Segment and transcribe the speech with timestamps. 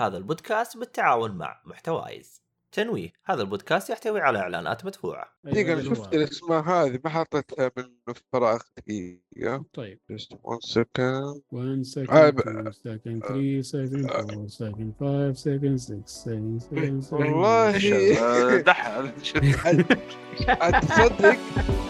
[0.00, 2.40] هذا البودكاست بالتعاون مع محتوايز.
[2.72, 5.26] تنويه هذا البودكاست يحتوي على إعلانات مدفوعة.
[5.44, 7.84] دقيقة أيوة، أنا اللي شفت الاسماء هذه؟ ما حطيتها من
[8.32, 8.60] فراغ.
[8.78, 9.64] دقيقة.
[9.74, 9.98] طيب.
[10.12, 11.40] Just one second.
[11.52, 17.00] 1 second آه، ب- 2 second 3 second 4 second 5 second 6 second 7
[17.00, 17.12] second.
[17.12, 17.76] والله.
[18.22, 19.12] آه، دحى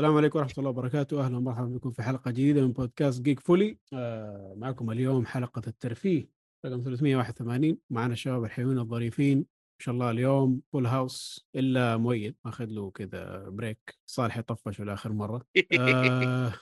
[0.00, 1.24] السلام عليكم ورحمة الله وبركاته.
[1.24, 6.28] أهلا ومرحبا بكم في حلقة جديدة من بودكاست جيك فولي آه معكم اليوم حلقة الترفيه
[6.66, 9.38] رقم 381 معنا الشباب الحلوين الظريفين.
[9.38, 9.44] ما
[9.78, 15.44] شاء الله اليوم full house إلا مؤيد أخذ له كذا break صالح طفش لآخر مرة.
[15.78, 16.52] آه.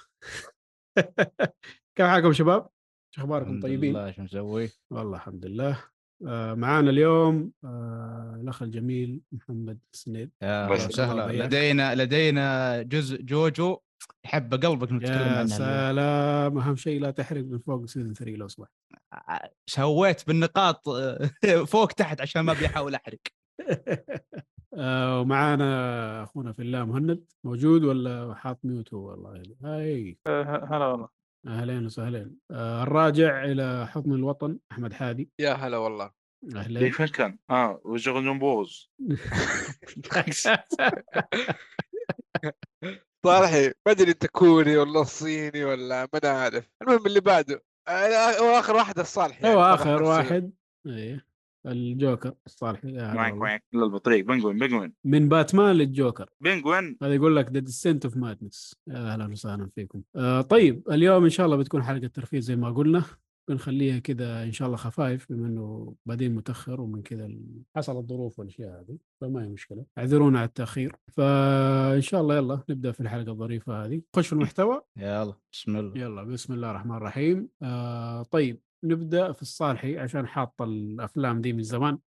[1.96, 2.68] كيف حالكم شباب؟
[3.14, 4.10] شو أخباركم؟ طيبين؟ لله.
[4.10, 5.84] شو مسوي؟ والله الحمد لله.
[6.20, 10.30] معانا اليوم آه الأخ الجميل محمد سنيد.
[10.42, 11.44] يا وسهلا.
[11.44, 13.78] لدينا لدينا جزء جوجو
[14.24, 15.46] يحب قلبك نتكلم يا عنه اليوم.
[15.48, 16.58] سلام.
[16.58, 18.70] أهم شيء لا تحرق من فوق season 3 لو سمحت
[19.66, 21.30] سويت بالنقاط آه،
[21.72, 23.18] فوق تحت عشان ما بيحاول أحرق.
[24.78, 27.24] آه، ومعانا أخونا في الله مهند.
[27.44, 30.18] موجود ولا حاط mute هو والله؟ هاي.
[30.26, 31.17] هلا والله.
[31.48, 32.36] أهلين وسهلين.
[32.50, 35.30] آه، الراجع إلى حضن الوطن أحمد حادي.
[35.38, 36.10] يا هلا والله.
[36.56, 36.92] أهلين.
[36.92, 38.90] فين كان؟ آه وشغل جمبوز
[43.26, 48.40] صالحي ما أدري أنت كوري ولا صيني ولا ما أنا عارف المهم اللي بعده أنا-
[48.40, 50.02] هو آخر واحد الصالح يعني هو آخر.
[50.02, 50.52] واحد.
[50.86, 51.26] إيه.
[51.66, 53.30] الجوكر والله.
[53.30, 54.26] كوينك لا البطريق.
[54.26, 56.30] penguin penguin من باتمان للجوكر.
[56.40, 60.02] penguin هذا يقول لك the descent of madness أهلا وسهلا فيكم.
[60.16, 63.04] آه طيب اليوم إن شاء الله بتكون حلقة ترفيه زي ما قلنا.
[63.48, 68.38] بنخليها كذا إن شاء الله خفايف بما إنه بادين متأخر ومن كذا ال- حصل الظروف
[68.38, 69.84] والأشياء هذه فما هي مشكلة.
[69.98, 70.96] اعذرونا على التأخير.
[71.12, 74.02] فإن شاء الله يلا نبدأ في الحلقة الظريفة هذه.
[74.16, 74.80] خش في المحتوى.
[74.96, 75.98] يلا بسم الله.
[75.98, 77.48] يلا بسم الله الرحمن الرحيم.
[77.62, 78.60] آه طيب.
[78.84, 81.98] نبدأ في الصالحي عشان حاط الأفلام دي من زمان.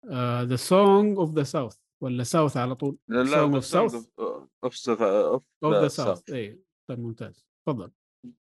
[0.43, 3.95] the Song of the South ولا South على طول؟ لا Song of South.
[4.65, 7.47] of of of the South اي طيب ممتاز.
[7.67, 7.91] تفضل.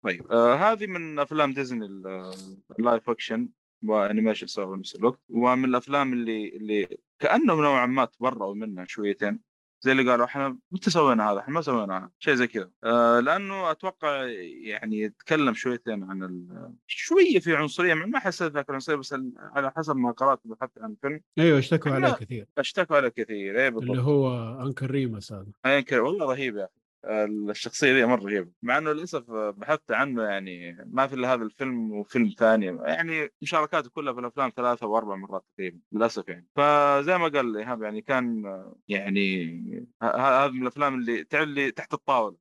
[0.03, 2.33] طيب آه هذه من أفلام ديزني ال-
[2.78, 3.49] ال live action
[3.84, 5.21] و animation سوا بنفس الوقت.
[5.29, 9.41] ومن الأفلام اللي اللي كانهم نوعا ما تبرأوا منها شويتين.
[9.83, 12.71] زي اللي قالوا إحنا متى سوينا هذا؟ إحنا ما سوينا شيء زي كذا.
[12.85, 14.25] آه لأنه أتوقع
[14.63, 16.73] يعني يتكلم شويتين عن ال...
[16.87, 21.21] شوية في عنصرية ما حسيت ذاك العنصريه بس على حسب ما قرأت وبحثت عن الفيلم
[21.39, 22.47] أيوه اشتكوا عليه كثير.
[22.59, 23.91] اشتكوا عليه كثير إيه بالضبط.
[23.91, 26.80] اللي هو انكل ريمس هذا ينكر والله رهيب يا أخي.
[27.05, 28.50] الشخصية دي مرة رهيبة.
[28.62, 32.66] مع إنه للأسف بحثت عنه يعني ما في إلا هذا الفيلم وفيلم ثاني.
[32.66, 36.47] يعني مشاركاته كلها في الأفلام ثلاثة واربع مرات تقريبا للأسف يعني.
[36.56, 38.44] فزي ما قال إيهاب يعني كان
[38.88, 42.37] يعني هذا من الأفلام اللي تعرف اللي تحت الطاولة.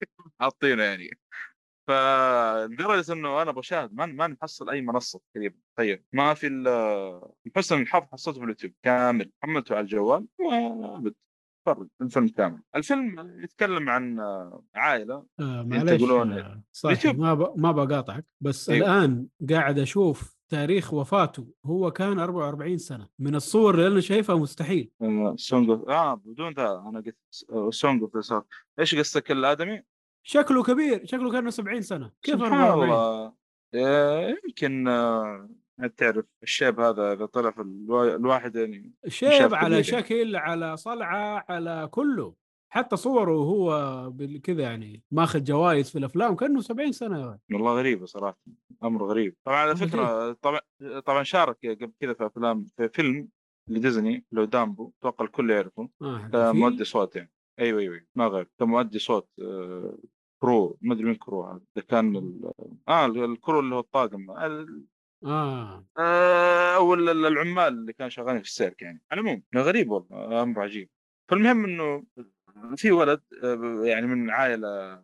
[0.40, 1.10] حاطينه يعني.
[1.88, 6.04] فلدرجة إنه أنا بشاهد ما ما نحصل أي منصة تقريبا تخيل.
[6.12, 7.20] ما في ال-
[7.56, 8.72] حسن الحظ حصلته في اليوتيوب.
[8.82, 9.32] كامل.
[9.42, 11.14] حملته على الجوال وابد
[11.64, 12.60] تفرج الفيلم كامل.
[12.76, 14.20] الفيلم يتكلم عن
[14.74, 15.24] عائلة.
[15.40, 17.24] آه معلش تقولون آه صحيح يوتيوب.
[17.24, 17.52] ما ب...
[17.56, 18.86] ما بقاطعك بس أيوه.
[18.86, 23.08] الآن قاعد أشوف تاريخ وفاته هو كان 44 سنة.
[23.18, 24.90] من الصور اللي أنا شايفها مستحيل.
[25.36, 27.16] Song of آه بدون the أنا قلت
[27.74, 28.42] Song of the
[28.78, 29.82] إيش قصتك الآدمي؟
[30.26, 32.10] شكله كبير شكله كأنه 70 سنة.
[32.22, 33.32] كيف سبحان 44 الله
[33.74, 35.48] آه، يمكن آه،
[35.96, 39.84] تعرف الشيب هذا إذا طلع في الوا- الواحد يعني شيب شاف على يعني.
[39.84, 42.34] شكل على صلعه على كله.
[42.72, 47.26] حتى صوره وهو كذا يعني ماخذ جوائز في الأفلام كأنه 70 سنة.
[47.28, 47.38] ولد.
[47.52, 48.38] والله غريبه صراحة
[48.84, 49.36] أمر غريب.
[49.44, 50.60] طبعا على فكرة طبعا
[51.06, 53.28] طبعا شارك قبل كذا في أفلام في فيلم
[53.70, 55.88] لديزني لو دامبو أتوقع الكل يعرفه.
[56.02, 56.86] حق كمؤدي الفيل.
[56.86, 57.30] صوت يعني.
[57.60, 58.48] أيوه أيوه ما غير.
[58.60, 59.98] كمؤدي صوت آه،
[60.42, 61.60] crew ما أدري مين crew هذا.
[61.88, 62.52] كان ال-
[62.88, 64.30] آه ال crew اللي هو الطاقم.
[64.30, 64.84] ال-
[65.24, 65.84] آه.
[65.98, 69.02] آه، أو ال- ال- العمال اللي كانوا شغالين في السيرك يعني.
[69.12, 70.88] على العموم غريب والله أمر عجيب.
[71.30, 72.04] فالمهم إنه
[72.76, 75.02] في ولد آه، يعني من عائلة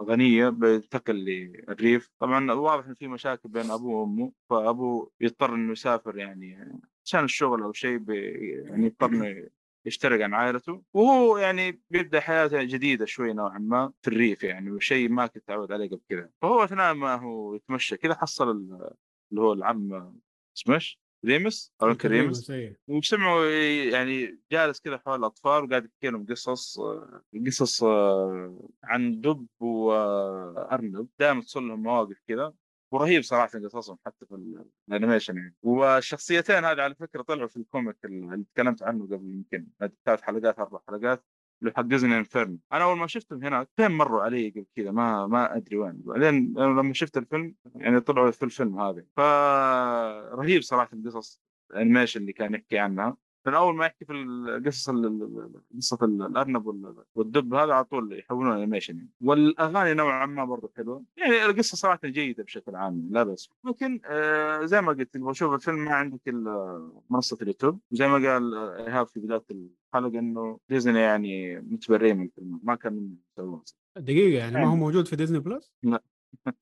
[0.00, 2.10] غنية بينتقل للريف.
[2.18, 7.62] طبعا واضح ان في مشاكل بين أبوه وأمه فأبوه يضطر إنه يسافر يعني عشان الشغل
[7.62, 9.48] أو شيء يعني يضطر إنه
[9.86, 10.82] يشترك عن عائلته.
[10.94, 15.72] وهو يعني بيبدأ حياته جديدة شوي نوعا ما في الريف يعني وشيء ما كنت تعود
[15.72, 18.78] عليه قبل كذا فهو أثناء ما هو يتمشى كذا حصل
[19.34, 20.14] اللي هو العم
[20.56, 20.80] اسمه؟
[21.24, 22.50] ريمس؟ أو يمكن ريمس.
[22.50, 22.78] إيه.
[22.88, 23.44] وسمعوا
[23.90, 31.08] يعني جالس كذا حول الأطفال وقاعد يحكي لهم قصص آه، قصص آه، عن دب وارنب
[31.18, 32.54] دائما تصل لهم مواقف كذا
[32.92, 35.54] ورهيب صراحة قصصهم حتى في ال animation يعني.
[35.62, 39.66] والشخصيتين هذه على فكرة طلعوا في ال comic اللي تكلمت عنه قبل يمكن
[40.04, 41.24] ثلاث حلقات أربع حلقات.
[41.68, 42.58] اللي ديزني Inferno.
[42.72, 46.02] أنا أول ما شفتهم هناك فين مروا علي قبل كذا ما ما أدري وين.
[46.04, 49.04] بعدين لما شفت الفيلم يعني طلعوا في الفيلم هذا.
[49.16, 51.40] فرهيب صراحة القصص
[51.70, 53.16] ال animation اللي كان يحكي عنها.
[53.46, 57.72] من أول ما يحكي في القصص ال- ال- ال- قصة ال- الأرنب وال- والدب هذا
[57.72, 59.10] على طول يحولون animation يعني.
[59.20, 61.04] والأغاني نوعا ما برضه حلوة.
[61.16, 65.54] يعني القصة صراحة جيدة بشكل عام لا بس لكن آه زي ما قلت تبغى تشوف
[65.54, 67.80] الفيلم ما عندك إلا منصة اليوتيوب.
[67.90, 72.74] زي ما قال آه، إيهاب في بداية الحلقة إنه ديزني يعني متبرئين من الفيلم ما
[72.74, 73.62] كان يسوون.
[73.96, 74.80] دقيقة يعني ما هو يعني.
[74.80, 76.02] موجود في ديزني plus؟ لا.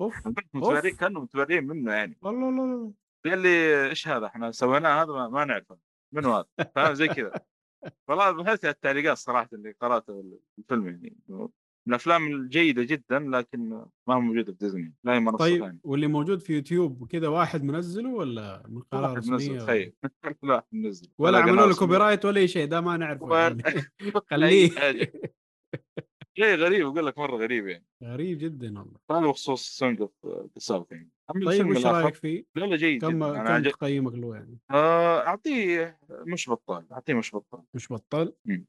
[0.00, 0.14] أوف
[0.54, 2.18] متبرئين كانوا متبرئين منه يعني.
[2.22, 2.92] والله لا
[3.30, 5.76] قال لي إيش هذا؟ إحنا سويناه هذا ما نعرفه.
[6.12, 7.32] منو هذا فاهم؟ زي كذا.
[8.08, 11.48] والله بحثت على التعليقات صراحة اللي قرأتها في الفيلم يعني من
[11.88, 13.68] الأفلام الجيدة جدا لكن
[14.08, 15.78] ما هو موجوده في ديزني لا هي منصة طيب ثانية.
[15.84, 19.92] واللي موجود في يوتيوب وكذا واحد منزله ولا من قناه واحد منزل رسميه ولا- تخيل.
[20.42, 23.82] لا منزل ولا عملوا له copyright ولا أي شيء ده ما نعرفه ولا- يعني.
[24.30, 24.70] خليه.
[26.38, 27.84] شيء غريب أقول لك مرة غريب يعني.
[28.04, 28.98] غريب جدا والله.
[29.10, 30.12] هذا بخصوص Song of
[30.90, 31.10] يعني.
[31.32, 33.30] طيب وش رأيك فيه؟ لا لا جيد كم جدا.
[33.30, 33.70] أنا كم عجب...
[33.70, 38.66] تقييمك له يعني؟ آه، أعطيه مش بطال أعطيه مش بطال مش بطل؟ مم.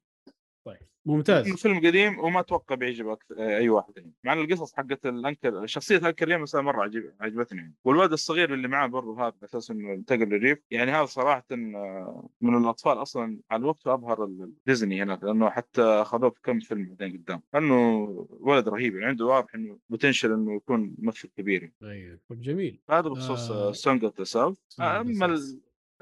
[0.66, 0.78] طيب.
[1.06, 1.48] ممتاز.
[1.52, 4.12] الفيلم قديم وما أتوقع بيعجب أكثر أي واحد يعني.
[4.24, 7.60] مع إن القصص حقت ال uncle شخصية Uncle Remus مرة عجب عجبتني.
[7.60, 11.46] يعني والولد الصغير اللي معاه برضه هذا على أساس إنه انتقل للريف يعني هذا صراحة
[11.52, 16.96] آه، من الأطفال أصلا على الوقت ابهر ديزني هناك لأنه حتى اخذوه في كم فيلم
[17.00, 17.42] بعدين قدام.
[17.54, 21.76] لأنه ولد رهيب يعني عنده واضح إنه potential إنه يكون ممثل كبير يعني.
[21.84, 22.80] أيوه طب جميل.
[22.90, 23.72] هذا بخصوص آه.
[23.72, 25.38] Song of the South أما.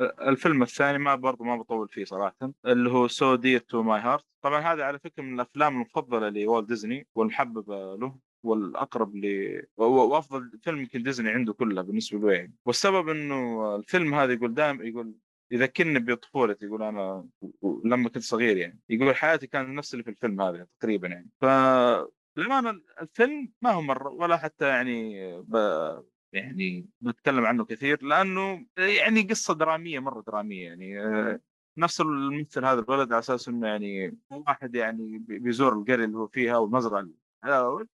[0.01, 4.25] الفيلم الثاني ما برضو ما بطول فيه صراحة اللي هو So Dear to My Heart
[4.41, 9.25] طبعا هذا على فكرة من الأفلام المفضلة لوالت ديزني والمحببة له والأقرب ل
[9.77, 12.31] و- وأفضل فيلم يمكن ديزني عنده كلها بالنسبة له.
[12.33, 15.13] يعني والسبب إنه الفيلم هذا يقول دائما يقول
[15.51, 17.27] يذكرني بطفولتي يقول أنا
[17.61, 18.79] و- لما كنت صغير يعني.
[18.89, 21.29] يقول حياتي كانت نفس اللي في الفيلم هذا تقريبا يعني.
[21.41, 21.45] ف
[23.01, 25.55] الفيلم ما هو مرة ولا حتى يعني ب...
[26.33, 31.41] يعني بتكلم عنه كثير لأنه يعني قصة درامية مرة درامية يعني آه،
[31.77, 36.27] نفس الممثل هذا الولد على أساس إنه يعني واحد يعني بي- بيزور القرية اللي هو
[36.27, 37.07] فيها والمزرعة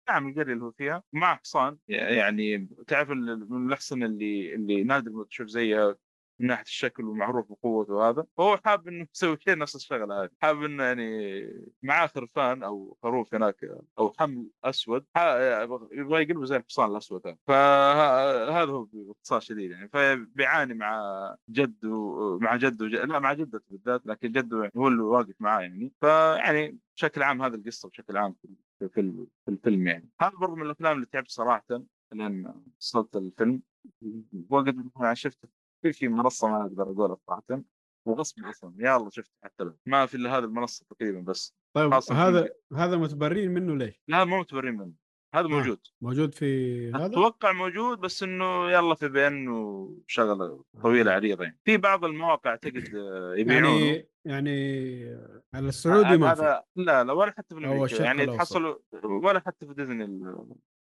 [0.09, 5.23] نعم القرية اللي هو فيها مع حصان يعني تعرف من الاحصنه اللي اللي نادر ما
[5.25, 5.95] تشوف زيها
[6.39, 10.29] من ناحية الشكل ومعروف بقوته وهذا فهو حاب إنه يسوي شيء نفس الشغلة هذه.
[10.41, 11.45] حاب إنه يعني
[11.83, 13.65] معاه خرفان أو خروف هناك
[13.99, 15.05] أو حمل أسود
[15.91, 17.37] يبغى يقلبه زي الحصان الأسود هذا.
[17.47, 19.89] فهذا هو باختصار شديد يعني.
[19.89, 25.01] فبيعاني مع جده مع جده وج- لا مع جدته بالذات لكن جده يعني هو اللي
[25.03, 25.91] واقف معاه يعني.
[26.01, 28.47] فيعني بشكل عام هذه القصة بشكل عام في
[28.79, 30.09] في, في, في الفيلم يعني.
[30.21, 31.65] هذا برضه من الأفلام اللي تعبت صراحة
[32.11, 33.61] لأن وصلت الفيلم.
[34.49, 35.64] وقت ما شفته.
[35.85, 37.61] في في منصة ما أقدر أقولها صراحة
[38.05, 39.75] وغصب أصلا يا الله شفت حتى له.
[39.85, 41.55] ما في إلا هذه المنصة تقريبا بس.
[41.73, 44.91] طيب هذا هذا متبرين منه ليش؟ لا مو متبرين منه.
[45.35, 45.79] هذا موجود.
[46.01, 51.59] موجود في هذا؟ أتوقع موجود بس إنه يلا في بي إن وشغلة طويلة عريضة يعني.
[51.65, 53.69] في بعض المواقع اعتقد آه، يبيعونه.
[53.69, 55.05] يعني يعني
[55.53, 56.41] على السعودي ما في.
[56.41, 58.25] هذا لا لا ولا حتى في أمريكا يعني.
[58.25, 60.03] تحصلوا ولا حتى في ديزني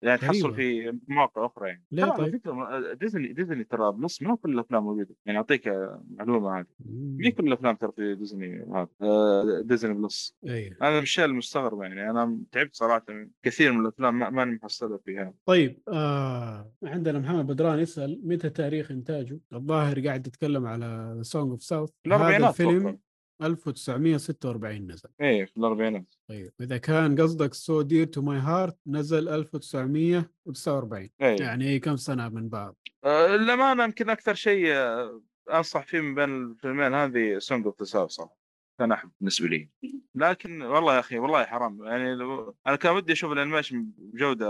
[0.02, 0.54] يعني تحصل.
[0.54, 1.84] في مواقع أخرى يعني.
[1.92, 5.14] ليه ترى على طيب؟ فكرة ديزني ديزني ترى plus ما كل الأفلام موجودة.
[5.26, 5.72] يعني أعطيك
[6.10, 10.36] معلومة هذه مي كل الأفلام ترى في ديزني هذا؟ آه، ديزني plus.
[10.46, 12.10] أيوه أنا من الشيء المستغرب يعني.
[12.10, 13.04] أنا تعبت صراحة.
[13.42, 15.34] كثير من الأفلام ما ماني محصلها فيها.
[15.46, 21.62] طيب آه عندنا محمد بدران يسأل متى تاريخ إنتاجه؟ الظاهر قاعد يتكلم على Song of
[21.62, 22.98] South هذا الفيلم.
[23.42, 25.08] 1946 نزل.
[25.20, 26.14] إيه في الأربعينات.
[26.28, 31.36] طيب إذا كان قصدك So Dear to My Heart نزل 1949 إيه.
[31.40, 36.42] يعني كم سنة من بعض؟ آه، للأمانة يمكن أكثر شيء آه، أنصح فيه من بين
[36.50, 38.40] الفيلمين هذه Song of the صراحة
[38.78, 39.68] كان أحب بالنسبة لي.
[40.14, 41.84] لكن والله يا أخي والله حرام.
[41.84, 44.46] يعني لو أنا كان ودي أشوف ال animation بجودة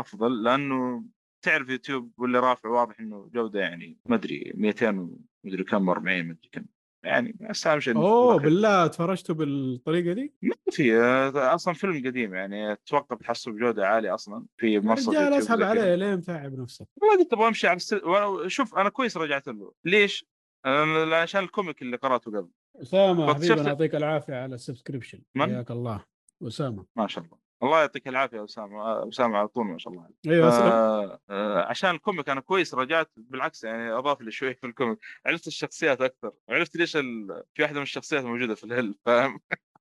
[0.00, 1.04] أفضل لأنه
[1.42, 4.88] تعرف يوتيوب واللي رافع واضح إنه جودة يعني ما أدري 200
[5.44, 6.64] ومدري كم 40 ما أدري كم.
[7.04, 10.98] يعني بس اهم شيء اوه بالله تفرجته بالطريقة دي؟ ما في
[11.34, 15.62] أصلا فيلم قديم يعني أتوقع بتحصل بجودة عالية أصلا في منصة رجال أسحب.
[15.62, 18.00] عليه ليه متعب نفسك؟ والله قلت أبغى أمشي على السل...
[18.46, 20.26] شوف أنا كويس رجعت له ليش؟
[21.12, 22.48] عشان ال comic اللي قرأته قبل
[22.82, 26.04] أسامة حبيبي يعطيك العافية على ال subscription؟ حياك الله
[26.42, 29.08] اسامه ما شاء الله الله يعطيك العافية يا أسامة.
[29.08, 30.08] أسامة على طول ما شاء الله.
[30.26, 30.48] أيوه.
[30.48, 34.71] آه آه عشان ال comic أنا كويس رجعت بالعكس يعني أضاف لي شوي في ال
[34.71, 34.98] comic.
[35.26, 36.32] عرفت الشخصيات أكثر.
[36.48, 37.42] عرفت ليش ال...
[37.54, 39.40] في واحدة من الشخصيات موجودة في الهل فاهم؟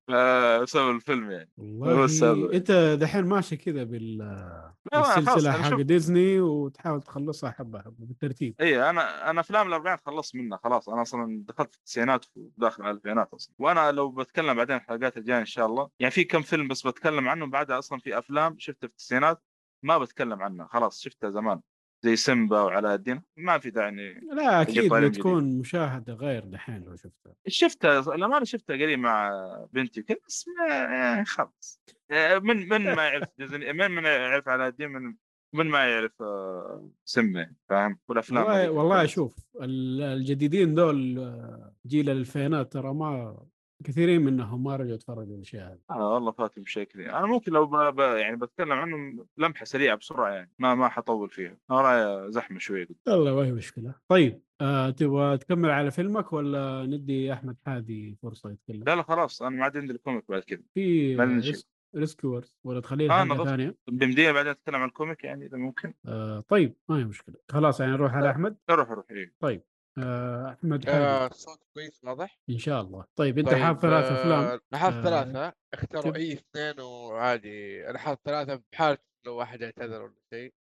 [0.61, 1.49] بسبب الفيلم يعني.
[1.57, 7.51] والله انت دحين ماشي كذا بال لا، أنا خلاص، السلسله أنا حق ديزني وتحاول تخلصها
[7.51, 8.55] حبة حبة بالترتيب.
[8.61, 10.89] اي أنا أنا افلام الاربعينات خلصت منها خلاص.
[10.89, 13.55] أنا أصلا دخلت في التسعينات وداخل على الألفينات أصلا.
[13.59, 17.29] وأنا لو بتكلم بعدين الحلقات الجاية إن شاء الله يعني في كم فيلم بس بتكلم
[17.29, 19.43] عنهم بعدها أصلا في أفلام شفتها في التسعينات
[19.83, 21.61] ما بتكلم عنها خلاص شفتها زمان.
[22.03, 26.95] زي سيمبا وعلاء الدين ما في داعي إني لا أكيد بتكون مشاهدة غير دحين لو
[26.95, 27.33] شفتها.
[27.47, 29.31] شفتها لما أنا شفتها قريب مع
[29.73, 31.79] بنتي وكذا بس ما يعني خلاص.
[32.11, 35.15] آه، من من ما يعرف ديزني من من يعرف علاء الدين من
[35.53, 38.69] من ما يعرف آه، سمه فاهم؟ والأفلام والله.
[38.69, 43.37] والله شوف ال- الجديدين دول آه، جيل الألفينات ترى ما
[43.83, 45.79] كثيرين منهم ما رجعوا يتفرجوا الأشياء هذه.
[45.89, 47.75] آه والله فاتهم شيء كثير أنا ممكن لو ب...
[47.75, 47.99] ب...
[47.99, 51.57] يعني بتكلم عنهم لمحة سريعة بسرعة يعني ما ما حطول فيها.
[51.69, 53.95] ورايا زحمة شوي يلا ما هي مشكلة.
[54.07, 59.41] طيب آه تبغى تكمل على فيلمك ولا ندي أحمد حادي فرصة يتكلم؟ لا لا خلاص.
[59.41, 60.61] أنا ما عاد عندي الكوميك بعد كذا.
[60.73, 61.15] في.
[61.15, 63.49] ريسك ريسكيورز ولا تخليه آه، نظفت.
[63.49, 65.93] ثانية؟ بمدينه بعدين أتكلم عن الكوميك يعني إذا ممكن.
[66.05, 67.35] آه طيب ما هي مشكلة.
[67.49, 69.33] خلاص يعني نروح على أحمد؟ روح روح إيه.
[69.43, 69.63] آه
[69.97, 73.05] أحمد آه، الصوت كويس واضح؟ إن شاء الله.
[73.15, 75.53] طيب أنت طيب حاب ثلاث افلام آه، أنا حاط آه، ثلاثة.
[75.73, 77.89] اختاروا؟ أي اثنين وعادي.
[77.89, 80.53] أنا حاط ثلاثة بحالة لو واحد اعتذر ولا شيء.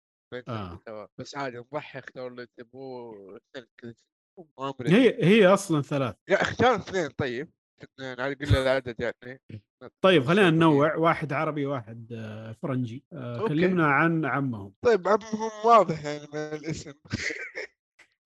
[0.48, 1.08] آه.
[1.18, 3.40] بس عادي نضحي اختاروا اللي تبوه.
[4.86, 7.50] هي هي أصلا ثلاث لا اختار اثنين طيب.
[7.82, 9.40] اثنين على قل العدد يعني.
[10.04, 10.94] طيب خلينا ننوع.
[10.94, 13.04] واحد عربي واحد آه، فرنجي.
[13.48, 14.74] كلمنا عن عمهم.
[14.82, 16.92] طيب عمهم واضح يعني من الاسم.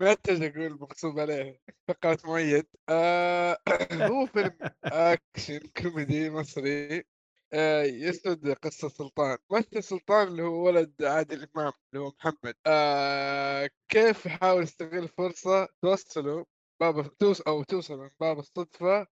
[0.00, 3.58] ما احتاج أقول مغصوب عليه فقرة مؤيد آه
[4.10, 7.04] هو فيلم أكشن كوميدي مصري.
[7.52, 9.38] آه يسرد قصة سلطان.
[9.50, 12.54] ممثل سلطان اللي هو ولد عادل إمام اللي هو محمد.
[12.66, 16.46] آه كيف يحاول يستغل فرصة توصله
[16.80, 19.06] باب توص أو توصل من باب الصدفة؟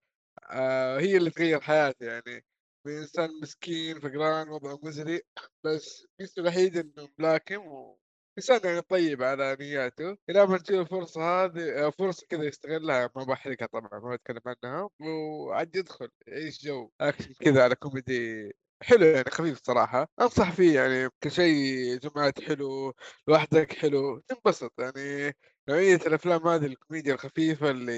[0.51, 2.45] آه هي اللي تغير حياته يعني.
[2.87, 5.21] من إنسان مسكين فقران وضعه مزري
[5.65, 7.61] بس ميزته الوحيد إنه ملاكم
[8.39, 10.17] انسان يعني طيب على نياته.
[10.31, 14.89] إلى ما تجي الفرصة هذه آه، فرصة كذا يستغلها ما بحرقها طبعا ما بتكلم عنها
[15.01, 20.09] وعاد يدخل يعيش جو أكشن كذا على كوميدي حلو يعني خفيف صراحة.
[20.21, 22.95] أنصح فيه يعني كشيء جمعات حلو
[23.29, 25.33] لوحدك حلو تنبسط يعني.
[25.69, 27.93] نوعية الأفلام هذه الكوميديا الخفيفة اللي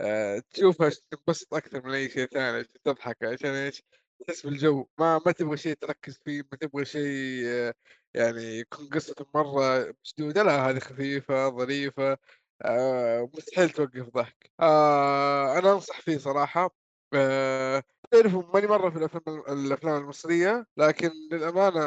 [0.00, 3.82] آه تشوفها تنبسط أكثر من أي شيء ثاني عشان تضحك عشان إيش؟
[4.26, 4.86] تحس بالجو.
[4.98, 7.74] ما ما تبغى شيء تركز فيه ما تبغى شيء آه
[8.14, 12.18] يعني يكون قصته مرة مشدودة لا هذه خفيفة ظريفة
[12.62, 14.50] آه مستحيل توقف ضحك.
[14.60, 16.76] آه أنا أنصح فيه صراحة.
[17.14, 21.80] آه تعرفوا ماني مرة في الأفلام الأفلام المصرية لكن للأمانة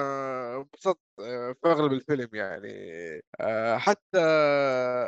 [0.57, 2.69] انبسطت في أغلب الفيلم يعني.
[3.77, 4.17] حتى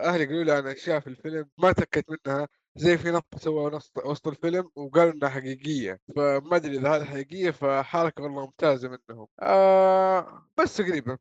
[0.06, 2.48] أهلي قالوا لي عن أشياء في الفيلم ما تأكدت منها.
[2.78, 6.00] زي في نقطة سووها وسط وسط الفيلم وقالوا إنها حقيقية.
[6.16, 9.28] فما أدري إذا هذه حقيقية فحركة والله ممتازة منهم.
[9.42, 11.18] آه بس تقريبا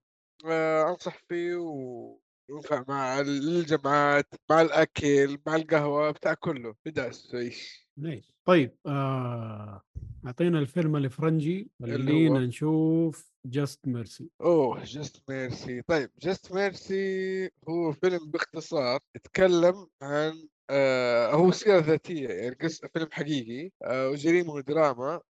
[0.46, 2.18] آه أنصح فيه و
[2.50, 6.74] ينفع مع الجمعات مع الأكل مع القهوة بتاع كله.
[6.86, 8.32] بداس إيش nice.
[8.44, 9.82] طيب آه
[10.26, 18.30] أعطينا الفيلم الفرنجي خلينا؟ نشوف Just Mercy أوه Just Mercy طيب Just Mercy هو فيلم
[18.30, 25.20] باختصار يتكلم عن آه هو سيرة ذاتية يعني قصة فيلم حقيقي آه وجريمة ودراما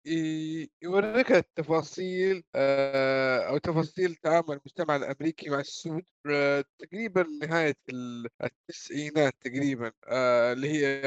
[0.81, 9.33] يوريك التفاصيل آه أو تفاصيل تعامل المجتمع الأمريكي مع السود آه تقريبا نهاية ال- التسعينات
[9.41, 11.01] تقريبا آه اللي هي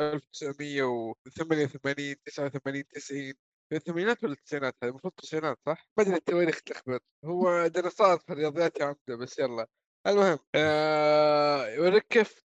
[0.00, 3.34] 1988 89 90
[3.70, 8.32] في الثمانينات ولا التسعينات؟ هذه المفروض التسعينات صح؟ ما أدري التواريخ تلخبط؟ هو دراسات في
[8.32, 9.66] الرياضيات يا عمدة بس يلا.
[10.06, 12.42] المهم آه يوريك كيف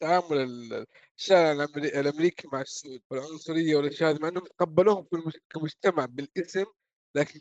[0.00, 0.86] تعامل ال-
[1.18, 5.06] الشارع الأمريكي مع السود والعنصرية والأشياء هذه مع إنهم تقبلوهم
[5.50, 6.64] كمجتمع بالاسم
[7.14, 7.40] لكن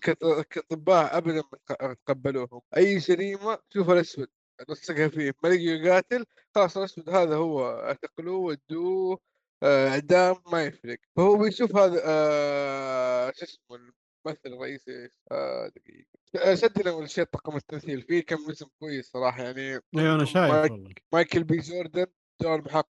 [0.50, 2.62] كأطباء ابدا ما تق- تقبلوهم.
[2.78, 4.28] أي جريمة شوف الأسود
[4.70, 5.34] نصقها فيه.
[5.44, 9.20] ما لقي يقاتل خلاص الأسود هذا هو اعتقلوه ودوه
[9.64, 10.98] آه، إعدام ما يفرق.
[11.18, 13.78] فهو بيشوف هذا آه شو اسمه
[14.26, 16.06] الممثل الرئيسي آه دقيقة.
[16.36, 18.02] آه، سجل أول شيء طاقم التمثيل.
[18.02, 19.62] فيه كم اسم كويس صراحة يعني
[19.98, 20.94] أيوه أنا شايف مايك والله.
[21.14, 22.06] مايكل بي جوردن
[22.42, 22.90] دور محقق.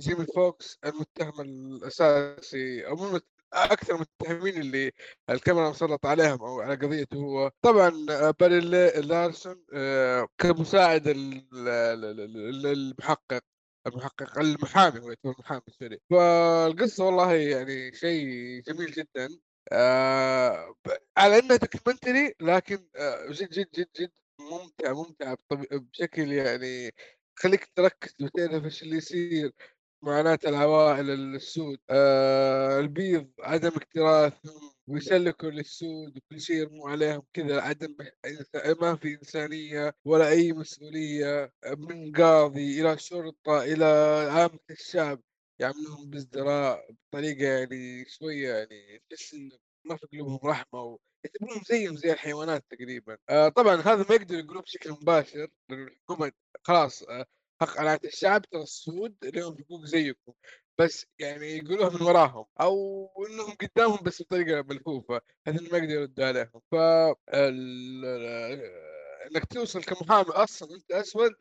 [0.00, 3.20] جيمي فوكس المتهم الأساسي أو مو
[3.52, 4.92] أكثر المتهمين اللي
[5.30, 11.44] الكاميرا مسلط عليهم أو على قضيته هو طبعا آه، بري لا- لارسون آه، كمساعد ال-
[11.68, 13.44] ال- ال- ال- المحقق
[13.86, 15.98] المحقق المحامي هو يعتبر محامي sorry.
[16.10, 18.26] فالقصة والله يعني شيء
[18.66, 19.28] جميل جدا.
[19.72, 20.74] آه
[21.16, 25.34] على إنها documentary لكن آه جد جد جد جد ممتع ممتع.
[25.72, 26.94] بشكل يعني
[27.36, 29.52] خليك تركز وتعرف إيش اللي يصير
[30.02, 37.96] معاناة العوائل السود آه البيض عدم اكتراثهم ويسلكوا للسود وكل شيء يرموا عليهم كذا عدم
[38.80, 43.84] ما في إنسانية ولا أي مسؤولية من قاضي إلى شرطة إلى
[44.32, 45.20] عامة الشعب
[45.58, 49.50] يعاملوهم بازدراء بطريقة يعني شوية يعني تحس إن
[49.84, 50.98] ما في قلوبهم رحمة و...
[51.24, 53.18] يعتبرونهم زيهم زي الحيوانات تقريبا.
[53.30, 56.32] آه طبعا هذا ما يقدر يقولوه بشكل مباشر لأن الحكومة
[56.64, 57.26] خلاص آه
[57.62, 60.32] حق على الشعب ترى السود لهم حقوق زيكم
[60.78, 66.26] بس يعني يقولوها من وراهم أو إنهم قدامهم بس بطريقة ملفوفة انهم ما يقدروا يردوا
[66.26, 66.60] عليهم.
[66.72, 66.74] ف
[67.34, 68.04] ال-
[69.26, 71.32] إنك توصل كمحامي أصلا أنت أسود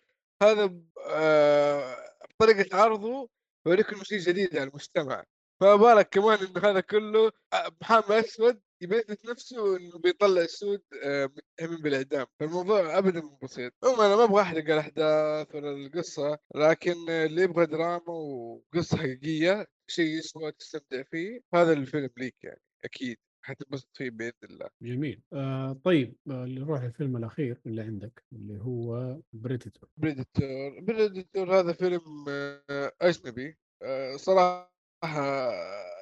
[0.43, 0.73] هذا
[1.09, 1.95] آه،
[2.29, 3.29] بطريقة عرضه
[3.67, 5.23] إنه شيء جديد على المجتمع.
[5.61, 11.81] فبالك كمان إنه هذا كله آه، محامي أسود يبث نفسه إنه بيطلع السود آه، متهمين
[11.81, 12.25] بالإعدام.
[12.39, 13.73] فالموضوع ابدا مو بسيط.
[13.83, 20.05] عموما أنا ما أبغى أحرق الأحداث ولا القصة لكن اللي يبغى دراما وقصة حقيقية شيء
[20.17, 23.17] يسوى تستمتع فيه هذا الفيلم ليك يعني أكيد.
[23.43, 24.69] حتنبسط فيه بإذن الله.
[24.81, 25.21] جميل.
[25.33, 32.25] آه طيب آه نروح الفيلم الأخير اللي عندك اللي هو Predator Predator Predator هذا فيلم
[32.29, 33.57] آه، أجنبي.
[33.81, 34.69] آه، صراحة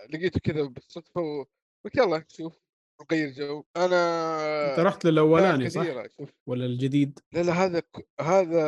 [0.09, 1.45] لقيته كذا بالصدفة
[1.85, 2.61] قلت يلا نشوف
[3.11, 3.63] نغير جو.
[3.77, 6.29] أنا أنت رحت للأولاني صح؟ شوف.
[6.47, 8.07] ولا الجديد؟ لا لا هذا ك...
[8.21, 8.63] هذا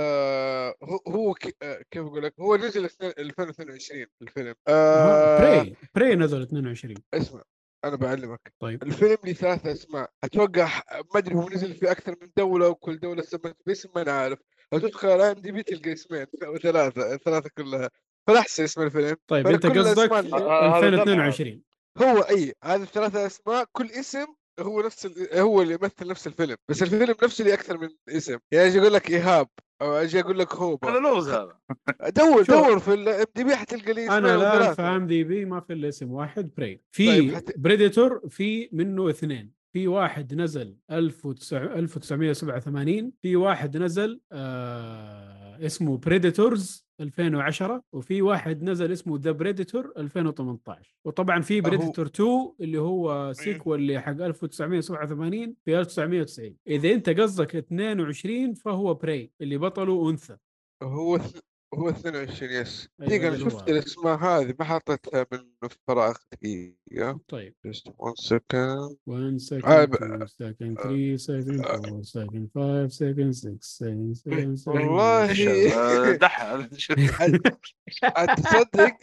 [1.08, 1.36] هو.
[1.62, 4.56] آه، كيف أقول لك هو نزل السنة 2022 الفيلم.
[4.68, 5.62] آه آه...
[5.62, 7.44] Prey Prey نزل 22 اسمع
[7.86, 8.54] أنا بعلمك.
[8.60, 8.84] طيب.
[8.84, 10.66] الفيلم لي ثلاث اسماء أتوقع
[11.14, 14.40] ما أدري هو نزل في أكثر من دولة وكل دولة سمت باسم ما أنا عارف.
[14.74, 17.90] لو تدخل على إم دي بي تلقى اسمين أو ثلاثة الثلاثه كلها.
[18.28, 19.16] فلاحظ اسم الفيلم.
[19.28, 21.62] طيب أنت قصدك الأسماء اللي- آه، هذا 2022
[21.98, 24.26] هو إي هذه الثلاثة أسماء كل اسم
[24.60, 25.40] هو نفس ال...
[25.40, 28.38] هو اللي يمثل نفس الفيلم بس الفيلم نفسه اللي أكثر من اسم.
[28.52, 29.48] يعني أجي أقول لك ايهاب
[29.82, 31.58] أو أجي أقول لك هذا هوبا لوز هذا
[32.18, 32.44] دور.
[32.44, 34.82] دور في الام دي بي حتلقى لي أنا الان في.
[34.82, 39.64] إم دي بي ما في إلا اسم واحد Prey في طيب، Predator في منه اثنين.
[39.74, 48.92] في واحد نزل 1900 1987 في واحد نزل آه اسمه Predators 2010 وفي واحد نزل
[48.92, 55.80] اسمه The Predator 2018 وطبعا في Predator 2 اللي هو sequel اللي حق 1987 في
[55.80, 60.38] 1990 إذا أنت قصدك 22 فهو Prey اللي بطله أنثى.
[60.84, 61.20] هو
[61.74, 62.88] هو 22 يس.
[63.02, 63.70] أيوة، دقيقة أنا هو شفت.
[63.70, 67.20] الاسماء هذه؟ ما حطيتها من فراغ دقيقة.
[67.28, 67.56] طيب.
[67.68, 68.96] Just one second.
[69.08, 74.56] 1 second آه، ب- 2 second 3 second 4 second 5 second 6 second 7
[74.56, 74.68] second.
[74.68, 75.32] والله.
[75.74, 76.18] آه،
[78.04, 78.98] عاد تصدق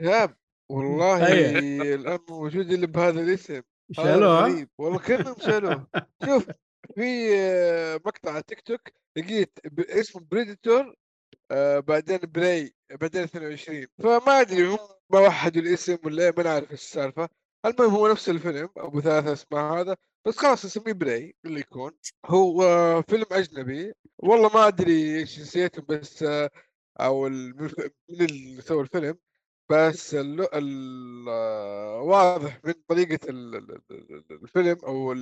[0.00, 0.36] ياب
[0.70, 1.94] والله أيه.
[1.94, 3.62] الان موجود اللي بهذا الاسم.
[3.98, 5.86] غريب والله كانهم شالوه.
[6.24, 6.46] شوف
[6.94, 8.80] في آه، مقطع على تيك توك
[9.16, 10.94] لقيت ب- اسمه Predator
[11.50, 14.78] آه بعدين Prey بعدين 22 فما أدري هم
[15.10, 17.28] ما وحدوا الاسم ولا إيه، ما نعرف السالفة.
[17.66, 21.92] المهم هو نفس الفيلم أبو ثلاث اسماء هذا بس خلاص نسميه Prey اللي يكون.
[22.26, 22.62] هو
[23.08, 23.92] فيلم أجنبي.
[24.18, 26.50] والله ما أدري إيش جنسيته بس آه،
[27.00, 27.70] أو من
[28.20, 29.18] اللي سوى الفيلم.
[29.70, 31.28] بس ال- ال-
[32.00, 35.12] واضح من طريقة ال- ال- ال- الفيلم أو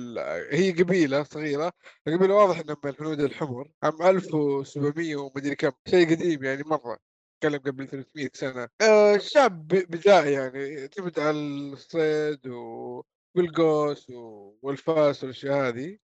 [0.51, 1.73] هي قبيلة صغيرة
[2.07, 6.97] القبيلة واضح إنهم من الهنود الحمر عام 1700 ومدري كم شيء قديم يعني مرة
[7.41, 8.69] تكلم قبل 300 سنة.
[8.81, 13.03] آه، الشعب ب- بدائي يعني يعتمد على الصيد و-
[13.35, 15.97] والقوس و- والفاس والأشياء هذه.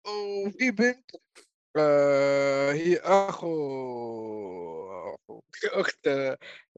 [0.48, 1.12] وفي بنت
[1.78, 3.52] آه، هي أخو-
[5.66, 6.10] أخت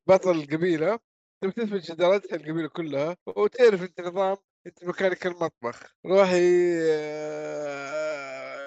[0.07, 0.99] بطل القبيلة.
[1.43, 5.95] تبي تثبت جدارتها القبيلة كلها وتعرف انت نظام انت مكانك المطبخ.
[6.05, 6.41] روحي
[6.91, 8.57] آه،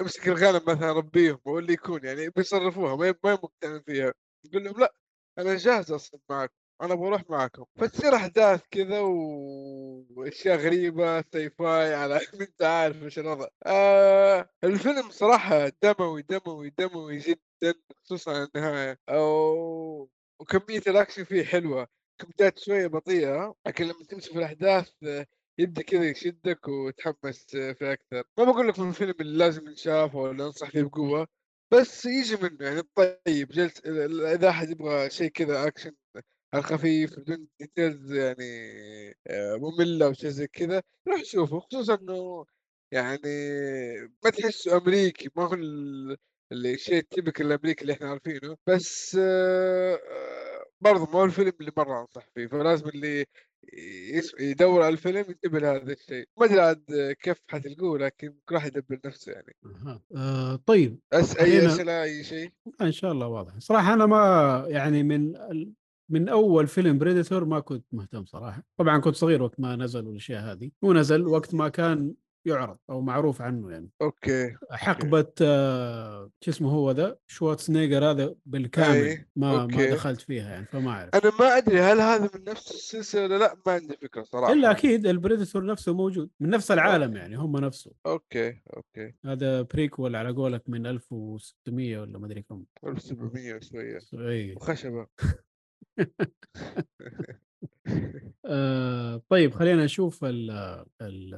[0.00, 4.12] امسك الغنم مثلا ربيهم واللي يكون يعني بيصرفوها ما مقتنعين فيها.
[4.44, 4.94] يقول لهم لا
[5.38, 12.20] أنا جاهز أصلا معكم أنا بروح معكم فتصير أحداث كذا وأشياء غريبة ساي فاي على
[12.40, 13.46] أنت عارف إيش الوضع.
[13.66, 18.98] آه الفيلم صراحة دموي دموي دموي جدا خصوصا النهاية.
[19.08, 22.01] أو وكمية الأكشن فيه حلوة.
[22.22, 25.26] كومنتات شوية بطيئة لكن لما تمشي في الأحداث آه،
[25.58, 28.24] يبدأ كذا يشدك وتحمس فيه أكثر.
[28.38, 31.28] ما بقول لك من الفيلم اللي لازم ينشاف ولا انصح فيه بقوة
[31.72, 32.56] بس يجي منه.
[32.60, 32.82] يعني
[33.26, 35.92] طيب جلس إذا أحد يبغى شيء كذا أكشن
[36.54, 38.44] الخفيف بدون details يعني
[39.26, 41.60] آه، مملة أو شيء زي كذا روح شوفه.
[41.60, 42.46] خصوصا إنه
[42.92, 43.20] يعني
[44.24, 45.54] ما تحسه أمريكي ما هو
[46.52, 48.56] الشيء التبك الأمريكي اللي إحنا عارفينه.
[48.66, 50.51] بس آه، آه،
[50.82, 53.26] برضه ما هو الفيلم اللي مرة أنصح فيه فلازم اللي
[54.40, 56.28] يدور على الفيلم ينتبه لهذا الشيء.
[56.40, 59.56] ما أدري عاد كيف حتلقوه لكن كل واحد يدبر نفسه يعني.
[60.16, 60.98] آه طيب.
[61.12, 63.58] أس أي أسئلة أي شيء؟ إن شاء الله واضح.
[63.58, 65.72] صراحة أنا ما يعني من ال-
[66.08, 68.62] من أول فيلم بريدتور ما كنت مهتم صراحة.
[68.76, 70.70] طبعا كنت صغير وقت ما نزل والأشياء هذه.
[70.82, 72.14] ونزل وقت ما كان
[72.46, 73.90] يعرض أو معروف عنه يعني.
[74.02, 79.90] okay حقبة آه شو اسمه هو ذا؟ شوارتزنيجر هذا بالكامل أي، ما ما okay.
[79.90, 81.14] دخلت فيها يعني فما أعرف.
[81.14, 84.52] أنا ما أدري هل هذا من نفس السلسلة ولا لا ما عندي فكرة صراحة.
[84.52, 87.92] إلا أكيد ال Predator نفسه موجود من نفس العالم يعني هم نفسه.
[88.06, 89.14] okay okay.
[89.24, 92.64] هذا prequel على قولك من 1600 ولا ما أدري كم.
[92.86, 93.98] 1700 وشوية.
[94.14, 95.06] اي وخشبة.
[98.46, 100.50] آه طيب خلينا نشوف ال
[101.02, 101.34] ال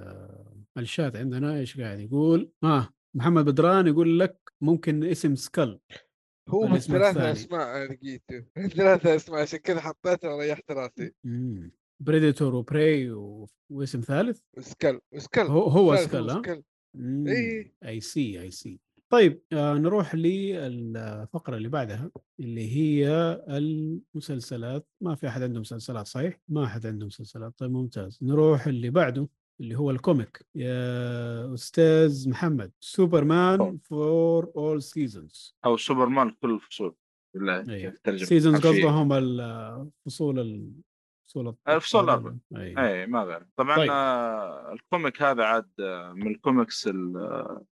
[0.79, 5.81] الشات عندنا إيش قاعد يقول؟ آه محمد بدران يقول لك ممكن اسم Skull
[6.49, 7.33] هو ثلاثة.
[7.33, 8.45] أسماء لقيته
[8.77, 11.13] ثلاثة أسماء عشان كذا حطيتها وريحت راسي.
[12.01, 13.47] Predator و Prey و...
[13.73, 16.63] واسم ثالث؟ Skull Skull هو هو Skull ها سكال
[16.97, 17.29] مم.
[17.29, 17.75] إي.
[17.85, 18.81] I see I see
[19.13, 22.11] طيب آه نروح للفقرة اللي بعدها
[22.41, 23.09] اللي هي
[23.49, 24.87] المسلسلات.
[25.01, 27.53] ما في أحد عنده مسلسلات صحيح؟ ما أحد عنده مسلسلات.
[27.59, 28.19] طيب ممتاز.
[28.23, 29.29] نروح اللي بعده.
[29.61, 36.95] اللي هو ال comic يا أستاذ محمد Superman For All Seasons أو سوبرمان كل الفصول
[37.35, 37.62] بالله.
[37.62, 38.67] كيف ترجم Seasons.
[38.67, 40.73] قصدهم الفصول ال-
[41.29, 42.35] فصول الفصول الأربع.
[42.57, 42.87] أيوه.
[42.88, 43.90] أي ما غير طبعا طيب.
[43.90, 47.17] آه ال comic هذا عاد آه، من الكوميكس ال-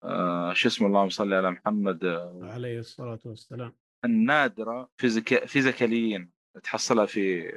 [0.02, 3.72] آه شو اسمه اللهم صل على محمد آه، عليه الصلاة والسلام
[4.04, 6.30] النادرة physica- physically
[6.62, 7.52] تحصلها في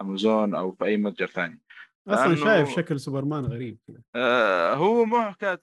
[0.00, 1.60] أمازون أو في أي متجر ثاني
[2.08, 4.02] أصلا شايف شكل سوبرمان غريب كذا.
[4.14, 5.60] آه هو مو حكاية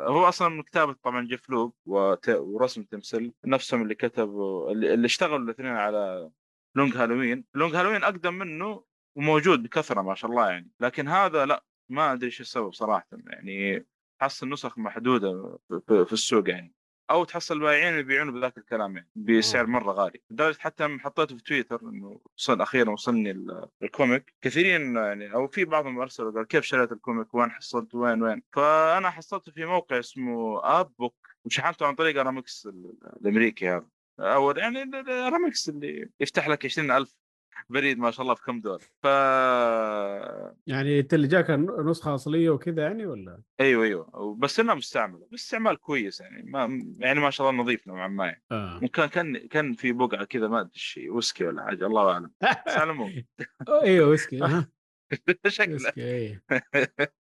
[0.00, 4.94] هو أصلا من كتابه طبعا جيف لوب وت- ورسم تيم سيل نفسهم اللي كتبوا اللي,
[4.94, 6.30] اللي اشتغلوا الاثنين على
[6.76, 7.44] Long Halloween.
[7.54, 8.84] Long Halloween أقدم منه
[9.18, 10.70] وموجود بكثرة ما شاء الله يعني.
[10.80, 13.86] لكن هذا لا ما أدري شو السبب صراحة يعني.
[14.20, 16.72] تحصل نسخ محدودة في السوق يعني.
[17.10, 19.66] أو تحصل بايعين يبيعونه بذاك الكلام يعني بسعر.
[19.66, 20.20] مرة غالي.
[20.30, 24.34] لدرجة حتى لما حطيته في تويتر إنه وصل أخيرا وصلني ال- ال comic.
[24.42, 28.42] كثيرين يعني أو في بعضهم أرسلوا قال كيف شريت ال comic؟ وين حصلته وين وين؟
[28.52, 31.14] فأنا حصلته في موقع اسمه AbeBooks
[31.44, 33.86] وشحنته عن طريق ارامكس ال- الأمريكي هذا.
[34.20, 37.14] أو يعني ارامكس اللي يفتح لك 20000
[37.68, 39.06] بريد ما شاء الله في كم دولار ف
[40.66, 44.34] يعني انت اللي جاك نسخة أصلية وكذا يعني ولا؟ أيوه أيوه.
[44.38, 45.26] بس إنها مستعملة.
[45.32, 46.50] بس استعمال كويس يعني.
[46.50, 48.42] ما يعني ما شاء الله نظيف نوعا ما يعني.
[48.52, 48.78] آه.
[48.82, 52.30] ممكن كان كان في بقعة كذا ما أدري ويسكي ولا حاجة الله أعلم.
[52.66, 53.24] بس على العموم.
[53.68, 54.40] أيوه ويسكي
[55.48, 55.92] شكله.
[55.98, 56.42] إيه.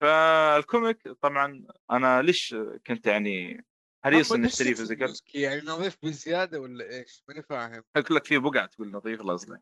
[0.00, 3.64] فال comic طبعا أنا ليش كنت يعني
[4.04, 8.66] حريص اني اشتريه physical يعني نظيف بزيادة ولا إيش؟ ماني فاهم أقول لك في بقعة
[8.66, 9.60] تقول نظيف الله يصلح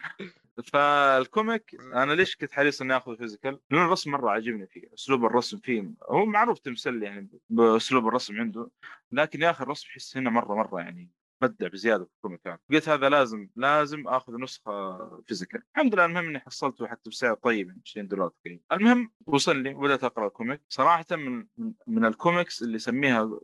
[0.74, 5.26] فال comic أنا ليش كنت حريص إني آخذ physical؟ لأن الرسم مرة عاجبني فيه، أسلوب
[5.26, 8.70] الرسم فيه هو معروف تيم سيل يعني بأسلوب الرسم عنده،
[9.12, 11.10] لكن يا أخي الرسم احس هنا مرة مرة يعني
[11.42, 14.98] بدع بزيادة في ال comic هذا، قلت هذا لازم لازم آخذ نسخة
[15.28, 19.76] physical، الحمد لله المهم إني حصلته حتى بسعر طيب يعني 20 دولار تقريبا، المهم وصلني
[19.76, 21.46] وبدأت أقرأ ال comic، صراحة من
[21.88, 23.40] من- الكوميكس اللي يسميها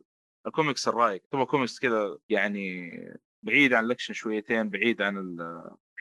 [0.48, 2.92] الكوميكس الرايق، تبغى كوميكس كذا يعني
[3.44, 5.38] بعيد عن الأكشن شويتين، بعيد عن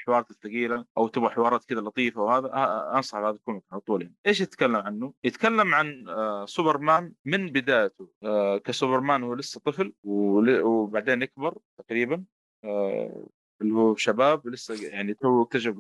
[0.03, 2.51] الحوارات الثقيله أو تبغى حوارات كذا لطيفة وهذا
[2.97, 4.15] أنصح بهذا ال comic على طول يعني.
[4.27, 11.23] إيش يتكلم عنه؟ يتكلم عن آه، سوبرمان من بدايته آه، كسوبرمان هو لسه طفل وبعدين
[11.23, 12.25] يكبر تقريبا
[12.65, 13.27] آه،
[13.63, 15.77] اللي هو شباب لسه يعني تو اكتشف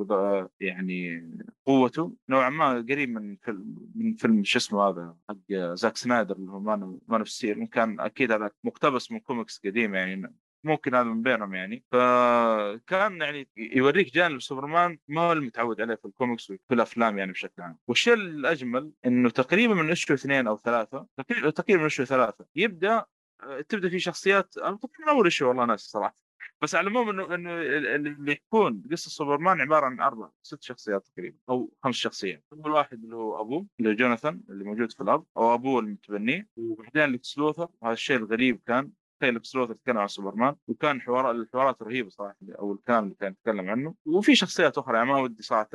[0.60, 1.28] يعني
[1.66, 6.50] قوته نوعا ما قريب من فيلم من فيلم شو اسمه هذا حق زاك سنايدر اللي
[6.50, 10.32] هو Man of Steel كان أكيد هذا مقتبس من كوميكس قديم يعني
[10.64, 11.84] ممكن هذا من بينهم يعني.
[11.92, 17.62] فكان يعني يوريك جانب سوبرمان ما هو المتعود عليه في الكوميكس وفي الأفلام يعني بشكل
[17.62, 17.78] عام.
[17.88, 23.04] والشيء الأجمل إنه تقريبا من issue اثنين أو ثلاثة تقريبا تقريبا من issue ثلاثة يبدأ
[23.42, 26.16] آه، تبدأ في شخصيات تقريبا أول issue والله ناس صراحة.
[26.62, 27.50] بس على العموم انه إنه
[27.94, 32.44] اللي يكون قصة سوبرمان عبارة عن أربع ست شخصيات تقريبا أو خمس شخصيات.
[32.52, 36.48] أول واحد اللي هو أبوه اللي هو جوناثان اللي موجود في الأرض أو أبوه المتبنيه
[36.56, 37.68] وبعدين لكس لوثر.
[37.80, 38.90] وهذا الشيء الغريب كان
[39.22, 43.32] تخيل لكس لوثر يتكلم عن سوبرمان وكان حوار الحوارات رهيبة صراحة أو الكلام اللي كان
[43.32, 43.94] يتكلم عنه.
[44.06, 45.68] وفي شخصيات أخرى يعني ما ودي صراحة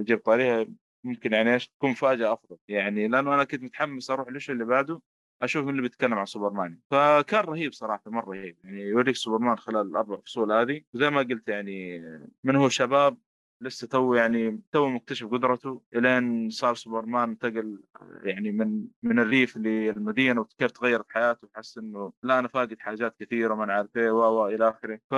[0.00, 0.66] أجيب طاريها
[1.04, 2.56] ممكن يعني إيش تكون مفاجأة أفضل.
[2.68, 5.00] يعني لأنه أنا كنت متحمس أروح لل issue اللي بعده
[5.42, 6.78] أشوف من اللي بيتكلم عن سوبرمان.
[6.90, 8.56] فكان رهيب صراحة مرة رهيب.
[8.64, 10.82] يعني يوريك سوبرمان خلال الأربع فصول هذه.
[10.94, 12.00] وزي ما قلت يعني
[12.44, 13.16] من هو شباب
[13.64, 17.82] لسه تو يعني تو مكتشف قدرته الين صار سوبرمان انتقل
[18.22, 23.54] يعني من من الريف للمدينة وكيف تغيرت حياته وحس إنه لا أنا فاقد حاجات كثيرة
[23.54, 25.00] ما نعرف إيه و إلى آخره.
[25.10, 25.12] ف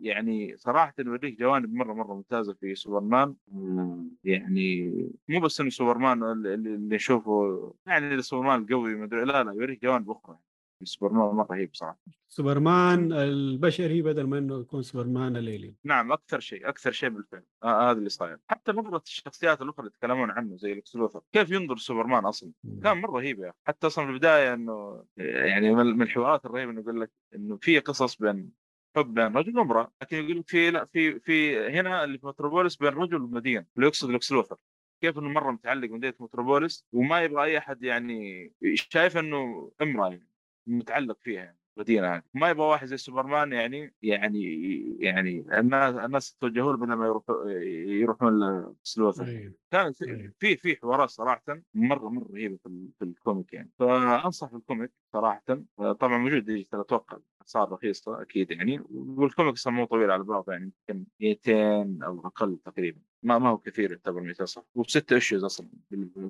[0.00, 3.34] يعني صراحة يوريك جوانب مرة مرة ممتازة في سوبرمان.
[4.24, 4.90] يعني
[5.28, 9.82] مو بس إنه سوبرمان اللي اللي نشوفه يعني سوبرمان القوي ما أدري لا لا يوريك
[9.82, 10.38] جوانب أخرى.
[10.82, 16.40] سوبرمان مره رهيب صراحة سوبرمان البشري بدل ما إنه يكون سوبرمان ال alien نعم أكثر
[16.40, 17.42] شيء أكثر شيء بالفعل.
[17.62, 18.38] آه هذا اللي صاير.
[18.48, 21.20] حتى نظرة الشخصيات الأخرى اللي يتكلمون عنه زي لكس لوثر.
[21.32, 25.74] كيف ينظر سوبرمان أصلا؟ كان مرة رهيب يا أخي حتى أصلا في البداية إنه يعني
[25.74, 28.50] من من الحوارات الرهيبة إنه يقول لك إنه في قصص بين
[28.96, 32.76] حب بين رجل وامرأة لكن يقول لك في لا في في هنا اللي في متروبوليس
[32.76, 34.56] بين رجل ومدينه اللي يقصد لكس لوثر.
[35.00, 40.28] كيف إنه مرة متعلق بمدينة متروبوليس وما يبغى أي أحد يعني شايف إنه إمرأة يعني.
[40.68, 41.57] متعلق فيها يعني.
[41.78, 42.22] مدينة هذه.
[42.34, 44.42] ما يبغى واحد زي سوبرمان يعني يعني
[45.00, 49.54] يعني الناس الناس يتوجهوا له بدل ما يروحوا يروحون لكس لوثر أيوه.
[49.70, 50.32] كان في أيوه.
[50.38, 51.42] في في حوارات صراحة
[51.74, 53.70] مرة مرة رهيبة في, ال- في ال comic يعني.
[53.78, 55.42] فأنصح بال comic صراحة.
[56.00, 58.80] طبعا موجود digital أتوقع صار رخيص أكيد يعني.
[58.90, 63.00] وال comic أصلا مو طويل على بعضه يعني يمكن 200 أو أقل تقريبا.
[63.22, 65.68] ما ما هو كثير يعتبر 200 صح؟ وب ست issues أصلا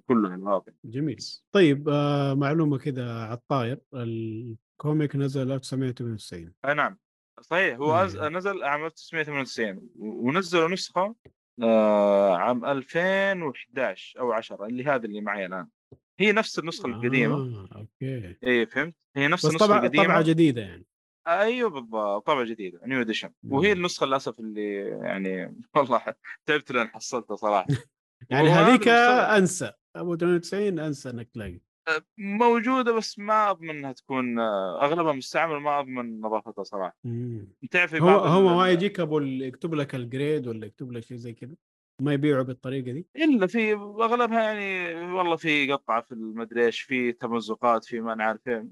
[0.06, 1.16] كله على بعض جميل.
[1.52, 3.80] طيب آه معلومة كده على الطاير
[4.78, 6.98] ال comic نزل 1998 أي نعم.
[7.40, 7.76] صحيح.
[7.78, 8.16] هو أز...
[8.16, 11.14] نزل عام 1998 و- ونزلوا نسخة
[11.62, 15.68] آه عام 2011 أو 10 اللي هذا اللي معي الآن.
[16.20, 17.34] هي نفس النسخة القديمة.
[17.36, 18.36] آه، okay.
[18.46, 20.04] اي فهمت؟ هي نفس النسخة طبعا القديمة.
[20.04, 20.86] طبعه جديدة يعني.
[21.28, 26.02] أيوه بالضبط طبعه جديدة new edition وهي النسخة للأسف اللي يعني والله
[26.46, 27.66] تعبت لين حصلتها صراحة.
[28.30, 28.88] يعني هذيك.
[28.88, 31.60] أنسى ابو 98 أنسى إنك تلاقي.
[32.18, 36.96] موجودة بس ما أضمن إنها تكون أغلبها مستعمل ما أضمن نظافتها صراحة.
[37.70, 41.54] تعرف هو هو ما يجيك أبو يكتب لك الجريد ولا يكتب لك شيء زي كذا؟
[42.02, 47.12] ما يبيعوا بالطريقة دي؟ إلا في أغلبها يعني والله في قطعة في المدري إيش في
[47.12, 48.68] تمزقات في ما نعرف إيه.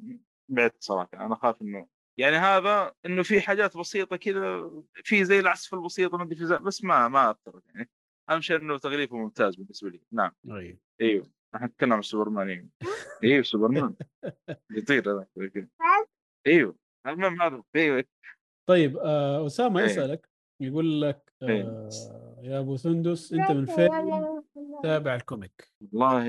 [0.49, 1.09] بعدت صراحة.
[1.15, 1.87] أنا أخاف إنه
[2.19, 7.09] يعني هذا إنه في حاجات بسيطة كذا في زي العزف البسيط ما أدري بس ما
[7.09, 7.91] ما اثرت يعني.
[8.31, 10.01] أهم شيء إنه تغليفه ممتاز بالنسبة لي.
[10.13, 10.33] نعم.
[10.51, 11.36] أيوه إيوه.
[11.55, 12.69] إحنا نتكلم عن سوبرمان أيوه
[13.25, 13.95] أيوه سوبرمان
[14.71, 15.27] يطير هذا
[16.47, 16.77] أيوه.
[17.07, 17.63] المهم هذا.
[17.77, 18.05] أيوه.
[18.69, 19.87] طيب آه أسامة إيه.
[19.87, 20.29] يسألك
[20.63, 21.63] يقول لك إيه.
[21.63, 23.89] آه يا أبو سندس أنت من فين؟
[24.83, 25.73] تابع ال comic.
[25.93, 26.27] والله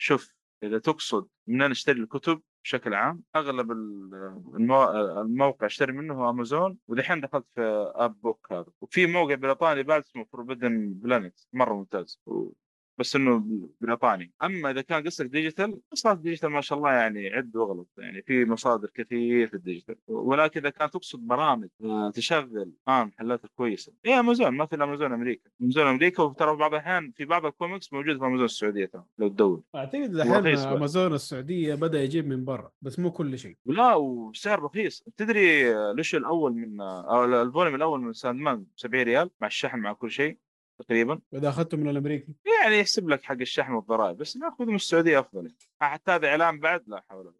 [0.00, 4.14] شوف إذا تقصد من أنا أشتري الكتب بشكل عام أغلب ال-
[4.54, 4.84] المو...
[5.20, 8.66] الموقع أشتري منه هو امازون ودحين دخلت في eBook هذا.
[8.80, 12.20] وفي موقع بريطاني بعد اسمه فوربدن بلانت مرة ممتاز.
[12.98, 13.44] بس إنه
[13.80, 18.22] بريطاني أما إذا كان قصدك digital مصادر digital ما شاء الله يعني عد واغلط يعني
[18.22, 23.46] في مصادر كثير في ال digital ولكن إذا كان تقصد برامج آه، تشغل آه محلات
[23.46, 23.92] كويسة.
[24.06, 25.50] اي امازون ما في امازون أمريكا.
[25.62, 29.62] امازون أمريكا وترى بعض الاحيان في بعض الكوميكس موجود في امازون السعودية ترى لو تدور.
[29.74, 30.56] أعتقد الحين.
[30.58, 33.56] امازون السعودية بدأ يجيب من برا بس مو كل شيء.
[33.66, 35.04] ولا وسعر رخيص.
[35.16, 39.30] تدري آه، ليش الأول من آه، أو ال volume الأول من ساند مان 70 ريال
[39.40, 40.38] مع الشحن مع كل شيء.
[40.78, 45.20] تقريبا واذا أخذته من الأمريكي يعني يحسب لك حق الشحن والضرائب بس ناخذ من السعودية
[45.20, 47.34] أفضل حتى هذا إعلان بعد لا حول.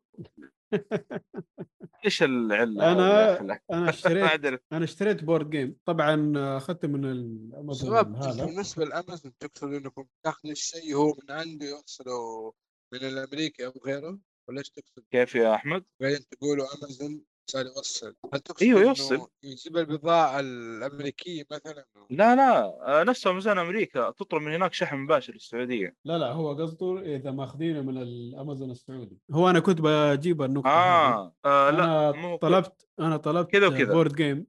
[2.04, 2.92] إيش العلة.
[2.92, 4.62] أنا ما اشتريت.
[4.72, 10.94] أنا اشتريت بورد جيم طبعا أخذته من الأمازون هذا بالنسبة لأمازون تقصد إنكم تاخذوا الشيء
[10.94, 12.52] هو من عنده يوصله
[12.92, 14.18] من الأمريكي أو غيره
[14.48, 19.26] ولا إيش تقصد؟ كيف يا أحمد؟ بعدين تقولوا أمازون صار يوصل هل تقصد إنه يوصل.
[19.42, 22.64] يجيب البضاعة الأمريكية مثلا؟ لا لا
[23.00, 24.10] آه، نفس امازون أمريكا.
[24.10, 25.96] تطلب من هناك شحن مباشر للسعودية.
[26.04, 29.18] لا لا هو قصده إذا ماخذينه من الأمازون السعودي.
[29.30, 31.14] هو أنا كنت بجيب النقطة هذه.
[31.14, 33.92] آه, آه لا أنا مو طلبت أنا طلبت كذا وكذا.
[33.92, 34.46] board game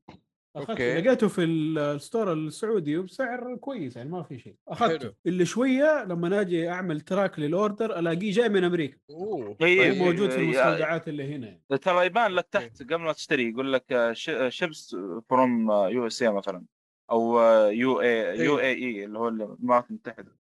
[0.56, 1.02] اخذته okay.
[1.02, 4.56] لقيته في ال- ال store السعودي وبسعر كويس يعني ما في شيء.
[4.68, 5.14] اخذته.
[5.26, 8.98] اللي شوية لما أجي أعمل track لل order ألاقيه جاي من أمريكا.
[9.10, 9.58] أوه.
[9.62, 11.48] إيه، مو موجود في إيه، المستودعات اللي هنا.
[11.48, 11.62] يعني.
[11.82, 14.10] ترى يبان لك تحت قبل ما تشتري يقول لك
[14.50, 14.96] ships
[15.30, 16.64] from USA مثلا
[17.12, 17.40] أو
[17.70, 20.32] UA UAE اللي هو الامارات المتحده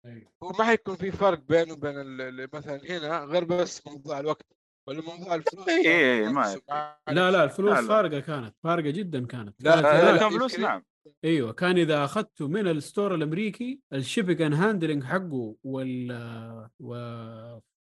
[0.43, 1.93] هو ما حيكون في فرق بينه وبين
[2.53, 4.54] مثلا هنا غير بس موضوع الوقت.
[4.87, 6.61] ولا موضوع الفلوس إيه، إيه، ما.
[7.07, 7.87] لا لا الفلوس لا، لا.
[7.87, 10.59] فارقة كانت فارقة جدا كانت لا، لا، كان فلوس.
[10.59, 10.83] نعم
[11.25, 16.69] أيوه كان إذا اخذته من ال store الأمريكي ال shipping and handling حقه وال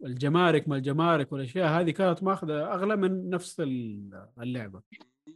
[0.01, 4.83] والجمارك ما الجمارك والأشياء هذه كانت ماخذة أغلى من نفس ال- اللعبة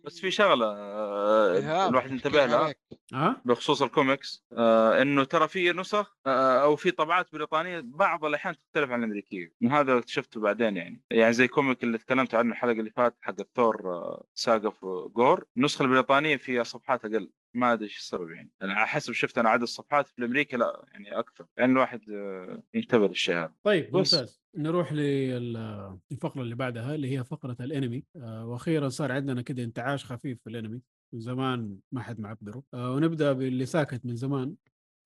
[0.05, 2.75] بس في شغلة آه، الواحد ينتبه لها.
[3.13, 8.55] ها بخصوص الكوميكس آه إنه ترى في نسخ آه أو في طبعات بريطانية بعض الأحيان
[8.57, 11.03] تختلف عن الأمريكية من هذا اكتشفته بعدين يعني.
[11.11, 15.45] يعني زي comic اللي تكلمت عنه الحلقة اللي فاتت حق الثور آه saga في Gorr.
[15.57, 17.31] النسخة البريطانية فيها صفحات أقل.
[17.57, 18.51] ما أدري إيش السبب يعني.
[18.63, 22.63] أنا على حسب شفت أنا عدد الصفحات في أمريكا لا يعني أكثر يعني الواحد آه،
[22.75, 23.53] ينتبه للشيء هذا.
[23.65, 24.15] طيب بس.
[24.15, 24.41] ممتاز.
[24.57, 28.05] نروح للفقرة اللي بعدها اللي هي فقرة الأنمي.
[28.17, 30.81] آه، وأخيرا صار عندنا كده انتعاش خفيف في الأنمي.
[31.13, 32.63] من زمان ما حد معبره.
[32.75, 34.55] آه، ونبدأ باللي ساكت من زمان.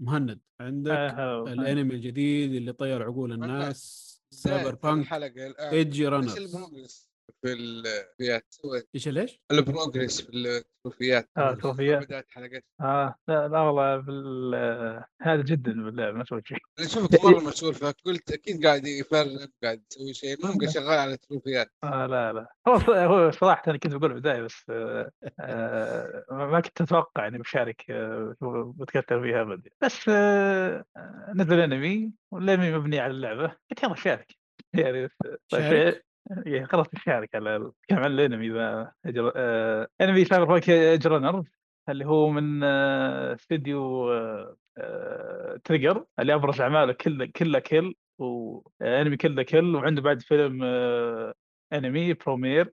[0.02, 4.10] مهند عندك آه، الأنمي الجديد اللي طير عقول الناس.
[4.30, 5.12] سايبر بانك
[5.60, 7.09] ايدجي رانرز
[7.42, 8.88] في التروفيات.
[8.94, 11.30] إيش ليش؟ ال progress في التروفيات.
[11.36, 12.04] آه، تروفيات.
[12.06, 12.64] بداية حلقات.
[12.80, 16.58] آه لا الاغلب بال- هذا جدا باللعب ما سويت شيء.
[16.78, 21.12] أنا شفتك مرة مشغول فقلت أكيد قاعد يفرك قاعد يسوي شيء المهم قاعد شغال على
[21.12, 21.72] التروفيات.
[21.84, 22.46] آه لا لا.
[22.68, 27.26] هو ص- هو صراحة أنا كنت بقول في البداية بس آه آه ما كنت أتوقع
[27.26, 33.46] إني بشارك آه بودكاست فيها ابدا بس آه آه، نزل أنمي والأنمي مبني على اللعبة.
[33.70, 34.32] قلت يلا شارك
[34.74, 35.08] يعني
[35.50, 36.06] طيب شارك؟
[36.46, 37.72] يعني خلاص نشارك على الكلام
[38.04, 39.32] عن الانمي ذا أجر...
[39.36, 39.88] آه...
[40.00, 41.44] انمي Cyberpunk Edgerunner
[41.88, 49.16] اللي هو من آه، استديو آه، آه، Trigger اللي أبرز أعماله Kill Kill كل وانمي
[49.16, 51.34] Kill la Kill وعنده بعد فيلم آه،
[51.72, 52.72] انمي Promare.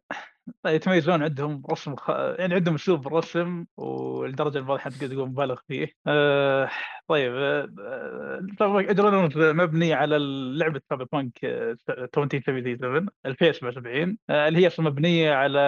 [0.66, 2.10] يتميزون عندهم رسم خ...
[2.10, 5.92] يعني عندهم أسلوب بالرسم والدرجة اللي حد تقول مبالغ فيه.
[6.08, 6.70] آه
[7.08, 7.32] طيب
[8.62, 10.18] Edgerunner مبني على
[10.58, 15.60] لعبه Cyberpunk آه، 2077 2077 آه، اللي هي أصلا مبنية على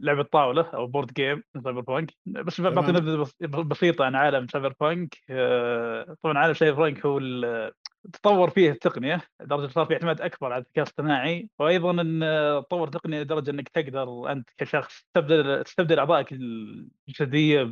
[0.00, 2.92] لعبة طاولة أو board game Cyberpunk بس بعطي.
[2.92, 7.72] نبذه بس- بسيطة عن عالم Cyberpunk آه، طبعا عالم Cyberpunk هو ال-
[8.12, 12.20] تطور فيه التقنية لدرجه صار في اعتماد أكبر على الذكاء الاصطناعي وأيضا إن
[12.68, 17.62] تطور التقنية لدرجة إنك تقدر أنت كشخص تستبدل تستبدل أعضائك الجسدية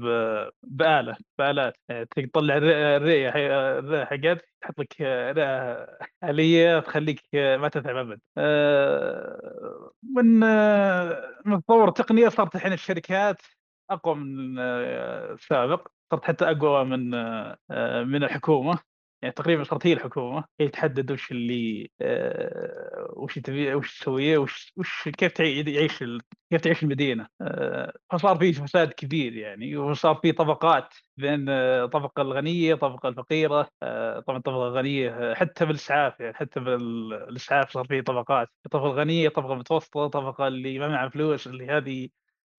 [0.62, 3.46] بآلة بالات تقدر تطلع الرئه الرئة حي-
[3.79, 5.87] الرئة حقت تحط لك رئة
[6.25, 13.42] آلية تخليك ما تتعب ابد آه، من آه، من تطور التقنية صارت الحين الشركات
[13.90, 18.79] أقوى من آه، السابق صارت حتى أقوى من آه، آه، من الحكومة.
[19.27, 24.73] يعني تقريبا صارت هي الحكومة هي تحدد وش اللي آه، وش تبي وش تسويه وش,
[24.77, 30.15] وش كيف تعي- يعيش ال- كيف تعيش المدينة آه، فصار في فساد كبير يعني وصار
[30.15, 36.21] في طبقات بين آه، الطبقه الغنية الطبقه الفقيرة آه، طبعا الطبقه الغنيه آه، حتى بالإسعاف
[36.21, 41.47] يعني حتى بالإسعاف صار في طبقات الطبقه الغنيه طبقة متوسطة الطبقه اللي ما معها فلوس
[41.47, 42.09] اللي هذه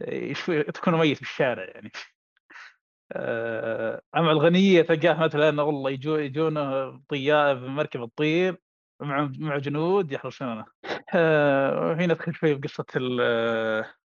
[0.01, 0.33] آه،
[0.73, 1.91] تكون ميت في الشارع يعني.
[3.11, 6.55] آه، اما الغنية تلقاه مثلا والله يجو يجون
[7.09, 8.57] طيار بمركبه تطير
[9.01, 10.65] مع مع جنود يحرسونه
[11.15, 13.21] آه، وهنا ندخل شوي بقصه ال-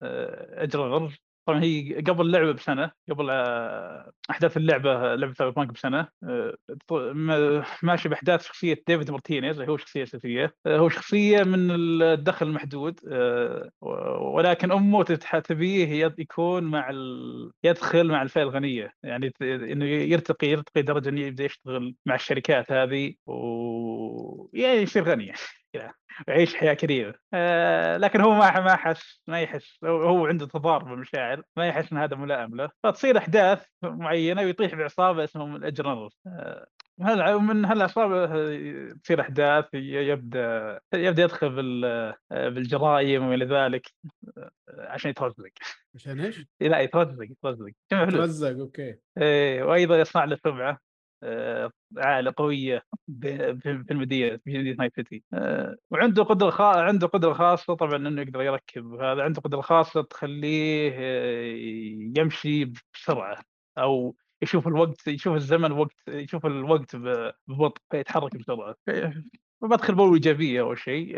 [0.03, 1.11] آه، أجر الغرب.
[1.49, 6.55] طبعا هي قبل اللعبة بسنة قبل آه، أحداث اللعبة لعبة Cyberpunk بسنة آه،
[7.83, 10.55] ماشي بأحداث شخصية David Martinez اللي هو شخصية أساسية.
[10.65, 12.99] آه، هو شخصية من الدخل المحدود
[14.21, 17.51] ولكن أمه تبيه يكون مع ال...
[17.63, 18.93] يدخل مع الفئة الغنية.
[19.03, 25.33] يعني إنه يرتقي يرتقي درجة إنه يبدأ يشتغل مع الشركات هذه و يعني يصير غني.
[25.73, 25.93] كذا
[26.27, 27.13] يعيش حياة كريمة.
[27.33, 29.79] آه لكن هو ما ما حس ما يحس.
[29.83, 32.69] هو عنده تضارب بالمشاعر ما يحس إن هذا ملائم له.
[32.83, 36.67] فتصير أحداث معينة ويطيح بعصابة اسمهم الاجرنرز آه
[37.01, 38.25] هل من هالعصابة
[38.93, 43.87] تصير أحداث يبدأ يبدأ يدخل بال- بالجرائم وإلى ذلك
[44.37, 45.49] آه، عشان يترزق
[45.95, 48.95] عشان إيش؟ لا يترزق يترزق جمع فلوس ترزق okay.
[49.17, 50.69] إيه وأيضا يصنع له سمعة.
[50.71, 50.77] آه،
[51.97, 52.83] عائلة قوية
[53.21, 56.63] في المدينة في مدينة Night City آه، وعنده قدرة خا...
[56.63, 63.41] عنده قدرة خاصة طبعا إنه يقدر يركب هذا عنده قدرة خاصة تخليه آه، يمشي بسرعة
[63.77, 66.95] أو يشوف الوقت يشوف الزمن وقت يشوف الوقت
[67.47, 68.75] ببطء فيتحرك بسرعة.
[69.61, 71.13] بدخل بإيجابية اول شيء.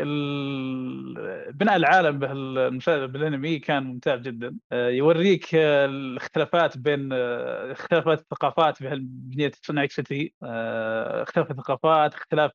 [1.52, 4.56] بناء العالم بهالمسلسل بالأنمي كان ممتاز جدا.
[4.72, 12.52] آه، يوريك آه، الاختلافات بين آه، اختلافات الثقافات بهالمدينه Night City اختلاف الثقافات اختلاف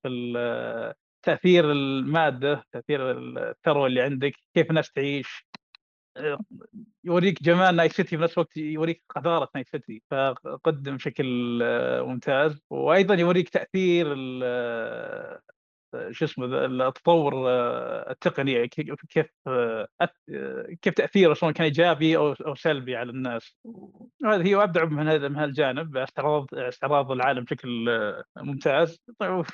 [1.24, 5.48] تأثير المادة تأثير الثروة اللي عندك كيف الناس تعيش.
[7.04, 10.02] يوريك جمال Night City في نفس الوقت يوريك قذارة Night City.
[10.12, 11.26] فقدم بشكل
[12.04, 12.62] ممتاز.
[12.70, 14.08] وأيضا يوريك تأثير
[16.12, 22.56] شو اسمه التطور آه، التقني كيف كيف آه، آه، كيف تأثيره سواء كان إيجابي أو
[22.56, 23.56] سلبي على الناس.
[24.26, 27.90] هذه هي وابدع من هذا من هالجانب استعراض استعراض العالم بشكل
[28.38, 29.00] ممتاز.
[29.20, 29.46] طيب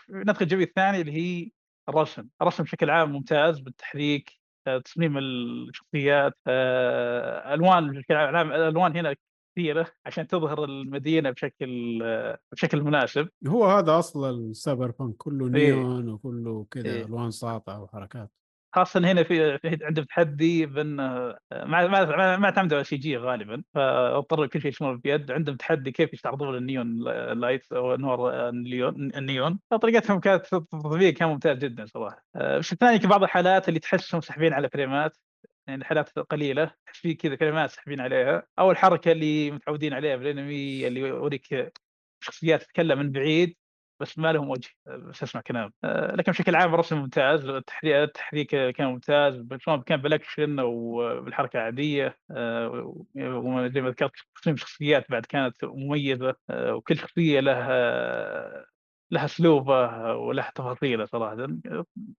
[0.41, 1.49] الجزء الثاني اللي هي
[1.89, 2.27] الرسم.
[2.41, 4.31] الرسم بشكل عام ممتاز بالتحريك
[4.85, 9.15] تصميم الشخصيات ألوان بشكل عام الألوان هنا
[9.53, 13.29] كثيرة عشان تظهر المدينة بشكل آه، بشكل مناسب.
[13.47, 15.73] هو هذا أصل ال cyberpunk كله إيه.
[15.73, 17.05] نيون وكله كذا إيه.
[17.05, 18.29] ألوان ساطعه وحركات.
[18.75, 23.63] خاصة هنا في, في عندهم تحدي بان آه، ما ما ما, اعتمدوا على CG غالبا
[23.73, 27.03] فاضطروا كل شيء يسوونه بيد عندهم تحدي كيف يستعرضون ال neon
[27.39, 29.59] light أو نور النيون النيون.
[29.71, 32.25] فطريقتهم كانت تطبيق كان ممتاز جدا صراحة.
[32.35, 35.17] آه، الشيء الثاني في بعض الحالات اللي تحسهم سحبين على frameات.
[35.67, 38.47] يعني حالات قليلة في كذا كلمات سحبين عليها.
[38.59, 41.73] أو الحركه اللي متعودين عليها بالانمي اللي يوريك
[42.21, 43.55] شخصيات تتكلم من بعيد
[43.99, 45.73] بس ما لهم وجه بس اسمع كلام.
[45.83, 47.45] آه، لكن بشكل عام الرسم ممتاز
[47.83, 55.11] التحريك كان ممتاز سواء كان بالاكشن أو بالحركة عادية آه، وزي ما ذكرت تصميم شخصيات
[55.11, 58.72] بعد كانت مميزة آه، وكل شخصية لها
[59.11, 61.47] لها اسلوبه ولها تفاصيله صراحة.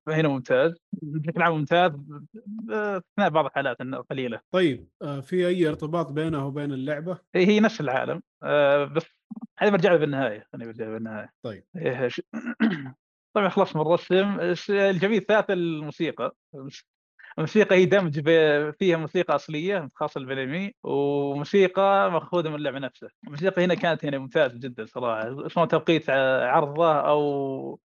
[0.06, 0.74] فهنا ممتاز.
[0.92, 1.92] بشكل عام ممتاز
[2.34, 3.76] باستثناء بعض الحالات
[4.10, 4.40] قليلة.
[4.50, 4.88] طيب
[5.22, 8.22] في أي ارتباط بينه وبين اللعبة؟ هي نفس العالم
[8.94, 9.06] بس
[9.58, 11.32] هذه برجع له بالنهاية أنا برجع بالنهاية.
[11.42, 11.64] طيب.
[13.36, 14.40] طبعا خلص من الرسم.
[14.70, 16.34] الجميل الثالث الموسيقى.
[17.38, 18.20] الموسيقى هي دمج
[18.78, 23.08] فيها موسيقى أصلية خاصة بالانمي وموسيقى مأخوذة من اللعبة نفسها.
[23.24, 25.48] الموسيقى هنا كانت يعني ممتازة جدا صراحة.
[25.48, 27.80] سواء توقيت عرضة أو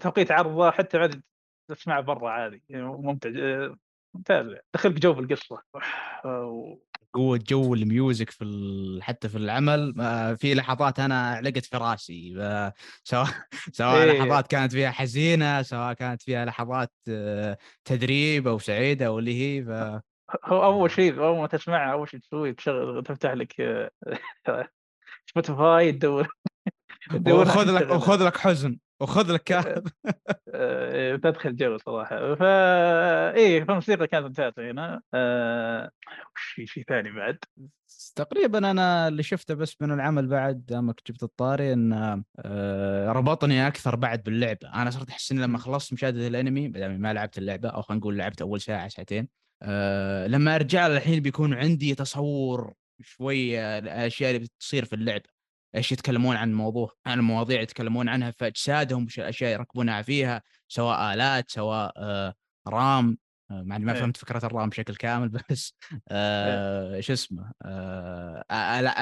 [0.00, 1.22] توقيت عرضة حتى بعد
[1.68, 3.30] تسمع برا عادي يعني ممتع
[4.14, 5.62] ممتاز دخلك جو بالقصة.
[7.12, 9.02] قوة جو الميوزك في ال...
[9.02, 9.94] حتى في العمل.
[10.38, 12.34] في لحظات أنا علقت في راسي.
[13.04, 13.26] سواء
[13.72, 14.18] سواء إيه.
[14.18, 19.64] لحظات كانت فيها حزينة سواء كانت فيها لحظات آه، تدريب أو سعيدة أو اللي هي
[19.64, 19.68] ف...
[20.44, 23.54] هو أول شيء أول ما تسمعها أول شيء تسوي تشغل تفتح لك
[25.30, 26.28] Spotify تدور
[27.28, 28.78] وخذ لك وخذ لك حزن.
[29.00, 29.88] وخذ لك كاتب
[30.54, 32.34] آه، تدخل جو صراحة.
[32.34, 35.02] فا إيه فالموسيقى كانت ممتازة هنا.
[35.14, 35.90] آه...
[36.36, 37.38] وش في شيء ثاني بعد؟
[38.16, 41.92] تقريبا أنا اللي شفته بس من العمل بعد دامك جبت الطاري إن
[42.38, 46.68] آه ربطني أكثر بعد باللعبه أنا صرت أحس إني لما خلصت مشاهدة الأنمي
[46.98, 49.28] ما لعبت اللعبة أو خلينا نقول لعبت أول ساعة ساعتين
[49.62, 55.37] آه لما أرجع الحين بيكون عندي تصور شوي الاشياء اللي بتصير في اللعبه
[55.74, 61.14] إيش يتكلمون عن الموضوع عن المواضيع يتكلمون عنها في اجسادهم وش الاشياء يركبونها فيها سواء
[61.14, 62.34] آلات سواء آه
[62.68, 63.18] رام
[63.50, 64.00] آه مع ما إيه.
[64.00, 65.74] فهمت فكرة الرام بشكل كامل بس
[66.08, 68.44] آه شو اسمه آه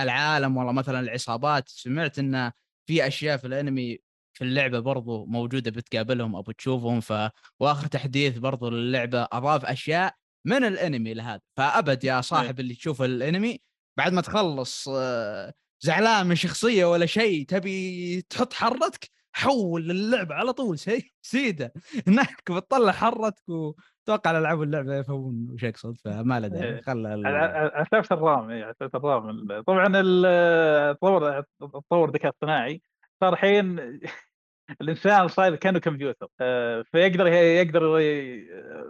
[0.02, 2.52] العالم والله مثلا العصابات سمعت انه
[2.86, 3.98] في أشياء في الأنمي
[4.32, 7.12] في اللعبة برضو موجودة بتقابلهم أو بتشوفهم ف
[7.60, 10.14] وآخر تحديث برضو للعبة أضاف أشياء
[10.46, 12.20] من الأنمي لهذا فأبد يا إيه.
[12.20, 13.60] صاحب اللي تشوف الأنمي
[13.98, 20.52] بعد ما تخلص آه زعلان من شخصية ولا شيء تبي تحط حرتك؟ حول للعبه على
[20.52, 21.72] طول شيء سيده.
[22.08, 26.74] هناك بتطلع حرتك وتوقع الالعاب اللعبة يفهمون وش اقصد فما له داعي.
[26.74, 26.80] إيه.
[26.80, 32.82] خل أساس الرام اي أساس الرام طبعا التطور تطور الذكاء الاصطناعي
[33.20, 33.78] صار الحين
[34.80, 36.28] الإنسان صاير كأنه كمبيوتر.
[36.40, 37.82] آه، فيقدر يقدر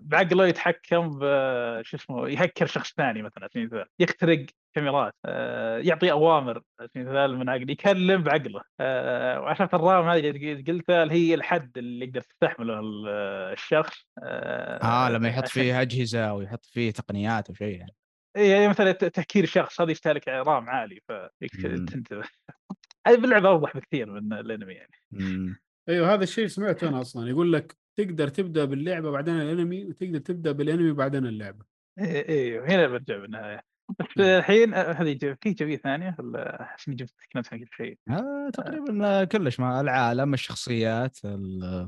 [0.00, 1.10] بعقله يتحكم
[1.82, 3.48] شو اسمه يهكر شخص ثاني مثلا
[3.98, 4.46] يخترق
[4.76, 6.62] كاميرات آه، يعطي أوامر
[6.96, 12.20] المثال من عقله يكلم بعقله آه، وعشان الرام هذه اللي قلتها هي الحد اللي يقدر
[12.20, 12.80] تستحمله
[13.52, 17.94] الشخص؟ آه لما يحط فيه أجهزة أو يحط فيه تقنيات أو شيء يعني.
[18.36, 22.24] اي مثلا تهكير الشخص هذا يستهلك رام عالي فتنتبه
[23.06, 25.56] هذه باللعبة أوضح بكثير من الأنمي يعني.
[25.88, 30.52] أيوه هذا الشيء سمعته أنا أصلا يقول لك تقدر تبدأ باللعبة بعدين الأنمي وتقدر تبدأ
[30.52, 31.64] بالأنمي بعدين اللعبة.
[31.98, 33.75] أيوه إيه هنا برجع بالنهاية.
[33.98, 38.50] بس الحين آه، هذه في جوية ثانية ولا احس اني جبت عن كل شيء؟ آه
[38.52, 41.18] تقريبا كلش مع العالم الشخصيات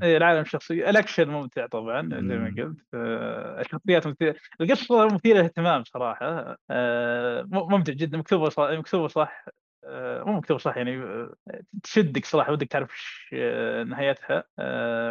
[0.03, 5.85] إي العالم الشخصي الأكشن ممتع طبعا زي ما قلت آه الشخصيات مثيرة القصة مثيرة للاهتمام
[5.85, 9.45] صراحة آه ممتع جدا مكتوبة صح مكتوبة صح
[9.85, 11.35] آه، مو مكتوب صح يعني آه،
[11.83, 14.45] تشدك صراحة ودك تعرف وش آه، نهايتها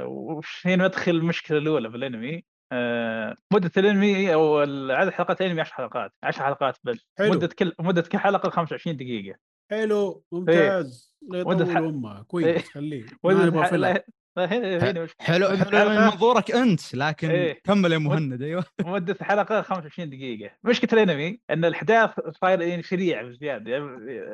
[0.05, 2.45] وش هي مدخل المشكلة الأولى في الأنمي.
[3.53, 4.57] مدة الأنمي أو
[4.91, 7.07] عدد حلقات الأنمي 10 حلقات 10 حلقات بس.
[7.17, 7.33] حلو.
[7.33, 9.37] مدة كل مدة كل حلقة 25 دقيقة.
[9.71, 11.15] حلو ممتاز.
[11.21, 13.05] لا يطول امه كويس خليه.
[13.23, 14.03] ما نبغى
[14.45, 17.61] حلو حلو من منظورك أنت لكن إيه.
[17.63, 18.63] كمل يا مهند أيوه.
[18.85, 20.51] مدة الحلقة 25 دقيقة.
[20.63, 22.09] مشكله الانمي أن الأحداث
[22.41, 23.71] صاير يعني سريع بزيادة.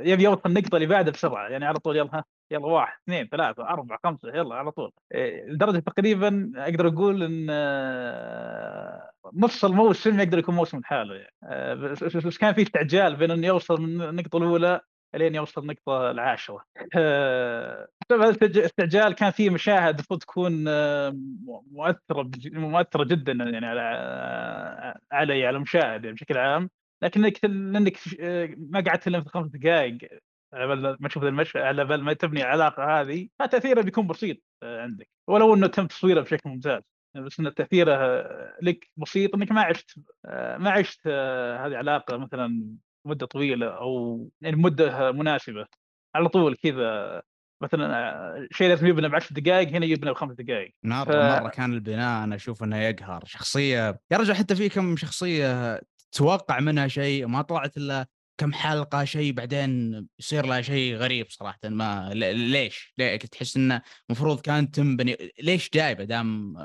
[0.02, 1.50] يبي يوصل النقطه اللي بعدها بسرعة.
[1.50, 4.92] يعني على طول يلا يلا واحد اثنين ثلاثة أربعة خمسة يلا على طول.
[5.14, 11.34] إيه، لدرجة تقريبا أقدر أقول إن آه، نص الموسم يقدر يكون موسم لحاله يعني.
[11.44, 11.74] آه،
[12.26, 14.82] بس كان في استعجال بين إنه يوصل من النقطة الأولى
[15.16, 16.66] لين يوصل النقطة العاشرة.
[16.98, 21.16] آه، الاستعجال كان في مشاهد المفروض تكون آه،
[21.72, 26.70] مؤثرة مؤثرة جدا يعني على آه، علي على المشاهد يعني بشكل عام.
[27.04, 27.98] لكنك لانك
[28.58, 29.98] ما قعدت إلا خمس دقائق
[30.54, 35.08] على ما تشوف المشهد على بال ما تبني العلاقة هذه فتاثيره بيكون بسيط عندك.
[35.28, 36.82] ولو إنه تم تصويره بشكل ممتاز.
[37.16, 37.98] بس إن تأثيره
[38.62, 44.30] لك بسيط إنك ما عشت آه، ما عشت آه، هذه علاقة مثلا مدة طويلة أو
[44.42, 45.66] يعني مدة مناسبة
[46.16, 47.22] على طول كذا
[47.62, 51.74] مثلا آه، شيء لازم يبنى بعشر دقائق هنا يبنى بخمس دقائق مره ف- مره كان
[51.74, 53.24] البناء أنا أشوف إنه يقهر.
[53.26, 55.82] شخصية يا رجل حتى في كم شخصية
[56.12, 61.60] توقع منها شيء ما طلعت إلا كم حلقة شيء بعدين يصير لها شيء غريب صراحة.
[61.66, 66.56] ما ليش؟ ليه؟ تحس إنه المفروض كان تنبني ليش جايبه دام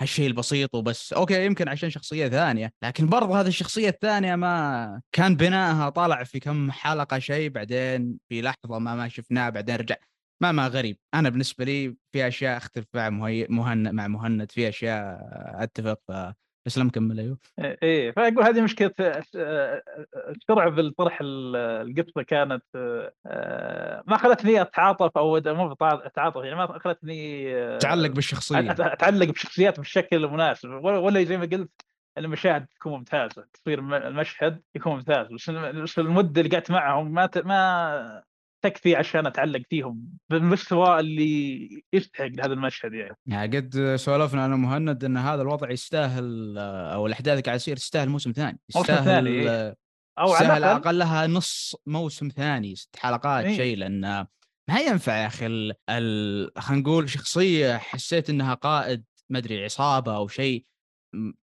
[0.00, 1.12] هالشيء البسيط وبس.
[1.12, 6.40] أوكي يمكن عشان شخصية ثانية لكن برضه هذه الشخصية الثانية ما كان بنائها طالع في
[6.40, 9.96] كم حلقة شيء بعدين في لحظة ما ما شفناه بعدين رجع.
[10.42, 10.98] ما ما غريب.
[11.14, 13.10] أنا بالنسبة لي في أشياء أختلف مع.
[13.48, 15.18] مهند مع مهند في أشياء
[15.62, 15.98] أتفق
[16.66, 17.38] بس لم كمل أيوه.
[17.82, 19.82] إيه فأقول هذه مشكلة آه،
[20.28, 22.62] السرعه بالطرح ال- القصة كانت
[23.26, 28.70] آه، ما خلتني أتعاطف أو مو أتعاطف يعني ما خلتني آه، تعلق بالشخصية.
[28.70, 31.70] أتعلق بشخصيات بالشكل المناسب ولا زي ما قلت
[32.18, 37.26] المشاهد تكون ممتازة تصوير الم- المشهد يكون ممتاز بس بس المده اللي قعدت معهم ما
[37.26, 38.22] ت- ما
[38.64, 45.04] تكفي عشان أتعلق فيهم بالمستوى اللي يستحق هذا المشهد يعني يعني قد سولفنا أنا ومهند
[45.04, 46.58] إن هذا الوضع يستاهل
[46.92, 49.76] أو الأحداث قاعد تصير تستاهل موسم ثاني موسم يستاهل ثاني، إيه.
[50.18, 53.56] أو على الأقل أقلها نص موسم ثاني ست حلقات إيه.
[53.56, 54.00] شيء لأن
[54.68, 55.74] ما ينفع يا أخي ال...
[55.90, 56.50] ال...
[56.58, 60.66] خلينا نقول شخصية حسيت إنها قائد ما أدري عصابة أو شيء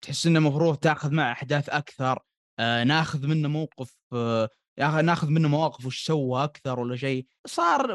[0.01, 2.19] تحس إنه المفروض تأخذ معه أحداث أكثر
[2.59, 4.49] آه ناخذ منه موقف آه
[4.79, 7.25] يا أخي ناخذ منه مواقف وش سوى أكثر ولا شيء.
[7.47, 7.91] صار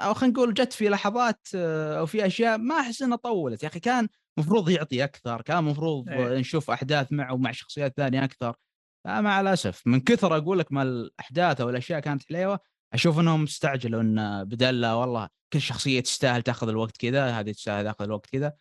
[0.00, 3.62] أو خلينا نقول جت في لحظات آه، أو في أشياء ما أحس إنها طولت.
[3.62, 4.08] يا أخي كان
[4.38, 6.38] مفروض يعطي أكثر كان مفروض إيه.
[6.38, 8.56] نشوف أحداث معه ومع شخصيات ثانية أكثر.
[9.06, 12.60] مع الأسف من كثر أقول لك ما الأحداث أو الأشياء كانت حليوة
[12.94, 17.84] أشوف إنهم استعجلوا إن بدل لا والله كل شخصية تستاهل تاخذ الوقت كذا هذه تستاهل
[17.84, 18.52] تاخذ الوقت كذا.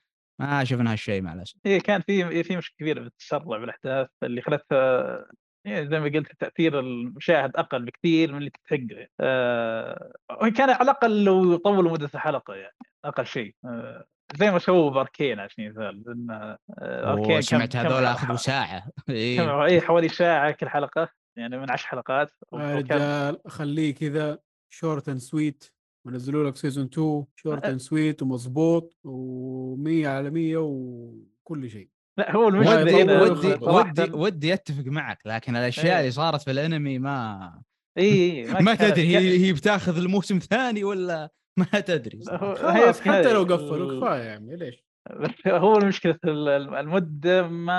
[0.42, 1.56] ما شفنا هالشيء مع الأسف.
[1.66, 6.80] إيه كان في في مشكلة كبيرة بالتسرع بالأحداث اللي خلتها يعني زي ما قلت تاثير
[6.80, 10.12] المشاهد أقل بكثير من اللي تستحقه آه
[10.58, 13.56] كان على الأقل لو طولوا مدة الحلقة يعني أقل شيء.
[13.66, 14.06] آه
[14.36, 18.80] زي ما سووا باركين سبيل المثال لأن آه كم- كم هذول أخذوا ساعة.
[19.08, 19.64] كم إيه.
[19.66, 22.32] اي حوالي ساعة كل حلقة يعني من عشر حلقات.
[22.54, 25.72] يا رجال خليه كذا short and sweet
[26.06, 31.90] ونزلوا لك season 2 short and sweet ومظبوط و100 على 100 وكل شيء.
[32.18, 36.00] لا هو ودي- المشكلة ودي ودي ودي ودي أتفق معك لكن الأشياء إيه.
[36.00, 37.62] اللي صارت في الأنمي ما
[37.98, 42.20] اي إي، ما كانت- تدري كان- هي هي بتاخذ الموسم ثاني ولا ما تدري.
[42.56, 47.76] خلاص حتى لو قفلوا كفاية يا عمي ليش؟ بس هو المشكلة ال- ال- المدة ما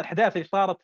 [0.00, 0.76] الأحداث اللي صارت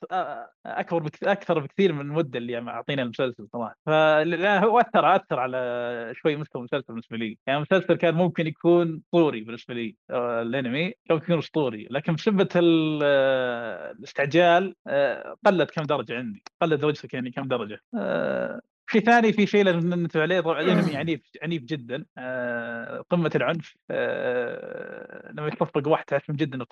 [0.67, 1.25] أكبر بك...
[1.25, 6.37] أكثر بكثير من المدة اللي يعني أعطينا المسلسل صراحة فلا هو أثر أثر على شوي
[6.37, 7.39] مستوى المسلسل بالنسبة لي.
[7.47, 12.15] يعني المسلسل كان ممكن يكون أسطوري بالنسبة لي آه، الأنمي كان ممكن يكون أسطوري لكن
[12.15, 18.61] بسبة ال- آه، الاستعجال آه، قلت كم درجة عندي قلت درجتك يعني كم درجة آه،
[18.93, 22.05] شيء ثاني في شيء لازم ننتبه عليه طبعا الانمي عنيف عنيف جدا.
[22.19, 23.77] آه، قمة العنف.
[23.91, 26.67] آه، لما يصفق واحد تعرف من جد إنه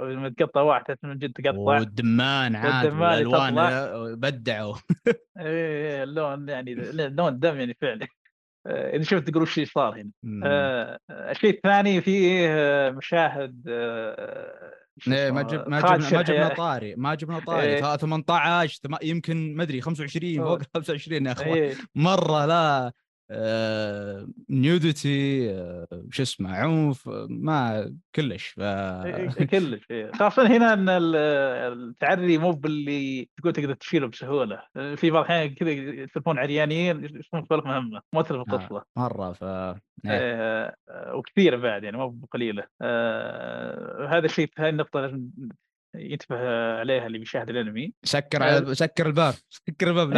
[0.00, 1.58] لما تقطع واحد تعرف من جد تقطع.
[1.58, 4.14] والدمان عاد والدمان والالوان يطلع.
[4.14, 4.74] بدعوا.
[5.40, 8.06] إيه، اللون يعني لون دم يعني فعلا.
[8.66, 10.10] آه، إذا شفت تقول وش صار هنا.
[11.10, 12.48] الشيء الثاني فيه
[12.90, 13.68] مشاهد
[15.08, 16.54] إيه، ما جب ما جبنا ما جبنا.
[16.54, 17.80] طاري ما جبنا طاري إيه.
[17.82, 20.60] ثا- 18 ثم- يمكن ما أدري 25 فوق أوه.
[20.74, 22.92] 25 يا أخوان إيه، مرة لا
[23.30, 28.48] آه نيوديتي آه شو اسمه عنف آه، ما كلش.
[28.48, 28.60] ف...
[28.60, 30.12] إيه، كلش إيه.
[30.12, 34.62] خاصة هنا إن ال- التعري مو باللي تقول تقدر تشيله بسهولة.
[34.96, 38.84] في بعض الأحيان كذا يصيرون عريانين يصيرون سوالف مهمة مؤثرة في القصة.
[38.96, 39.74] مرة ف إيه.
[40.04, 40.74] آه،
[41.14, 42.64] وكثيرة بعد يعني مو بقليلة.
[42.82, 45.26] آه، هذا الشيء هذه النقطة لازم
[45.96, 46.36] ينتبه
[46.78, 47.92] عليها اللي بيشاهد الأنمي.
[48.04, 50.12] سكر على سكر الباب سكر الباب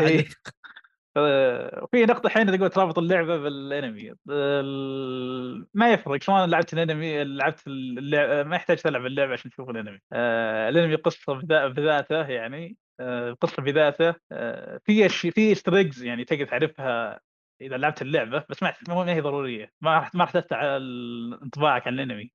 [1.19, 4.15] وفي نقطة حين تقول ترابط اللعبة بالانمي.
[4.31, 9.99] ال- ما يفرق سواء لعبت الانمي لعبت اللعبة ما يحتاج تلعب اللعبة عشان تشوف الانمي.
[10.13, 12.77] آه، الانمي قصة بذا- بذاته يعني.
[13.01, 14.15] آه، قصة بذاته.
[14.33, 17.21] آه، في في Easter eggs يعني تقدر تعرفها
[17.61, 18.75] إذا لعبت اللعبة بس ما
[19.13, 19.73] هي ضرورية.
[19.81, 22.33] ما راح ما راح تفتح انطباعك عن الانمي.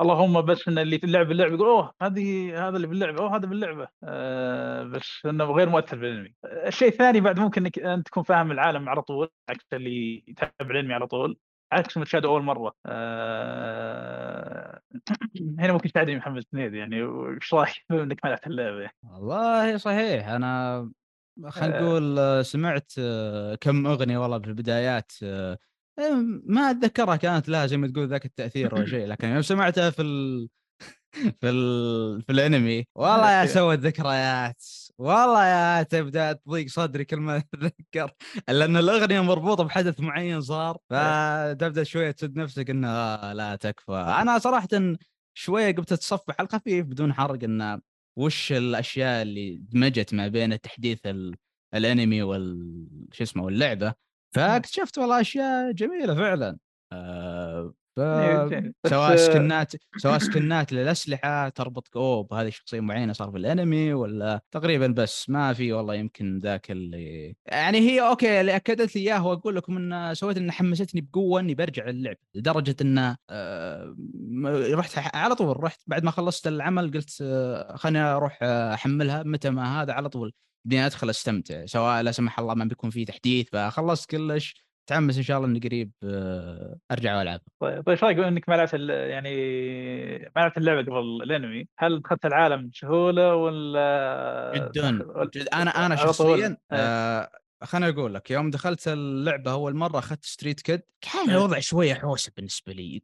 [0.00, 3.46] اللهم بس ان اللي في اللعبة اللعبة يقول أوه هذه هذا اللي باللعبه أوه هذا
[3.46, 8.52] باللعبه آه بس إنه غير مؤثر بالانمي الشيء الثاني بعد ممكن إنك أنت تكون فاهم
[8.52, 11.38] العالم على طول عكس اللي يتابع الأنمي على طول
[11.72, 12.74] عكس ما تشاهده أول مرة.
[12.86, 14.80] آه
[15.60, 20.90] هنا ممكن تساعدني محمد سنيد يعني وش رايك إنك ما لعبت اللعبة؟ والله صحيح أنا
[21.48, 21.82] خلينا آه.
[21.82, 25.12] نقول آه، سمعت آه، كم أغنية والله في البدايات
[26.44, 30.02] ما أتذكرها كانت لها زي ما تقول ذاك التأثير ولا شيء لكن يوم سمعتها في
[30.02, 30.48] ال...
[31.40, 32.22] في ال...
[32.22, 34.62] في الأنمي والله يا سوت ذكريات
[34.98, 38.10] والله يا تبدأ تضيق صدري كل ما أتذكر
[38.48, 42.88] لأن الأغنية مربوطة بحدث معين صار فتبدأ شوية تسد نفسك إنه
[43.32, 43.92] لا تكفى.
[43.92, 44.68] أنا صراحة
[45.34, 47.80] شوية قمت أتصفح على الخفيف بدون حرق انه
[48.16, 51.36] وش الأشياء اللي دمجت ما بين تحديث ال...
[51.74, 54.03] الأنمي وال شو اسمه واللعبة.
[54.34, 56.58] فاكتشفت والله أشياء جميلة فعلا.
[56.92, 58.00] آه ف...
[58.00, 64.40] إيه، سواء سكنات سواء سكنات للأسلحة تربط اوه بهذه الشخصيه معينة صار في الأنمي ولا
[64.50, 69.26] تقريبا بس؟ ما في والله يمكن ذاك اللي يعني هي أوكي اللي أكدت لي إياه
[69.26, 73.96] واقول لكم إن سويت انها حمستني بقوة إني برجع اللعب لدرجة انه آه
[74.72, 79.50] رحت على طول رحت بعد ما خلصت العمل قلت آه خليني أروح آه، أحملها متى
[79.50, 80.32] ما هذا على طول.
[80.64, 85.22] بدي أدخل أستمتع سواء لا سمح الله ما بيكون في تحديث فخلصت كلش متحمس إن
[85.22, 89.36] شاء الله إني قريب آه، أرجع وألعب طيب طيب إيش رأيك إنك ما لعبت يعني
[90.36, 96.46] ما لعبت اللعبة قبل الأنمي هل دخلت العالم بسهولة ولا جدا جد أنا أنا؟ شخصيا
[96.46, 96.78] إيه.
[96.78, 97.30] آه
[97.62, 101.36] خليني أقول لك يوم دخلت اللعبة أول مرة أخذت ستريت كيد كان إيه.
[101.36, 103.02] الوضع شوية حوسه بالنسبة لي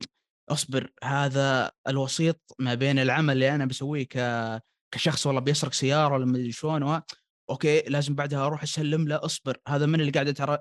[0.49, 4.19] أصبر هذا الوسيط ما بين العمل اللي أنا بسويه ك
[4.95, 6.83] كشخص والله بيسرق سيارة ولا مدري شلون
[7.51, 9.57] أوكي لازم بعدها أروح أسلم له أصبر.
[9.69, 10.59] هذا من اللي قاعد ترى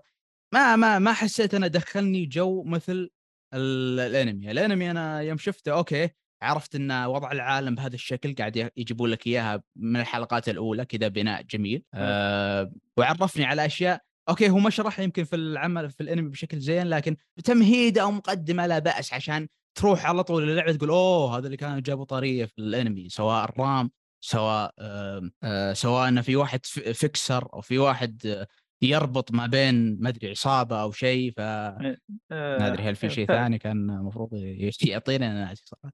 [0.54, 3.10] ما ما ما حسيت أنا دخلني جو مثل
[3.54, 4.52] ال- الأنمي.
[4.52, 6.10] الأنمي أنا يوم شفته أوكي
[6.42, 11.42] عرفت إن وضع العالم بهذا الشكل قاعد يجيبون لك إياها من الحلقات الأولى كذا بناء
[11.42, 11.84] جميل.
[11.94, 14.02] أه وعرفني على أشياء.
[14.30, 18.68] أوكي هو ما شرح يمكن في العمل في الأنمي بشكل زين لكن تمهيد أو مقدمة
[18.68, 22.60] لا بأس عشان تروح على طول اللعبه تقول أوه هذا اللي كانوا جابوا طاريه في
[22.60, 28.48] الأنمي سواء الرام سواء آه سواء انه في واحد فيكسر أو في واحد آه،
[28.82, 31.96] يربط ما بين ما أدري عصابة أو شيء ف ما
[32.32, 34.30] آه، أدري هل في شيء ثاني كان المفروض
[34.88, 35.94] يعطينا أنا ناسي صراحة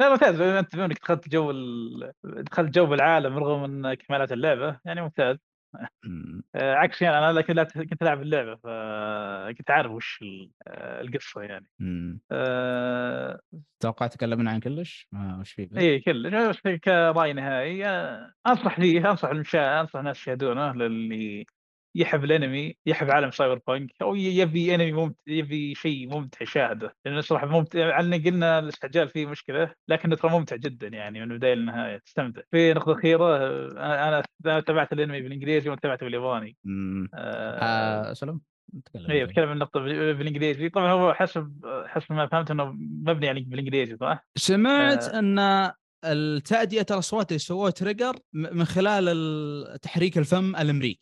[0.00, 2.12] لا ممتاز بما انت بما إنك دخلت جو ال...
[2.24, 5.49] دخلت جو بالعالم رغم انك ما لعبت اللعبة يعني ممتاز مم.
[6.54, 10.24] عكس يعني أنا لكن كنت العب اللعبة فكنت عارف وش
[10.66, 11.66] آه، القصة يعني.
[11.78, 12.20] مم.
[12.32, 13.40] آه،
[13.80, 17.86] توقع تكلمنا عن كلش؟ ما وش في بس؟ اي كل كراي نهائي.
[17.86, 21.46] آه، أنصح فيه أنصح المشاهد أنصح الناس يشاهدونه للي
[21.94, 27.46] يحب الانمي يحب عالم Cyberpunk أو يبي انمي ممتع يبي شيء ممتع يشاهده لأنه صراحة
[27.46, 31.98] ممتع على إن قلنا الاستعجال فيه مشكلة لكنه ترى ممتع جدا يعني من البدايه للنهاية
[31.98, 33.36] تستمتع في نقطة أخيرة
[33.72, 37.08] أنا أنا تابعت الانمي بالإنجليزي وانت تابعته بالياباني مم.
[37.14, 38.40] آه، آه سلام
[38.84, 39.30] تكلم اي أنت.
[39.30, 43.96] بتكلم عن النقطة بال- بالإنجليزي طبعا هو حسب حسب ما فهمت إنه مبني يعني بالإنجليزي
[43.96, 45.18] صح؟ سمعت آه.
[45.18, 45.70] أن
[46.04, 51.00] التأدية الاصوات اللي سووه Trigger من خلال ال- تحريك الفم الأمريكي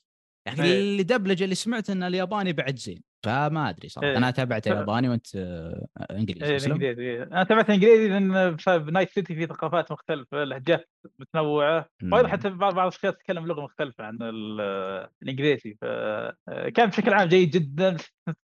[0.53, 0.79] لكن إيه.
[0.79, 4.17] اللي دبلجه اللي سمعت إن الياباني بعد زين فما أدري صراحة إيه.
[4.17, 7.23] أنا تابعت ياباني وأنت آه، إنجليزي سلام؟ الانجليزي إيه.
[7.23, 12.29] أنا تابعت الانجليزي لأن بسبب Night City في ثقافات مختلفة لهجات متنوعة وأيضا.
[12.29, 17.97] حتى بعض بعض الشخصيات تتكلم لغة مختلفة عن ال- الإنجليزي فكان بشكل عام جيد جدا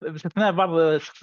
[0.01, 0.69] باستثناء بعض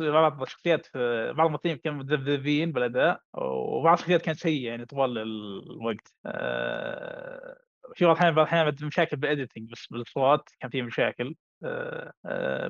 [0.01, 6.13] بعض الشخصيات في بعض الممثلين كانوا مذبذبين بالأداء وبعض الشخصيات كانت سيئه يعني طوال الوقت
[6.27, 7.59] آه،
[7.95, 11.35] في بعض الأحيان بعض الأحيان مشاكل بالاديتنج بس بالأصوات كان في مشاكل.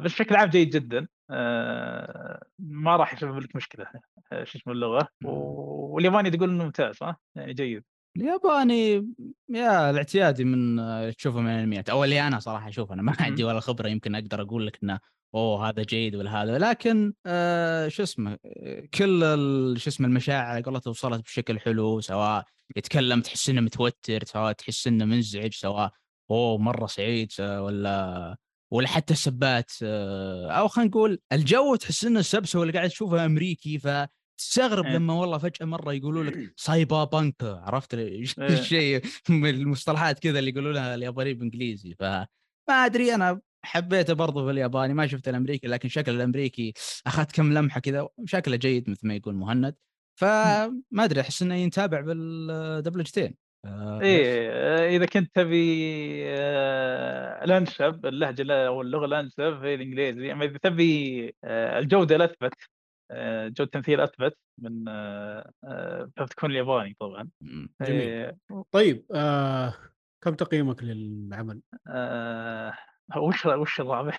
[0.01, 1.07] بس بشكل عام جيد جدا.
[2.59, 3.87] ما راح يسبب لك مشكلة.
[4.43, 7.85] شو اسمه اللغة؟ والياباني تقول إنه ممتاز صح؟ يعني جيد.
[8.17, 9.15] الياباني
[9.49, 10.77] يا الاعتيادي من
[11.13, 14.43] تشوفه من الأنميات أو اللي أنا صراحة أشوف أنا ما عندي ولا خبرة يمكن أقدر
[14.43, 15.01] أقول لك إنه
[15.35, 18.39] أوه هذا جيد ولا هذا لكن آه شو اسمه
[18.95, 19.21] كل
[19.79, 22.45] شو اسمه المشاعر على قولته وصلت بشكل حلو سواء
[22.77, 25.93] يتكلم تحس إنه متوتر سواء تحس إنه منزعج سواء
[26.31, 28.37] أوه مرة سعيد ولا
[28.73, 33.79] ولا حتى السبات آه، أو خلينا نقول الجو تحس إنه السبسه اللي قاعد تشوفه أمريكي
[33.79, 34.93] فتستغرب إيه.
[34.97, 38.25] لما والله فجأة مرة يقولوا لك سايبر بانك عرفت ال- إيه.
[38.59, 42.27] الشيء من المصطلحات كذا اللي يقولونها اليابانيين بالانجليزي فما
[42.69, 46.73] أدري أنا حبيته برضو في الياباني ما شفت الأمريكي لكن شكل الأمريكي
[47.07, 49.75] اخذت كم لمحة كذا شكله جيد مثل ما يقول مهند
[50.21, 50.71] فما
[51.05, 53.35] أدري أحس إنه ينتابع بالدبلجتين
[53.65, 55.79] آه، إيه آه، إذا كنت تبي
[56.29, 62.53] آه، الانسب اللهجة ال- أو اللغة الانسب هي الإنجليزي اما إذا تبي آه، الجودة الأثبت
[63.11, 67.69] آه، جوده التمثيل أثبت من آه، آه، فبتكون الياباني طبعا مم.
[67.83, 68.01] جميل.
[68.01, 68.37] إيه،
[68.73, 69.75] طيب آه
[70.25, 72.73] كم تقييمك للعمل؟ آه،
[73.17, 74.19] وش وش الرابع؟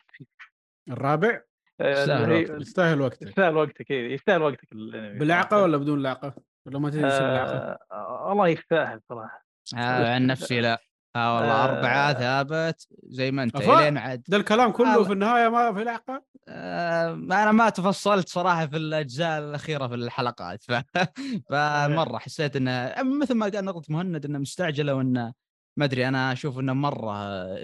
[0.89, 1.41] الرابع
[1.81, 2.61] آه، يستاهل وقتك.
[2.61, 5.63] يستاهل وقتك يستاهل وقتك إيه، يستاهل وقتك الانمي بلعقة صراحة.
[5.63, 6.33] ولا بدون لعقة؟
[6.65, 9.45] ولا ما تدري إيش اللعقه؟ آه، والله يستاهل صراحة
[9.77, 10.81] آه عن نفسي لا
[11.15, 11.65] آه والله آه.
[11.65, 13.55] أربعة ثابت زي ما أنت.
[13.55, 15.03] إلين عاد ده الكلام كله الله.
[15.07, 20.63] في النهاية ما في لعقة؟ آه، أنا ما تفصلت صراحة في الأجزاء الأخيرة في الحلقات
[20.63, 20.71] ف...
[21.49, 25.33] فمرة حسيت انه مثل ما قال نقطه مهند إنه مستعجله وإنه
[25.79, 27.15] ما أدري أنا أشوف إنه مرة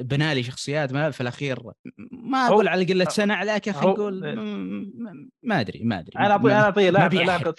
[0.01, 1.59] بنالي شخصيات ما في الأخير
[2.11, 4.35] ما أقول على قلة سنة لكن خلينا نقول إيه.
[4.35, 7.25] م- ما أدري ما أدري أنا ما- أنا بيحرق.
[7.25, 7.55] لاحقه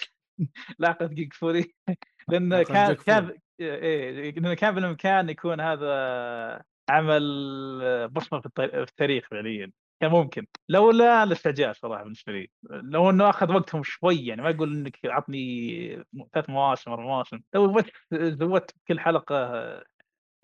[0.79, 1.75] لاحقه جيك فوري
[2.29, 2.93] لأن كان.
[2.93, 11.23] كان إيه لأنه كان بالإمكان يكون هذا عمل بصمة في التاريخ فعليا كان ممكن لولا
[11.23, 16.03] الاستعجال صراحة بالنسبة لي لو إنه أخذ وقتهم شوي يعني ما أقول إنك عطني
[16.33, 19.53] ثلاث مواسم أربع مواسم لو بس زودت كل حلقة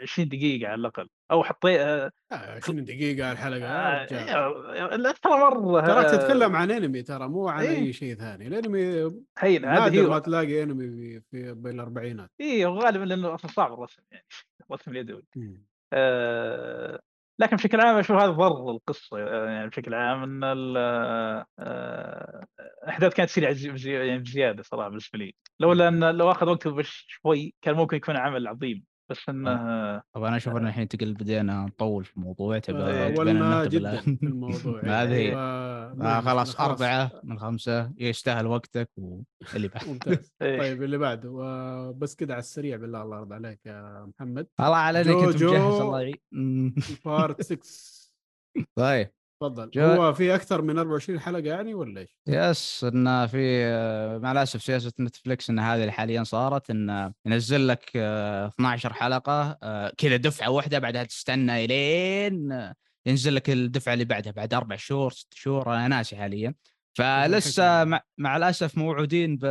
[0.04, 4.30] 20 دقيقة على الأقل أو حطيت آه، 20 دقيقة الحلقة يا رجال.
[4.30, 7.78] آه، لا ترى مرة تراك تتكلم عن أنمي ترى مو عن إيه.
[7.78, 13.36] أي شيء ثاني الأنمي حين هذا ما تلاقي أنمي في, في بالاربعينات اي غالبا لأنه
[13.36, 14.26] أصلا صعب الرسم يعني
[14.70, 15.64] الرسم اليدوي مم.
[15.94, 17.00] آه،
[17.40, 20.78] لكن بشكل عام أشوف هذا ضر القصة آه، يعني بشكل عام إن ال-
[21.60, 22.46] آه،
[22.84, 27.54] الاحداث كانت بزي- يعني بزيادة صراحة بالنسبة لي لولا إن لو أخذ وقته بس شوي
[27.62, 29.54] كان ممكن يكون عمل عظيم بس انه
[30.14, 32.92] طب أنا أشوف إن الحين تقل بدينا نطول في الموضوع تبى إيه.
[33.08, 33.34] تبينا طولنا
[33.64, 35.32] ننتقل جدا الموضوع هذه.
[35.32, 35.36] ف-
[36.02, 40.34] آه خلاص أربعة من خمسة يستاهل وقتك واللي بعد ممتاز.
[40.40, 45.38] طيب اللي بعده وبس كده على السريع بالله الله يرضى عليك يا محمد الله كنت
[45.38, 45.54] جوجو.
[45.54, 46.76] مجهز الله يعين.
[47.06, 47.60] Part 6
[48.76, 49.10] طيب
[49.50, 54.18] تفضل جو- هو في أكثر من 24 حلقة يعني ولا إيش؟ yes إن في آه،
[54.18, 59.94] مع الأسف سياسة Netflix إن هذه حاليا صارت إن ينزل لك آه، 12 حلقة آه،
[59.98, 62.76] كذا دفعة واحدة بعدها تستنى إلين آه،
[63.06, 66.54] ينزل لك الدفعة اللي بعدها بعد أربع شهور ست شهور أنا ناسي حاليا
[66.98, 67.84] فلسه.
[67.84, 69.46] مع, مع الأسف موعودين ب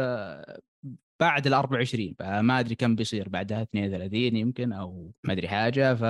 [1.20, 6.03] بعد ال 24 فما أدري كم بيصير بعدها 32 يمكن أو ما أدري حاجة ف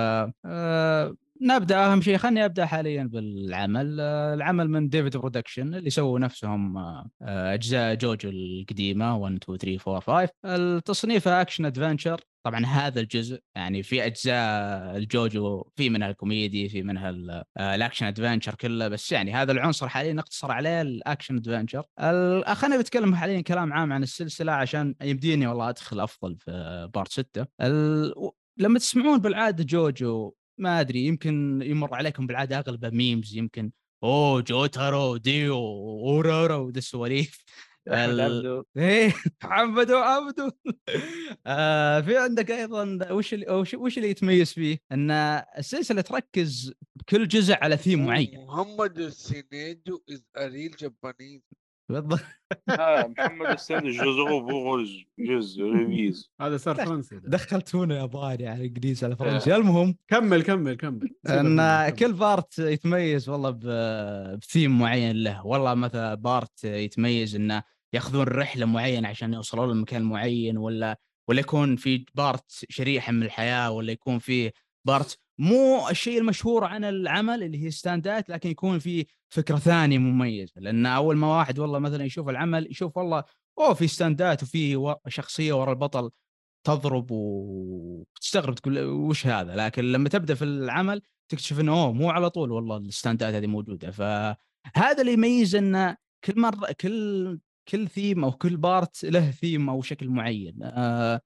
[0.44, 3.96] آه، نبدأ أهم شيء خلني أبدأ حاليا بالعمل.
[4.00, 9.58] آه، العمل من David Production اللي سووا نفسهم آه، آه، أجزاء JoJo القديمة 1 2
[9.58, 15.90] 3 4 5 التصنيف action adventure طبعا هذا الجزء يعني في أجزاء ال JoJo في
[15.90, 18.88] منها الكوميدي في منها ال- ال action adventure كله.
[18.88, 23.72] بس يعني هذا العنصر حاليا نقتصر عليه ال action adventure ال- خلينا بتكلم حاليا كلام
[23.72, 28.14] عام عن السلسلة عشان يمديني والله أدخل أفضل في part 6 ال...
[28.58, 30.32] لما تسمعون بالعادة جوجو
[30.62, 33.70] ما أدري يمكن يمر عليكم بالعادة اغلبه ميمز يمكن
[34.04, 37.44] أوه جوتارو ديو أورورو ودي السواليف
[37.88, 40.56] ال- عبدو إيه محمد وعبده.
[41.46, 45.10] آه في عندك أيضا وش اللي وش, وش اللي يتميز فيه؟ إن
[45.58, 48.44] السلسلة تركز بكل جزء على ثيم معين.
[48.46, 51.40] محمد السينيدو از اريل جابانيز
[51.88, 52.20] بالضبط
[53.08, 57.28] محمد السيد جوزو بوغوز جوز ريفيز هذا صار فرنسي ده.
[57.28, 59.30] دخلت هنا ياباني على انجليزي على فرنسي.
[59.30, 61.88] فرنسي المهم كمل كمل كمل إن.
[61.88, 63.50] كل part يتميز والله
[64.36, 67.62] بثيم معين له والله مثلا part يتميز إنه
[67.94, 73.70] ياخذون رحلة معينة عشان يوصلون لمكان معين ولا ولا يكون في part شريحة من الحياة
[73.70, 74.50] ولا يكون في
[74.86, 80.52] part مو الشيء المشهور عن العمل اللي هي ستاندات لكن يكون في فكرة ثانية مميزة.
[80.56, 83.24] لأن أول ما واحد والله مثلا يشوف العمل يشوف والله
[83.58, 86.10] أوه في ستاندات وفي شخصية ورا البطل
[86.64, 92.30] تضرب وتستغرب تقول وش هذا؟ لكن لما تبدأ في العمل تكتشف إنه أوه مو على
[92.30, 93.90] طول والله الستاندات هذه موجودة.
[93.90, 97.38] فهذا اللي يميز انه كل مرة كل
[97.68, 100.58] كل ثيم أو كل part له ثيم أو شكل معين.
[100.62, 101.20] آه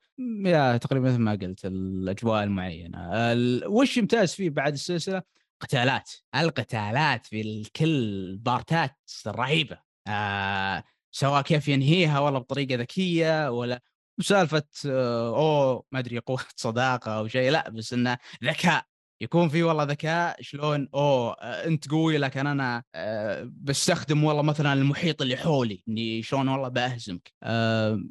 [0.44, 2.98] يا تقريبا مثل ما قلت الأجواء المعينة.
[3.32, 5.22] ال- وش يمتاز فيه بعد السلسلة؟
[5.60, 6.10] قتالات.
[6.34, 9.78] القتالات في كل بارتات رهيبة.
[10.06, 13.82] آه سواء كيف ينهيها والله بطريقة ذكية ولا
[14.20, 17.50] سالفة آه، أوه ما أدري قوة صداقة أو شيء.
[17.50, 18.84] لا بس إنه ذكاء.
[19.20, 24.72] يكون في والله ذكاء شلون أوه آه، أنت قوي لكن أنا آه، بستخدم والله مثلا
[24.72, 27.32] المحيط اللي حولي إني شلون والله بأهزمك.
[27.42, 28.02] آه،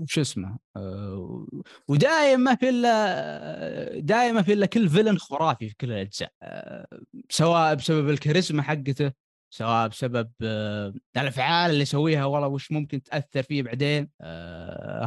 [0.00, 0.58] وش اسمه
[1.88, 6.32] ودائما ما في الا دائما في الا كل فيلن خرافي في كل الأجزاء.
[7.30, 9.12] سواء بسبب الكاريزما حقته
[9.50, 10.30] سواء بسبب
[11.16, 14.10] الأفعال اللي يسويها والله وش ممكن تأثر فيه بعدين.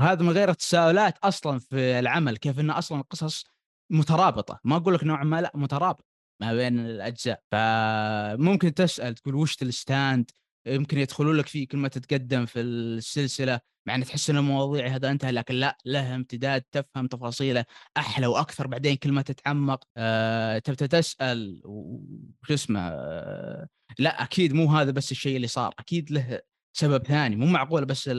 [0.01, 3.45] هذا من غير التساؤلات أصلا في العمل كيف انه أصلا القصص
[3.89, 4.59] مترابطة.
[4.63, 6.05] ما أقول لك نوعا ما لا مترابط
[6.41, 7.41] ما بين الأجزاء.
[7.51, 10.31] فممكن تسأل تقول وش الستاند؟
[10.67, 15.11] يمكن يدخلون لك فيه كل ما تتقدم في السلسلة مع إن تحس إن المواضيع هذا
[15.11, 17.65] انتهى لكن لا له امتداد تفهم تفاصيله
[17.97, 18.67] أحلى وأكثر.
[18.67, 23.67] بعدين كل ما تتعمق آه تبدا تسأل وش اسمه آه
[23.99, 25.73] لا أكيد مو هذا بس الشيء اللي صار.
[25.79, 26.41] أكيد له
[26.73, 27.35] سبب ثاني.
[27.35, 28.09] مو معقول بس.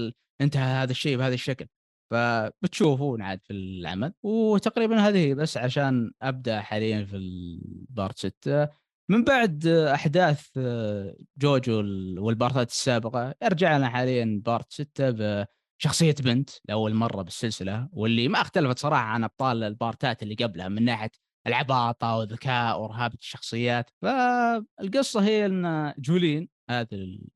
[0.41, 1.67] انتهى هذا الشيء بهذا الشكل.
[2.11, 4.13] فبتشوفون عاد في العمل.
[4.23, 8.69] وتقريبا هذه بس عشان أبدأ حاليا في ال part 6
[9.11, 10.49] من بعد أحداث
[11.39, 15.11] جوجو ال- والبارتات السابقة يرجع لنا حاليا part 6
[15.81, 20.85] بشخصية بنت لأول مرة بالسلسلة واللي ما اختلفت صراحة عن أبطال البارتات اللي قبلها من
[20.85, 21.11] ناحية
[21.47, 23.91] العباطة وذكاء ورهابة الشخصيات.
[24.03, 26.89] فالقصة هي إن جولين هذه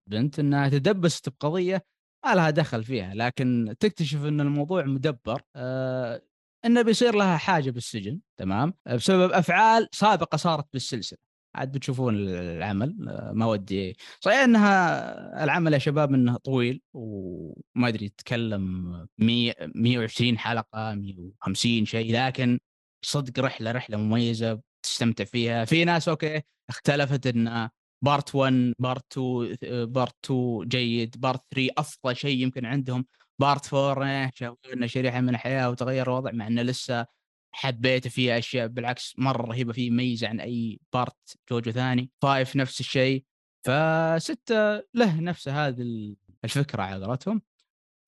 [0.08, 1.84] البنت إنها تدبست بقضية
[2.24, 6.22] ما لها دخل فيها لكن تكتشف إن الموضوع مدبر آه
[6.64, 11.18] إنه بيصير لها حاجة بالسجن تمام؟ بسبب أفعال سابقة صارت بالسلسلة.
[11.54, 18.06] عاد بتشوفون العمل آه، ما ودي صحيح إنها العمل يا شباب إنه طويل وما أدري
[18.06, 22.58] يتكلم 100 120 حلقة 150 شيء لكن
[23.04, 25.64] صدق رحلة رحلة مميزة تستمتع فيها.
[25.64, 27.68] في ناس okay اختلفت ان
[28.04, 33.06] part 1 part 2 part 2 جيد part 3 أفضل شيء يمكن عندهم.
[33.38, 37.06] part 4 شافوا لنا شريحة من الحياة وتغير الوضع مع إنه لسه
[37.52, 42.10] حبيت فيه أشياء بالعكس مرة رهيبة فيه ميزة عن أي part جوجو ثاني.
[42.22, 43.24] five نفس الشيء.
[43.66, 47.42] فستة له نفس هذه الفكرة على قولتهم.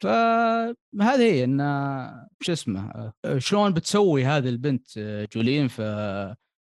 [0.03, 1.59] فهذه هي إن
[2.41, 4.99] شو اسمه شلون بتسوي هذه البنت
[5.35, 5.69] جولين.
[5.69, 5.81] ف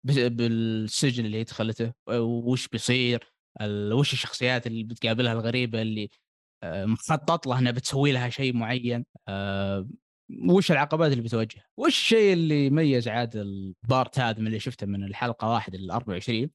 [0.05, 6.09] بالسجن اللي دخلته وش بيصير؟ ال- وش الشخصيات اللي بتقابلها الغريبة اللي
[6.62, 9.88] آه، مخطط لها إنها بتسوي لها شيء معين آه،
[10.51, 15.05] وش العقبات اللي بتواجهها؟ وش الشيء اللي يميز عاد البارت هذا من اللي شفته من
[15.05, 16.51] الحلقة واحد ل 24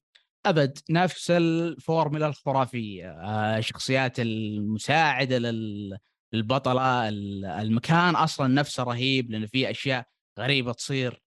[0.46, 5.98] أبد نفس الفورمولا الخرافية آه، الشخصيات المساعدة لل-
[6.32, 10.06] للبطلة ال- المكان أصلا نفسه رهيب لأنه فيه أشياء
[10.38, 11.12] غريبة تصير.
[11.12, 11.25] آه،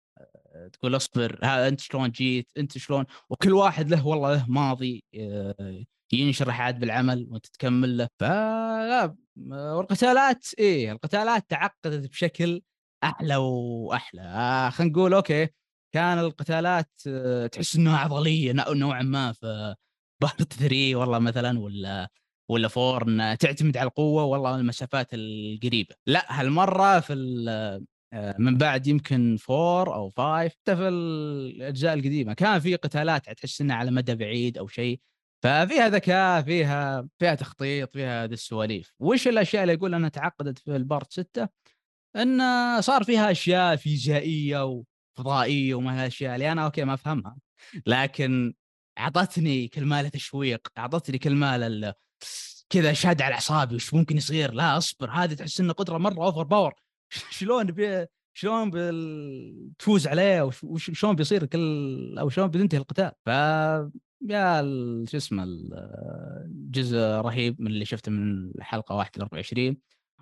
[0.76, 5.84] تقول اصبر ها انت شلون جيت انت شلون؟ وكل واحد له والله له ماضي آه،
[6.14, 8.08] ينشرح عاد بالعمل وانت تكمل له.
[8.20, 9.16] ف لا،
[9.54, 12.62] آه، والقتالات إيه القتالات تعقدت بشكل
[13.04, 14.22] أحلى وأحلى.
[14.22, 15.48] آه خلينا نقول okay
[15.94, 19.32] كان القتالات آه، تحس انها عضلية نوع- نوعا ما.
[19.34, 19.76] في
[20.22, 22.10] part 3 والله مثلا ولا
[22.52, 23.04] ولا four
[23.36, 25.96] تعتمد على القوة والله المسافات القريبة.
[26.08, 27.14] لا هالمرة في
[28.14, 32.34] من بعد يمكن four أو five حتى في الأجزاء القديمة.
[32.34, 35.00] كان في قتالات تحس إنها على مدى بعيد أو شيء.
[35.44, 38.94] ففيها ذكاء فيها فيها تخطيط فيها هذه السواليف.
[39.00, 41.48] وش الأشياء اللي يقول أنها تعقدت في ال part 6
[42.16, 42.42] إن
[42.82, 44.84] صار فيها أشياء فيزيائية
[45.18, 47.38] وفضائية وما هالاشياء اللي أنا okay ما أفهمها.
[47.86, 48.54] لكن
[49.00, 51.94] أعطتني كلمه تشويق أعطتني كلمه
[52.70, 55.10] كذا شاد على أعصابي وش ممكن يصير؟ لا أصبر.
[55.12, 56.74] هذه تحس انه قدرة مرة overpower
[57.10, 58.06] شلون بي...
[58.34, 59.72] شلون بال...
[59.80, 60.64] تفوز عليه وش...
[60.64, 60.92] وش...
[60.94, 63.12] شلون بيصير كل أو شلون بتنتهي القتال.
[63.26, 63.30] ف
[64.30, 64.62] يا
[65.10, 65.74] شو اسمه ال-
[66.46, 69.78] الجزء رهيب من اللي شفته من الحلقة 1 ل 24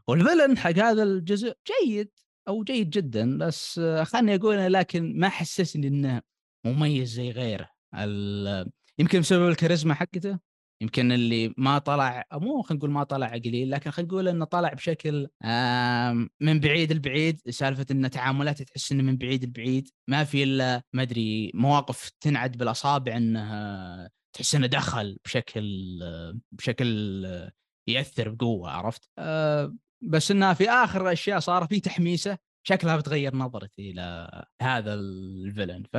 [0.08, 2.12] والفيلن حق هذا الجزء جيد
[2.48, 6.22] أو جيد جدا بس خلني أقول لكن ما حسسني إنه
[6.66, 7.70] مميز زي غيره.
[9.00, 10.40] يمكن بسبب الكاريزما حقته؟
[10.82, 14.74] يمكن اللي ما طلع مو خلينا نقول ما طلع قليل لكن خلينا نقول إنه طلع
[14.74, 15.28] بشكل
[16.42, 21.02] من بعيد البعيد سالفة إن تعاملاته تحس إنه من بعيد البعيد ما في إلا ما
[21.02, 26.00] أدري مواقف تنعد بالأصابع إنه تحس إنه دخل بشكل
[26.52, 27.26] بشكل
[27.88, 29.10] يأثر بقوة عرفت؟
[30.04, 34.30] بس انها في آخر الاشياء صار في تحميسه شكلها بتغير نظرتي إلى
[34.62, 35.98] هذا الفيلن ف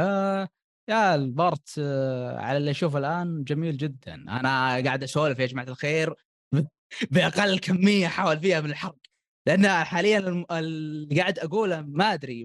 [0.88, 4.14] يا البارت آه، على اللي أشوفه الآن جميل جدا.
[4.14, 6.14] أنا قاعد أسولف يا جماعة الخير
[7.10, 8.96] بأقل كمية أحاول فيها من الحرق
[9.46, 12.44] لأن حاليا اللي قاعد أقوله ما أدري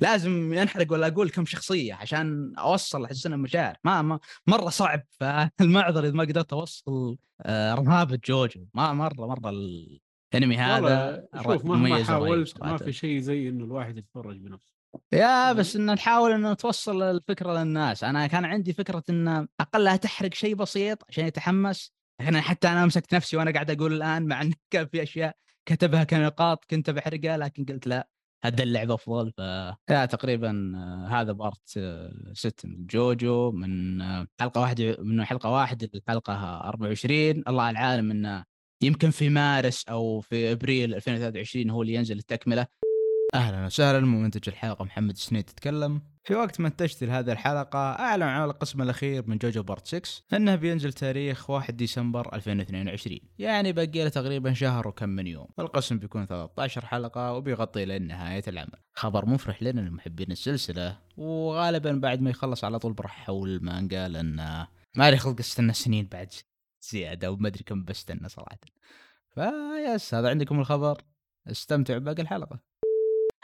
[0.00, 3.76] لازم ينحرق ولا أقول كم شخصية عشان أوصل أحس انها مشاعر.
[3.84, 9.50] ما, ما مرة صعب فالمعذر إذا ما قدرت أوصل آه، رهابه جوجو ما مرة مرة
[10.34, 12.76] الأنمي هذا شوف مهما حاولت ما.
[12.76, 14.79] في شيء زي إنه الواحد يتفرج بنفسه.
[15.12, 18.04] يا بس إن نحاول إن توصل الفكرة للناس.
[18.04, 21.92] أنا كان عندي فكرة إن اقلها تحرق شيء بسيط عشان يتحمس.
[22.20, 25.36] لكن حتى أنا مسكت نفسي وأنا قاعد أقول الآن مع إن كان في أشياء
[25.66, 28.08] كتبها كنقاط كنت بحرقها لكن قلت لا
[28.44, 29.32] هذا اللعب أفضل.
[29.32, 29.38] ف
[29.90, 30.72] yeah تقريبا
[31.10, 34.02] هذا part آه، ست من جوجو من
[34.40, 38.44] حلقة واحدة من حلقة واحد للحلقه 24 الله العالم إنه
[38.82, 42.66] يمكن في مارس أو في أبريل 2023 هو اللي ينزل التكملة.
[43.34, 44.00] أهلا وسهلا.
[44.00, 46.02] ممنتج الحلقة محمد سنيد يتكلم.
[46.24, 50.54] في وقت ما انتجت هذه الحلقة أعلن عن القسم الأخير من جوجو part 6 أنه
[50.54, 55.46] بينزل تاريخ 1 ديسمبر 2022 يعني باقي له تقريبا شهر وكم من يوم.
[55.58, 58.78] القسم بيكون 13 حلقة وبيغطي لين نهاية العمل.
[58.94, 64.36] خبر مفرح لنا لمحبين السلسلة وغالبا بعد ما يخلص على طول بروح أحول المانجا لأن
[64.96, 66.32] ما لي خلق استنى سنين بعد
[66.90, 68.60] زيادة وما أدري كم بستنى صراحة.
[69.34, 71.02] فبس هذا عندكم الخبر.
[71.50, 72.69] استمتعوا بباقي الحلقة.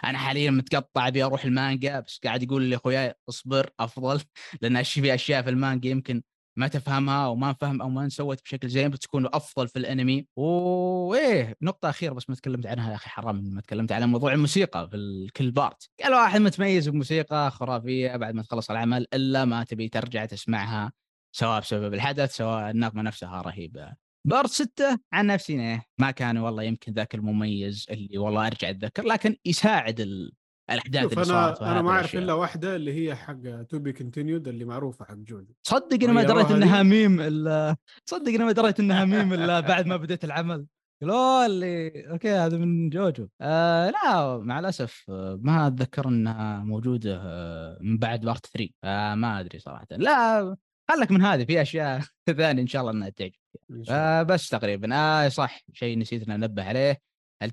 [0.05, 4.21] أنا حاليا متقطع أبي أروح المانجا بس قاعد يقول لي أخوياي اصبر أفضل.
[4.63, 6.23] لأن في أشياء في المانجا يمكن
[6.59, 10.27] ما تفهمها أو ما أو ما انسوت بشكل زين بتكون أفضل في الأنمي.
[10.37, 14.89] وايه نقطة أخيرة بس ما تكلمت عنها يا أخي حرام ما تكلمت على موضوع الموسيقى
[14.91, 15.91] في كل part.
[16.03, 20.93] كل واحد متميز بموسيقى خرافية بعد ما تخلص العمل إلا ما تبي ترجع تسمعها
[21.33, 24.06] سواء بسبب الحدث سواء النغمة نفسها رهيبة.
[24.27, 29.37] part ستة عن نفسي ما كان والله يمكن ذاك المميز اللي والله أرجع أتذكر لكن
[29.45, 30.33] يساعد ال...
[30.71, 32.17] الأحداث اللي صارت أنا ما أعرف.
[32.17, 36.23] إلا واحدة اللي هي حق to be continued اللي معروفة حق جوجو صدق أنا ما
[36.23, 36.83] دريت إنها.
[36.83, 40.67] ميم الا صدق أنا ما دريت إنها ميم الا بعد ما بديت العمل
[41.03, 45.05] لا اللي أوكي هذا من جوجو آه لا مع الأسف
[45.39, 50.57] ما أتذكر إنها موجودة آه من بعد part 3 آه ما أدري صراحة لا
[50.91, 52.01] خلك من هذه في أشياء
[52.39, 53.33] ثانية إن شاء الله إنها تعجب.
[53.71, 54.21] إن شاء الله.
[54.21, 54.95] آه بس تقريبا.
[54.97, 57.01] آه صح شيء نسيت ان أنبه عليه.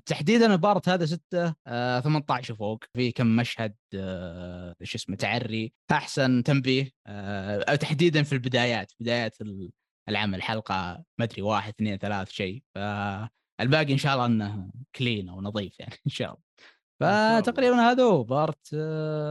[0.06, 2.84] تحديدا ال part هذا 6 آه 18 فوق.
[2.94, 5.72] في كم مشهد آه شو اسمه تعري.
[5.90, 9.70] أحسن تنبيه آه تحديدا في البدايات بدايات ال-
[10.08, 12.62] العمل حلقة ما أدري واحد اثنين ثلاث شيء.
[12.74, 16.44] فالباقي إن شاء الله إنه clean أو نظيف يعني إن شاء الله.
[17.00, 18.68] فتقريبا هذا هو part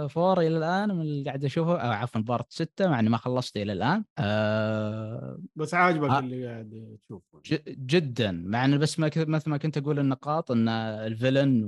[0.10, 3.57] four إلى الآن من اللي قاعد أشوفه أو عفوا part 6 مع إني ما خلصت
[3.57, 4.03] إلى الآن.
[4.18, 6.20] آه بس عاجبك آه.
[6.20, 7.41] اللي قاعد تشوفه.
[7.70, 8.32] جدا.
[8.32, 11.64] مع إنه بس مثل ما كنت أقول النقاط إن ال villain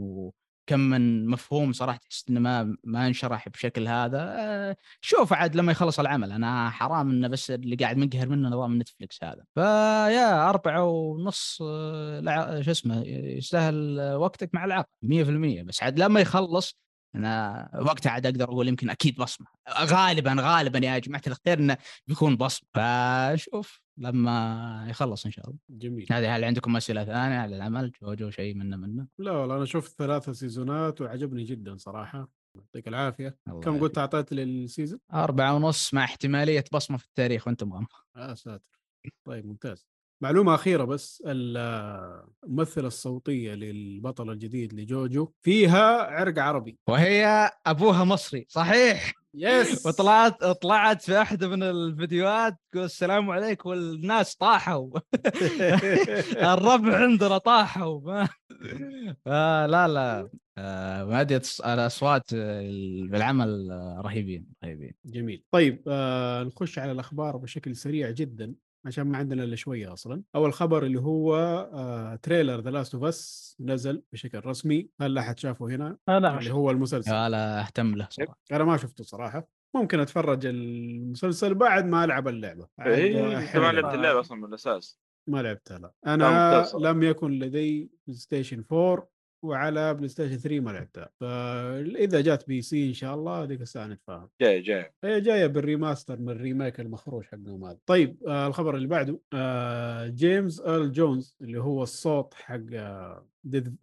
[0.66, 5.72] وكم من مفهوم صراحة تحس إنه ما ما انشرح بشكل هذا آه، شوف عاد لما
[5.72, 9.44] يخلص العمل أنا حرام إنه بس اللي قاعد منقهر منه نظام نتفلكس هذا.
[9.56, 16.20] فيا أربعة ونص آه، شو اسمه يستاهل آه، وقتك مع العمل 100% بس عاد لما
[16.20, 16.78] يخلص
[17.16, 19.48] أنا وقتها عاد أقدر أقول يمكن أكيد بصمة.
[19.80, 22.70] غالبا غالبا يا جماعة الخير إنه بيكون بصمة.
[22.74, 25.60] فشوف لما يخلص إن شاء الله.
[25.70, 26.08] جميل.
[26.12, 29.98] هذه هل عندكم أسئلة ثانية على العمل جوجو شيء منه منه؟ لا والله أنا شفت
[29.98, 32.30] ثلاثة سيزونات وعجبني جدا صراحة.
[32.56, 33.38] يعطيك العافية.
[33.64, 33.80] كم.
[33.80, 38.80] قلت أعطيت لل season؟ أربعة ونص مع احتمالية بصمة في التاريخ وأنت مغمض آه ساتر.
[39.26, 39.88] طيب ممتاز.
[40.22, 46.78] معلومة أخيرة بس الممثلة الصوتية للبطل الجديد لجوجو فيها عرق عربي.
[46.88, 54.36] وهي أبوها مصري صحيح؟ yes وطلعت طلعت في أحد من الفيديوهات تقول السلام عليكم والناس
[54.36, 54.90] طاحوا.
[56.54, 58.02] الربع عندنا طاحوا.
[58.02, 58.30] ما
[59.28, 60.30] آه لا لا.
[60.58, 62.62] آه مادة الأصوات آه،
[63.10, 63.68] بالعمل
[64.06, 64.94] رهيبين رهيبين.
[65.06, 65.44] جميل.
[65.52, 68.54] طيب آه نخش على الأخبار بشكل سريع جدا.
[68.86, 70.22] عشان ما عندنا إلا شوية أصلا.
[70.36, 71.36] أول خبر اللي هو
[71.74, 74.90] آه trailer The Last of Us نزل بشكل رسمي.
[75.02, 77.12] هل لا حد شافه هنا؟ آه لا اللي هو المسلسل.
[77.12, 78.40] لا أهتم له صراحة.
[78.52, 79.48] أنا ما شفته صراحة.
[79.76, 82.68] ممكن أتفرج المسلسل بعد ما ألعب اللعبة.
[82.86, 83.72] إيه إنت ما.
[83.72, 85.94] لعبت اللعبة أصلا من الاساس ما لعبتها لا.
[86.08, 86.66] أنا.
[86.80, 89.08] لم يكن لدي PlayStation 4
[89.46, 91.10] وعلى PlayStation 3 ما لعبتها.
[91.20, 94.30] فاذا جات PC إن شاء الله ذيك الساعة نتفاهم.
[94.42, 94.94] جاي جاي.
[95.04, 99.20] هي جاية بال remaster من ال remake المخروش حقهم هذا طيب آه الخبر اللي بعده
[99.34, 103.28] آه جيمس ارل جونز اللي هو الصوت حق آه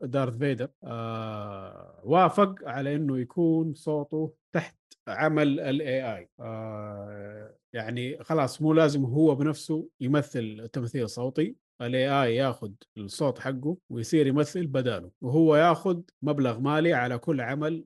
[0.00, 4.76] دارث فيدر آه وافق على إنه يكون صوته تحت
[5.08, 11.56] عمل ال AI آه يعني خلاص مو لازم هو بنفسه يمثل تمثيل صوتي.
[11.80, 17.84] ال AI ياخذ الصوت حقه ويصير يمثل بداله وهو ياخذ مبلغ مالي على كل عمل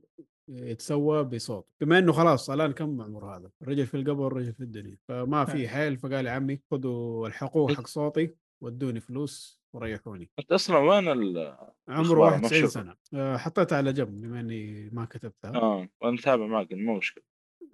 [0.48, 1.66] يتسوى بصوت.
[1.80, 4.96] بما إنه خلاص الآن كم عمر هذا؟ الرجل في القبر والرجل في الدنيا.
[5.08, 10.30] فما في حيل فقال يا عمي خذوا الحقوق حق صوتي ودوني فلوس وريحوني.
[10.38, 11.56] أنت أصلا وين ال
[11.88, 12.66] عمره أخبار 91 مشهورة.
[12.66, 12.96] سنة.
[13.14, 15.54] آه، حطيتها على جنب بما إني ما كتبتها.
[15.54, 17.24] آه وأنا متابع معك مو مشكلة.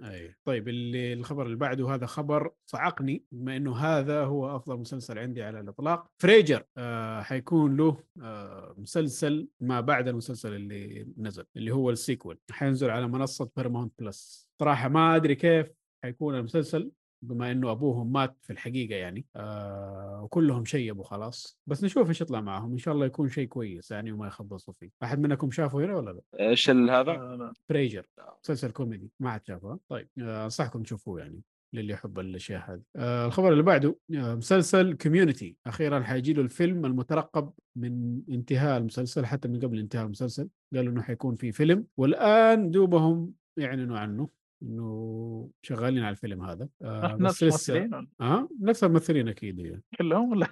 [0.02, 5.18] اي طيب اللي الخبر اللي بعده هذا خبر صعقني بما إنه هذا هو أفضل مسلسل
[5.18, 6.10] عندي على الإطلاق.
[6.22, 12.38] Frasier آه حيكون له آه مسلسل ما بعد المسلسل اللي نزل اللي هو ال sequel
[12.50, 15.72] حينزل على منصة Paramount Plus صراحة ما أدري كيف
[16.04, 16.90] حيكون المسلسل.
[17.22, 21.58] بما إنه أبوهم مات في الحقيقة يعني آه وكلهم شيبوا خلاص.
[21.66, 22.72] بس نشوف إيش يطلع معهم.
[22.72, 24.90] إن شاء الله يكون شيء كويس يعني وما يخبصوا فيه.
[25.02, 27.52] أحد منكم شافه هنا ولا لا؟ إيش ال- هذا؟ آه،.
[27.68, 28.06] Frasier
[28.44, 29.10] مسلسل كوميدي.
[29.20, 29.78] ما حد شافه.
[29.88, 31.40] طيب آه، أنصحكم تشوفوه يعني
[31.74, 32.82] للي يحب الأشياء هذه.
[32.96, 39.26] آه الخبر اللي بعده آه مسلسل Community أخيرا حيجي له الفيلم المترقب من انتهاء المسلسل
[39.26, 40.48] حتى من قبل انتهاء المسلسل.
[40.74, 41.86] قالوا إنه حيكون في فيلم.
[41.96, 44.28] والآن دوبهم يعلنوا عنه.
[44.62, 46.68] إنه شغالين على الفيلم هذا.
[46.82, 49.82] آه نفس الممثلين؟ آه نفس الممثلين أكيد يعني.
[49.98, 50.46] كلهم ولا؟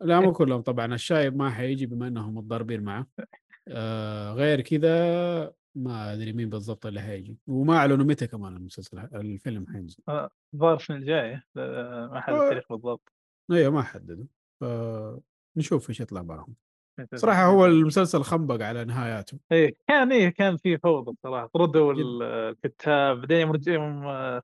[0.00, 0.94] لا مو كلهم طبعا.
[0.94, 3.06] الشايب ما حيجي بما إنهم متضاربين معه.
[3.68, 7.38] آه غير كذا ما أدري مين بالضبط اللي حيجي.
[7.46, 10.02] وما أعلنوا متى كمان المسلسل الفيلم حينزل.
[10.54, 11.44] الظاهر السنة الجاية.
[11.56, 12.42] آه، ما حد آه.
[12.44, 13.12] التاريخ بالضبط.
[13.52, 14.24] أيوه ما حددوا.
[14.60, 16.54] فنشوف إيش يطلع معهم.
[17.14, 19.38] صراحة هو المسلسل خنبق على نهاياته.
[19.52, 21.46] إيه كان إيه كان في فوضى صراحة.
[21.54, 24.42] طردوا ال- الكتاب بعدين يوم آه،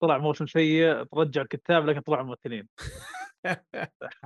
[0.00, 2.68] طلع موسم سيء رجعوا الكتاب لكن طلعوا ممثلين.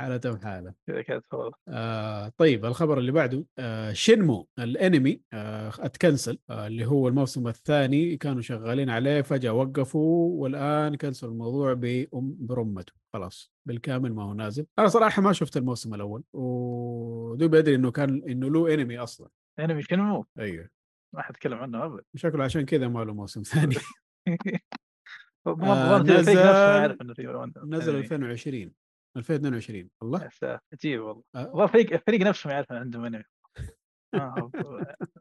[0.86, 6.84] كذا كانت فوضى آه طيب الخبر اللي بعده آه شينمو الانمي آه اتكنسل آه اللي
[6.86, 12.92] هو الموسم الثاني كانوا شغالين عليه فجأة وقفوا والآن كنسلوا الموضوع بأم برمته.
[13.12, 14.66] خلاص بالكامل ما هو نازل.
[14.78, 19.28] أنا صراحة ما شفت الموسم الأول ودوب أدري إنه كان إنه له انمي أصلا.
[19.58, 20.68] انمي شنو أيوه.
[21.14, 22.02] ما حد يتكلم عنه ابدا.
[22.14, 23.74] شكله عشان كذا ما له موسم ثاني.
[25.46, 28.00] آه، نزل- إنه نزل أنمي.
[28.04, 28.72] 2020
[29.16, 30.24] 2022 الله.
[30.24, 31.22] يا ساتر، عجيب والله.
[31.34, 31.46] آه.
[31.48, 33.24] والله الفريق الفريق نفسه ما يعرف ان عندهم أنمي.
[34.14, 34.50] آه،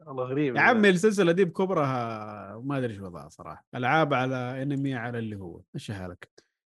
[0.06, 3.66] والله غريب يا عمي السلسلة دي بكبرها ما أدري إيش وضعها صراحة.
[3.74, 5.60] ألعاب على أنمي على اللي هو.
[5.74, 6.28] مشي حالك.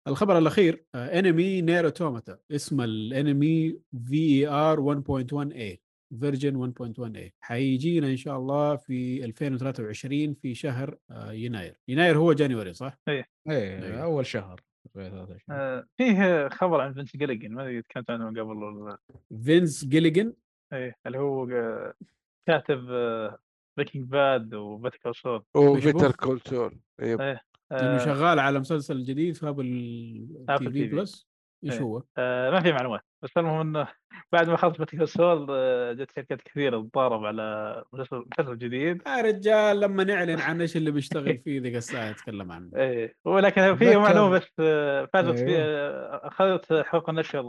[0.08, 5.82] الخبر الأخير آه، أنمي نير اوتوماتا اسم الأنمي في ار 1.1 اي
[6.20, 10.98] فيرجن 1.1 اي حيجينا إن شاء الله في 2023 في شهر
[11.30, 11.78] يناير.
[11.88, 13.26] يناير هو جانيوري صح؟ إيه.
[13.50, 14.04] أيوه.
[14.04, 14.62] أول شهر.
[14.62, 14.69] 23.
[15.50, 18.98] آه، فيه خبر عن فينس جيليجن ما أدري تكلمت عنه قبل ولا
[19.44, 20.34] فينس جيليجن؟
[20.74, 21.94] إيه اللي هو آه،
[22.48, 22.88] كاتب
[23.78, 27.40] بريكنج باد وباتيكال سول وبيتر كول سول أيوه.
[27.72, 29.66] انه شغال على مسلسل جديد في ابل
[30.48, 30.88] TV.
[30.88, 31.29] Plus
[31.66, 31.82] إيش إيه.
[31.82, 33.88] هو؟ آه ما في معلومات بس المهم إنه
[34.32, 35.48] بعد ما خلص Better Call Saul
[35.98, 40.92] جت شركات كثيرة تتضارب على مسلسل مسلسل جديد يا رجال لما نعلن عن إيش اللي
[40.92, 45.62] بيشتغل فيه ذيك الساعة نتكلم عنه إيه ولكن في معلومة بس آه، فازت في أيوه.
[45.62, 47.44] آه، أخذت حقوق النشر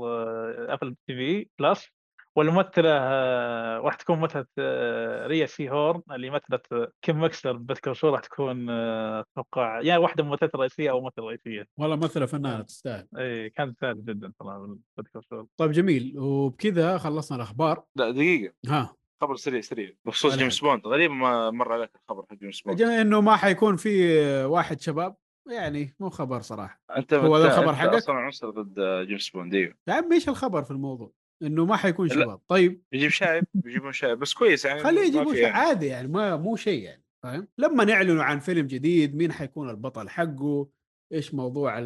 [0.75, 2.00] Apple TV Plus
[2.37, 7.97] والممثلة آه، راح تكون مثلت آه، ريا سيهورن اللي مثلت كيم ويكسلر ب Better Call
[7.97, 11.67] Saul راح تكون آه، أتوقع يا واحدة من الممثلات الرئيسية أو ممثلة رئيسية.
[11.79, 13.07] والله مثل فنانة تستاهل.
[13.19, 17.85] إيه كانت تستاهل جدا صراحة Better Call Saul طيب جميل وبكذا خلصنا الأخبار.
[17.97, 18.55] لا دقيقة.
[18.67, 18.97] ها.
[19.23, 20.87] خبر سريع سريع بخصوص جيمس بوند.
[20.87, 22.79] غريب ما مر عليك الخبر حق جيمس بوند.
[22.79, 24.15] جميل إنه ما حيكون في
[24.45, 25.17] واحد شباب
[25.51, 26.81] يعني مو خبر صراحة.
[26.97, 29.75] أنت هو ذا الخبر حقك؟ أصلا عنصر ضد جيمس بوند إيوه.
[29.89, 31.13] يا عمي إيش الخبر في الموضوع؟
[31.43, 32.15] إنه ما حيكون لا.
[32.15, 32.41] شباب.
[32.49, 34.19] طيب يجيب شايب يجيبون شايب.
[34.19, 35.55] بس كويس يعني خليه شيء يعني.
[35.55, 40.09] عادي يعني ما مو شيء يعني فاهم؟ لما نعلنوا عن فيلم جديد مين حيكون البطل
[40.09, 40.69] حقه
[41.13, 41.79] إيش موضوع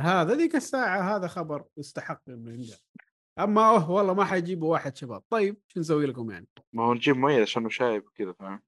[0.00, 2.78] هذا ذيك الساعة هذا خبر يستحق إنه ينقال
[3.38, 5.22] أما أوه والله ما حيجيبوا واحد شباب.
[5.30, 8.62] طيب شو نسوي لكم يعني؟ ما هو نجيب مميز عشانه شايب كذا فاهم؟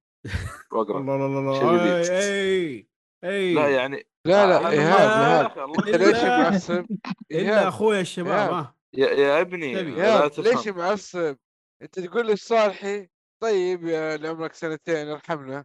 [0.73, 1.01] وأقرأ.
[1.01, 2.11] الله الله الله شيء الله جديد.
[2.11, 2.89] أي
[3.25, 5.41] أي لا يعني لا لا آه، إيهاب لا.
[5.41, 5.71] إيهاب.
[5.79, 6.87] انت ليش معصب؟
[7.31, 7.67] إلا إيهاب.
[7.73, 11.37] أخويا الشباب يا, يا ابني ايهاب ليش معصب؟
[11.83, 13.09] انت تقول لي صالحي
[13.43, 15.65] طيب يا اللي عمرك سنتين ارحمنا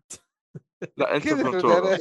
[0.97, 1.89] لا انت كذا فهمت فهمت والله.
[1.89, 1.97] علي؟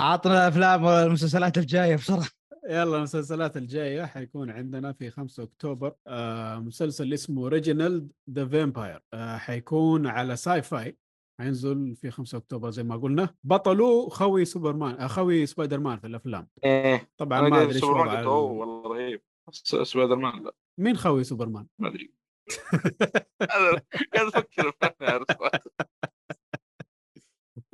[0.00, 2.28] عطنا الافلام والمسلسلات الجاية بسرعة
[2.68, 9.36] يلا المسلسلات الجاية حيكون عندنا في 5 أكتوبر آه مسلسل اسمه Reginald the Vampire آه
[9.36, 10.96] حيكون على Syfy
[11.42, 13.34] حينزل في 5 أكتوبر زي ما قلنا.
[13.44, 16.48] بطله خوي سوبرمان آه خوي سبايدر مان في الأفلام.
[16.64, 17.10] إيه.
[17.18, 17.84] طبعا ما أدري ال-
[18.26, 19.22] والله رهيب.
[19.82, 20.54] سبايدر مان لا.
[20.80, 22.12] مين خوي سوبرمان؟ ما أدري.
[24.14, 24.72] قاعد أفكر.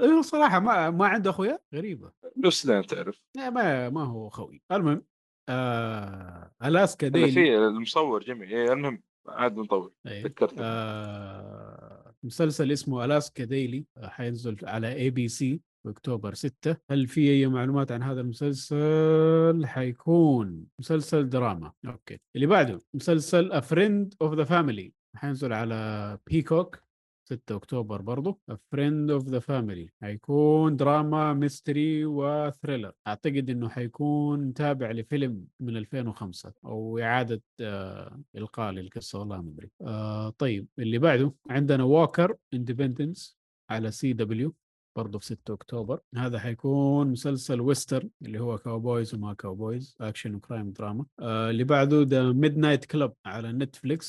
[0.01, 2.13] أيوه صراحة ما ما عنده أخويا؟ غريبة.
[2.37, 3.23] بس لا تعرف.
[3.37, 4.63] ما ما هو خوي.
[4.73, 5.05] المهم
[5.49, 7.33] آه Alaska Daily.
[7.33, 10.25] في المصور جميل إيه المهم عاد نطول إيه.
[10.25, 11.88] ذكرت آه
[12.25, 17.93] مسلسل اسمه Alaska Daily آه، حينزل على ABC في أكتوبر 6 هل في أي معلومات
[17.93, 20.65] عن هذا المسلسل؟ حيكون.
[20.79, 21.73] مسلسل دراما.
[21.87, 22.19] أوكي.
[22.37, 26.88] اللي بعده مسلسل Friend of the Family حينزل على Peacock
[27.29, 29.89] 6 أكتوبر A Friend of the Family.
[30.03, 38.21] حيكون دراما mystery و thriller أعتقد إنه حيكون تابع لفيلم من 2005 أو إعادة آه
[38.37, 39.19] إلقاء للقصة.
[39.19, 39.71] والله ما أدري.
[39.81, 43.39] آه طيب اللي بعده عندنا Walker Independence
[43.71, 44.55] على CW
[44.99, 46.01] برضه في 6 أكتوبر.
[46.17, 51.07] هذا حيكون مسلسل western اللي هو cowboys وما cowboys action و crime drama.
[51.21, 54.09] آه اللي بعده The Midnight Club على Netflix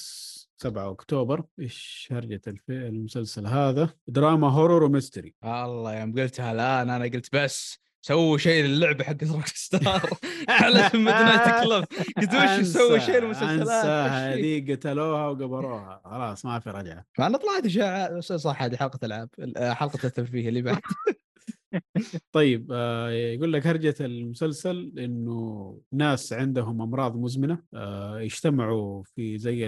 [0.58, 1.44] 7 أكتوبر.
[1.60, 5.36] إيش الف- المسلسل هذا؟ دراما horror و mystery.
[5.44, 7.80] الله يوم قلتها الآن أنا قلت بس.
[8.02, 10.10] سووا شيء للعبة حق Rockstar
[10.50, 11.86] على Midnight Club.
[12.18, 16.02] قلت وش يسوي شيء شيء؟ هذه قتلوها وقبروها.
[16.06, 17.06] خلاص ما في رجعة.
[17.14, 20.82] فانا طلعت اشاعه صح هذه حلقة ألعاب آه، حلقة الترفيه اللي بعد.
[22.32, 29.68] طيب آه يقول لك هرجة المسلسل إنه ناس عندهم أمراض مزمنة آه يجتمعوا في زي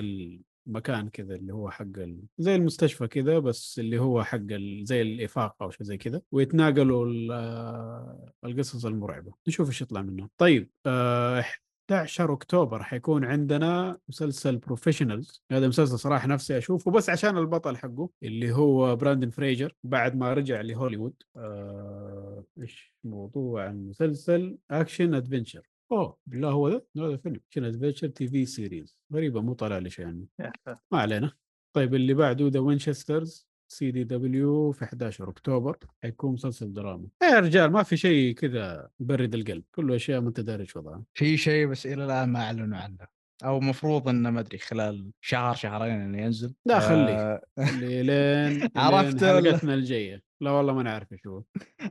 [0.68, 2.24] المكان كذا اللي هو حق ال...
[2.38, 4.86] زي المستشفى كذا بس اللي هو حق ال...
[4.86, 7.32] زي الإفاقة أو شيء زي كذا ويتناقلوا ال...
[7.32, 9.34] آه، القصص المرعبة.
[9.48, 11.44] نشوف إيش يطلع منه طيب آه
[11.92, 18.10] 11 أكتوبر حيكون عندنا مسلسل Professionals هذا مسلسل صراحة نفسي أشوفه بس عشان البطل حقه
[18.24, 21.14] اللي هو براندن فريجر بعد ما رجع لهوليوود.
[21.36, 27.36] آه، إيش؟ موضوع المسلسل action adventure أوه بالله هو ده هذا فيلم.
[27.36, 30.78] action adventure TV series غريبة مو طالع لي شيء عنه ساتر.
[30.92, 31.32] ما علينا.
[31.76, 35.78] طيب اللي بعده The Winchesters CW في 11 أكتوبر.
[36.04, 37.08] حيكون مسلسل دراما.
[37.24, 39.64] يا رجال ما في شيء كذا يبرد القلب.
[39.76, 41.04] كله أشياء إيش وضعها.
[41.14, 43.08] في شيء بس إلى الآن ما أعلنوا عنه.
[43.44, 46.54] أو مفروض إنه ما أدري خلال شهر شهرين إنه ينزل.
[46.66, 47.16] لا خليه.
[47.16, 50.24] آه، اللي لين عرفت؟ حلقتنا الجاية.
[50.42, 51.44] لا والله ما نعرف هو.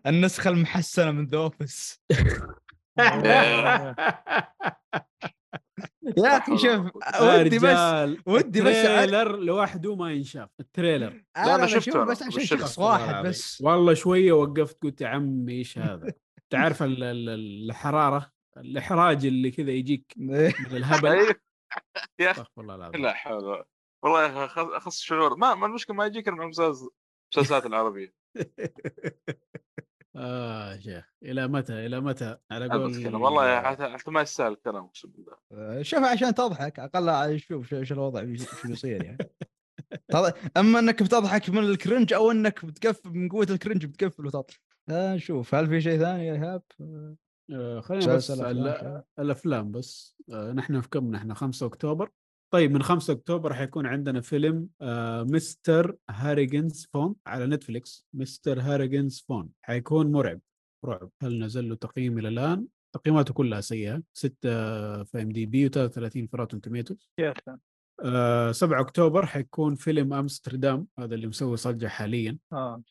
[0.06, 2.00] النسخة المحسنة من The Office
[6.16, 6.86] يا أخي شوف
[7.20, 11.24] يا ودي بس ودي بس ال trailer لوحده ما ينشاف ال trailer.
[11.36, 12.44] أنا أنا بشوف شفته بس عشان.
[12.44, 13.24] شخص واحد.
[13.26, 13.60] بس.
[13.64, 16.12] والله شوية وقفت قلت يا عمي إيش هذا؟
[16.54, 17.28] ال-
[17.70, 21.34] الحرارة؟ الإحراج اللي كذا يجيك من الهبل؟ أيوه.
[22.18, 23.02] يا أخي أستغفر الله العظيم.
[23.02, 23.64] لا حول
[24.04, 24.44] والله
[24.76, 25.36] أخص شعور.
[25.36, 28.14] ما ما المشكلة ما يجيك المسلسلات العربية.
[30.16, 31.04] آه يا شيخ.
[31.22, 35.82] إلى متى؟ إلى متى؟ على قول والله يا حتى حتى ما يستاهل الكلام أقسم بالله.
[35.82, 39.18] شوف عشان تضحك أقل شوف شو الوضع شو بيصير يعني.
[40.56, 44.60] أما إنك بتضحك من ال cringe أو إنك بتقفل من قوة ال cringe بتقفل وتضحك
[44.88, 46.62] آه، نشوف هل في شيء ثاني يا إيهاب؟
[47.52, 48.30] آه خلينا بس.
[49.18, 50.16] الأفلام بس.
[50.32, 52.10] آه نحن في كم؟ نحن 5 أكتوبر.
[52.50, 55.96] طيب من 5 أكتوبر حيكون عندنا فيلم آه Mr.
[56.10, 58.06] Harrigan's Phone على نتفليكس.
[58.14, 58.60] Mr.
[58.60, 60.40] Harrigan's Phone حيكون مرعب
[60.84, 64.38] رعب هل نزل له تقييم إلى الآن؟ تقييماته كلها سيئة 6
[65.04, 67.10] في IMDb و33 في Rotten Tomatoes.
[67.18, 67.69] يا ساتر.
[68.04, 72.38] آه 7 أكتوبر حيكون فيلم أمستردام هذا اللي مسوي صجة حاليا.
[72.52, 72.82] آه.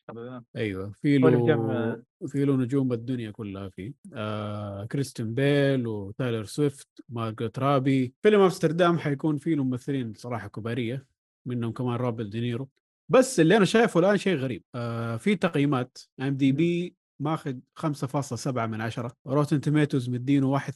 [0.56, 1.96] أيوه في له مجمع-
[2.26, 3.92] في له نجوم الدنيا كلها فيه.
[4.14, 8.14] آه كريستين بيل وتايلر سويفت مارغوت روبي.
[8.22, 11.06] فيلم أمستردام حيكون فيه له ممثلين صراحة كبارية
[11.46, 12.68] منهم كمان روبرت دينيرو.
[13.08, 15.98] بس اللي أنا شايفه الآن شيء غريب آه في تقييمات.
[16.20, 20.66] IMDb ماخذ 5.7 من 10 Rotten Tomatoes مدينه 31%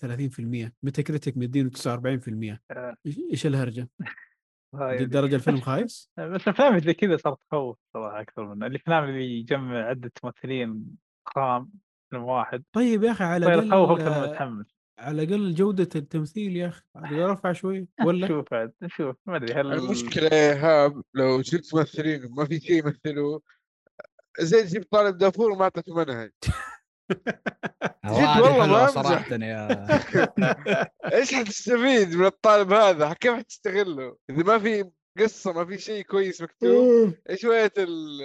[0.82, 2.96] Metacritic مدينه 49% آه.
[3.06, 3.88] إيش إيش الهرجة؟
[4.74, 9.88] لهالدرجه الفيلم خايس؟ بس الأفلام زي كذا صارت تخوف صراحة أكثر من الأفلام اللي يجمع
[9.88, 10.84] عدة ممثلين
[11.26, 11.70] خام
[12.10, 12.64] فيلم واحد.
[12.72, 14.74] طيب يا أخي على صاير الأقل تخوف أكثر من متحمس.
[14.98, 16.84] على الأقل جودة التمثيل يا أخي.
[16.96, 22.24] رفع شوي ولا؟ نشوف عاد نشوف ما أدري هل المشكلة يا إيهاب لو جبت ممثلين
[22.24, 23.42] وما في شيء يمثلوه
[24.40, 26.30] زي تجيب طالب دافور وما أعطته منهج
[28.04, 28.86] هذه والله ما.
[28.86, 29.86] صراحة يا
[31.18, 36.42] إيش حتستفيد من الطالب هذا؟ كيف حتستغله؟ إذا ما في قصة ما في شيء كويس
[36.42, 38.22] مكتوب إيش وية ال-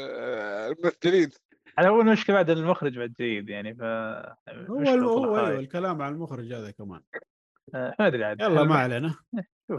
[0.72, 1.30] الممثلين؟
[1.77, 5.60] على اول مشكله بعد المخرج بعد جيد يعني ف هو هو أيوه.
[5.60, 7.02] الكلام عن المخرج هذا كمان
[7.76, 9.15] آه، ما أدري عاد يلا ما علينا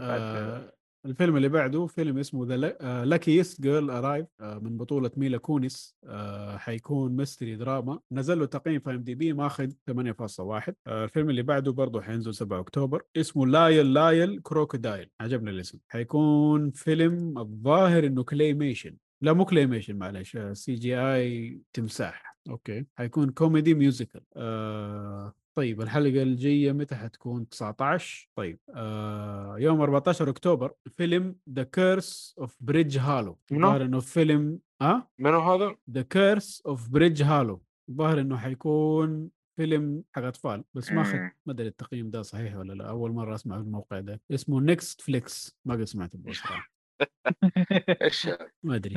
[0.01, 0.73] آه
[1.05, 2.57] الفيلم اللي بعده فيلم اسمه The
[3.05, 5.95] Luckiest Girl Alive من بطولة ميلا كونيس.
[6.05, 11.71] آه حيكون mystery drama نزل له تقييم في IMDb ماخذ 8.1 آه الفيلم اللي بعده
[11.71, 13.03] برضه حينزل 7 أكتوبر.
[13.17, 15.79] اسمه Lyle Lyle Crocodile عجبني الاسم.
[15.87, 22.37] حيكون فيلم الظاهر إنه claymation لا مو claymation معلش CGI تمساح.
[22.49, 22.85] okay.
[22.95, 30.73] حيكون comedy musical آه طيب الحلقة الجاية متى حتكون؟ 19 طيب آه يوم 14 أكتوبر
[30.89, 36.89] فيلم The Curse of Bridge Hollow؟ الظاهر إنه فيلم آه؟ منو هذا؟ The Curse of
[36.89, 41.31] Bridge Hollow الظاهر إنه حيكون فيلم حق أطفال بس ما أخذ مم.
[41.45, 42.89] ما أدري التقييم ده صحيح ولا لا.
[42.89, 44.21] أول مرة أسمع الموقع ده.
[44.31, 46.70] اسمه NextFlix ما قد سمعت به صراحة
[48.01, 48.29] إيش؟
[48.63, 48.95] ما أدري.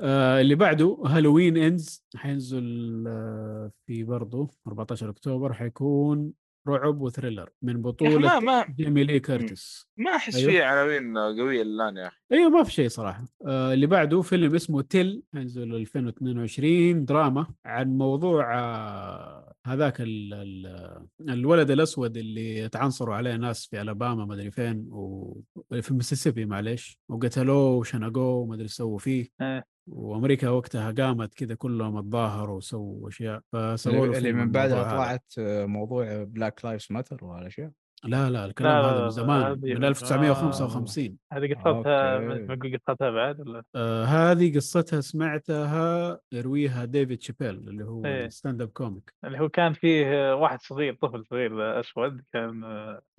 [0.00, 6.32] آه اللي بعده Halloween Ends حينزل آه في برضه 14 أكتوبر حيكون
[6.68, 9.88] رعب و thriller من بطولة ما ما جيمي لي كيرتس.
[9.96, 10.50] ما أحس أيوه.
[10.50, 12.16] فيه عناوين قوية الآن يا أخي.
[12.32, 13.24] أيوه ما في شيء صراحة.
[13.46, 21.30] آه اللي بعده فيلم اسمه Till حينزل 2022 دراما عن موضوع آه هذاك ال ال
[21.30, 27.70] الولد الأسود اللي اتعنصروا عليه ناس في ألاباما ما أدري فين وفي ميسيسيبي معلش وقتلوه
[27.70, 29.28] وشنقوه وما أدري سووا فيه.
[29.40, 29.64] إيه.
[29.90, 34.82] وأمريكا وقتها قامت كذا كلهم اتظاهروا وسووا أشياء فسووا اللي من بعدها.
[34.82, 37.70] طلعت آه، موضوع Black Lives Matter وهالأشياء
[38.04, 42.42] لا لا الكلام لا، لا، هذا لا، من زمان من من- 1955 هذه قصتها okay.
[42.56, 48.06] بقول قصتها بعد ولا آه هذه قصتها سمعتها يرويها ديفيد شابيل اللي هو.
[48.06, 52.64] ال stand-up comic اللي هو كان فيه واحد صغير طفل صغير أسود كان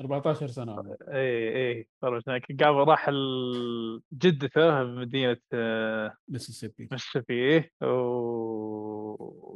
[0.02, 0.98] 14 سنة عمره.
[1.08, 2.20] اي اي صار
[2.62, 3.10] قام راح
[4.14, 7.72] جدته بمدينه آه، ميسيسيبي ميسيسيبي إيه،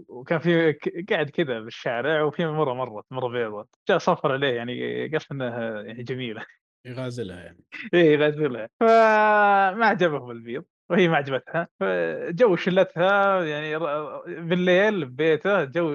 [0.10, 0.72] وكان في
[1.10, 6.04] قاعد كذا بالشارع وفي مرة مرت مرة بيضة جاء صفر عليه يعني قصد انها يعني
[6.04, 6.46] جميلة.
[6.86, 7.64] يغازلها يعني.
[7.94, 11.68] إيه يغزلها فما عجبهم البيض وهي ما عجبتها.
[11.80, 13.80] فجو شلتها يعني
[14.28, 15.90] بالليل ببيته جو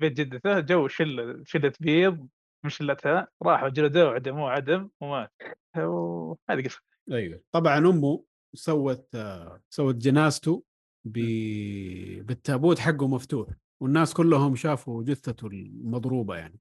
[0.00, 2.28] بيت جدته جو شله شله بيض
[2.64, 5.32] من شلتها راحوا جلدوه وعدموه عدم ومات
[5.76, 6.80] وهذه قصة.
[7.12, 7.40] أيوه.
[7.52, 8.24] طبعا أمه
[8.54, 9.16] سوت
[9.70, 10.64] سوت جنازته
[11.04, 11.18] ب...
[12.26, 13.48] بالتابوت حقه مفتوح
[13.82, 16.58] والناس كلهم شافوا جثته المضروبة يعني.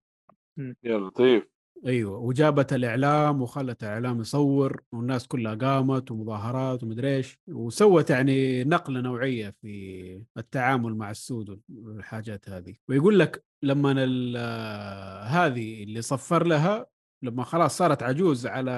[0.84, 1.53] يا لطيف.
[1.86, 9.02] أيوه وجابت الإعلام وخلت الإعلام يصور والناس كلها قامت ومظاهرات ومدري إيش وسوت يعني نقلة
[9.02, 12.74] نوعية في التعامل مع السود والحاجات هذه.
[12.90, 13.96] ويقول لك لما
[14.38, 16.93] آه، هذه اللي صفر لها
[17.24, 18.72] لما خلاص صارت عجوز على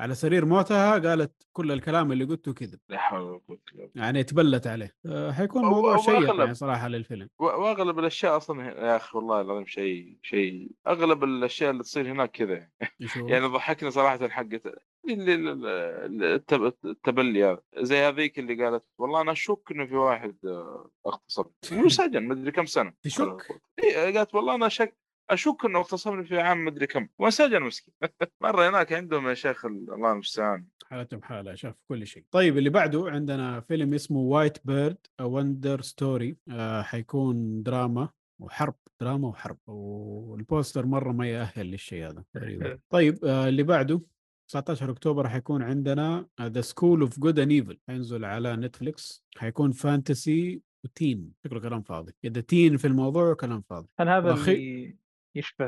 [0.00, 2.78] على سرير موتها قالت كل الكلام اللي قلته كذب.
[2.88, 3.58] لا حول ولا قوة
[3.94, 4.96] يعني تبلت عليه.
[5.06, 6.40] آه، حيكون موضوع شيق أغلب.
[6.40, 7.28] يعني صراحة للفيلم.
[7.38, 10.70] وأغلب الأشياء أصلا يا أخي والله العظيم شيء شيء.
[10.86, 12.68] أغلب الأشياء اللي تصير هناك كذا؟
[13.16, 14.62] يعني ضحكني صراحة حقت
[16.84, 17.62] التبلي هذا.
[17.76, 21.46] زي هذيك اللي قالت والله أنا أشك إنه في واحد آه، اغتصب.
[21.84, 22.92] وسجن مدري كم سنة.
[23.02, 24.99] تشك؟ إيه قالت والله أنا شك
[25.30, 27.08] أشك أنه اغتصبني في عام مدري كم.
[27.18, 27.94] وانسجن مسكين.
[28.42, 30.66] مرة هناك عندهم يا شيخ ال- الله المستعان.
[30.86, 32.24] حالتهم حالة شاف كل شيء.
[32.30, 38.08] طيب اللي بعده عندنا فيلم اسمه White Bird Wonder Story آه حيكون دراما
[38.40, 39.58] وحرب دراما وحرب.
[39.66, 42.78] والبوستر مرة ما يأهل للشيء هذا تقريبا.
[42.90, 44.00] طيب آه اللي بعده
[44.48, 49.24] 19 أكتوبر حيكون عندنا The School of Good and Evil حينزل على نتفليكس.
[49.36, 52.12] حيكون fantasy و teen شكله كلام فاضي.
[52.24, 53.88] إذا teen في الموضوع كلام فاضي.
[54.00, 54.96] هل هذا اللي
[55.34, 55.66] يشبه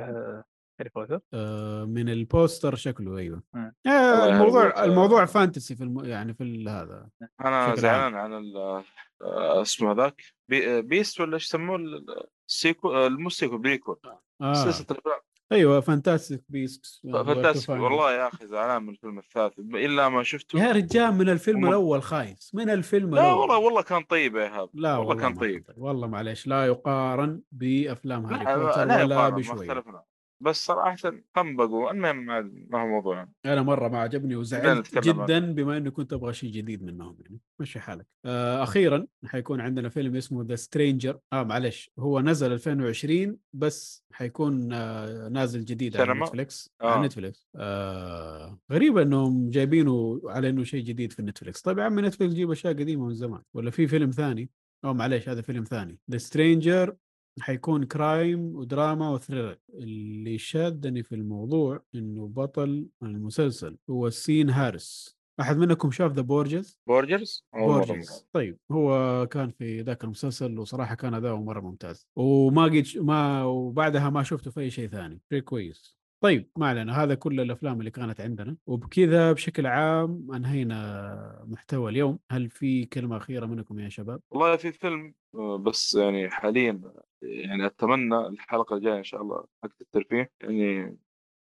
[0.80, 3.42] هاري بوتر؟ آه من البوستر شكله أيوه.
[3.54, 4.84] آه الله الموضوع.
[4.84, 6.04] الموضوع fantasy في الم...
[6.04, 7.08] يعني في ال- هذا
[7.40, 8.84] أنا زعلان عن ال-
[9.22, 13.58] آه، اسمه ذاك بي- Beasts ولا إيش يسموه ال- ال sequel آه، مو ال sequel
[13.58, 14.00] prequel
[14.40, 14.52] آه.
[14.52, 15.20] سلسلة الأفلام
[15.52, 19.58] أيوه Fantastic Beasts Fantastic والله يا أخي زعلان من الفيلم الثالث.
[19.58, 22.50] إلا ما شفته يا رجال من الفيلم الأول خايس.
[22.54, 24.68] من الفيلم لا والله والله كان طيب يا إيهاب.
[24.74, 25.64] لا والله كان ما طيب.
[25.76, 29.70] والله معليش لا يقارن بأفلام هاري بوتر لا ولا بشوية.
[29.70, 30.02] اختلفنا.
[30.42, 30.96] بس صراحة
[31.36, 32.26] خنبقوا المهم
[32.70, 33.28] ما هو موضوع.
[33.46, 37.40] أنا مرة ما عجبني وزعلت جدا بما اني كنت أبغى شيء جديد منهم يعني.
[37.60, 38.06] مشي حالك.
[38.24, 44.72] آه أخيرا حيكون عندنا فيلم اسمه The Stranger آه معلش هو نزل 2020 بس حيكون
[44.72, 46.70] آه نازل جديد على سينما؟ نتفليكس.
[46.80, 46.90] آه.
[46.90, 47.48] على نتفليكس.
[47.56, 51.60] آه غريبة إنهم جايبينه على إنه شيء جديد في نتفليكس.
[51.60, 54.50] طيب يا عمي نتفليكس جيب أشياء قديمة من زمان ولا في فيلم ثاني؟
[54.84, 55.98] أو معلش هذا فيلم ثاني.
[56.10, 56.94] The Stranger
[57.40, 65.16] حيكون crime ودراما و thriller اللي شادني في الموضوع إنه بطل المسلسل هو شون هاريس
[65.40, 70.94] أحد منكم شاف The Borgias Borgias مرة Borgias طيب هو كان في ذاك المسلسل وصراحة
[70.94, 72.08] كان أداؤه مرة ممتاز.
[72.16, 75.20] وما قد ما وبعدها ما شفته في أي شيء ثاني.
[75.32, 76.01] شيء كويس.
[76.22, 78.56] طيب ما علينا هذا كل الأفلام اللي كانت عندنا.
[78.66, 82.18] وبكذا بشكل عام أنهينا محتوى اليوم.
[82.30, 85.14] هل في كلمة أخيرة منكم يا شباب؟ والله في فيلم
[85.60, 86.80] بس يعني حاليا
[87.22, 90.80] يعني أتمنى الحلقة الجاية إن شاء الله حق الترفيه يعني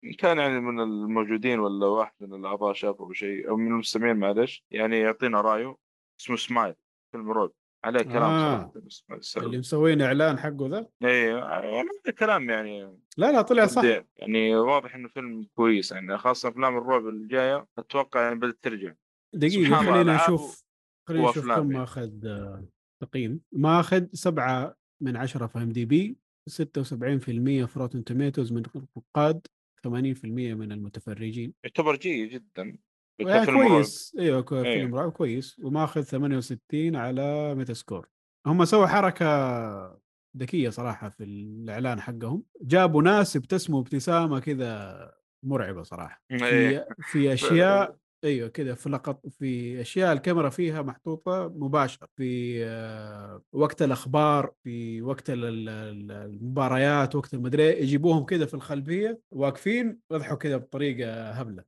[0.04, 4.64] إن كان يعني من الموجودين ولا واحد من الأعضاء شافه شيء أو من المستمعين معلش
[4.70, 5.76] يعني يعطينا رأيه
[6.20, 6.74] اسمه سمايل
[7.12, 7.50] فيلم رعب.
[7.84, 8.72] عليه كلام آه.
[9.08, 9.20] ما.
[9.36, 13.82] اللي مسوين إعلان حقه ذا اي والله كلام يعني لا لا طلع صح.
[14.16, 18.92] يعني واضح إنه فيلم كويس يعني خاصة أفلام الرعب الجايه أتوقع يعني بدأت ترجع
[19.34, 20.64] الله، خلينا نشوف
[21.08, 21.62] خلينا نشوف كم يعني.
[21.62, 22.64] ماخذ آه،
[23.02, 26.16] تقييم ماخذ سبعة من عشرة في IMDb
[26.50, 29.46] 76% في Rotten Tomatoes من النقاد
[29.86, 32.80] 80% من المتفرجين يعتبر جيد جدا يعني.
[33.20, 34.16] كويس.
[34.18, 34.62] أيوه أيوة.
[34.62, 35.58] فيلم رعب كويس.
[35.64, 38.08] وماخذ 68 على Metascore
[38.46, 40.02] هم سووا حركة
[40.36, 42.42] ذكية صراحة في الإعلان حقهم.
[42.62, 45.12] جابوا ناس يبتسموا ابتسامة كذا
[45.44, 46.22] مرعبة صراحة.
[46.30, 46.38] إيه.
[46.38, 53.42] في في أشياء أيوه كذا في لقط في أشياء الكاميرا فيها محطوطة مباشر في آه،
[53.52, 59.20] وقت الأخبار في وقت ال- ال- ال- المباريات وقت المدري إيه، يجيبوهم كذا في الخلفية
[59.30, 61.64] واقفين يضحوا كذا بطريقة هبلة.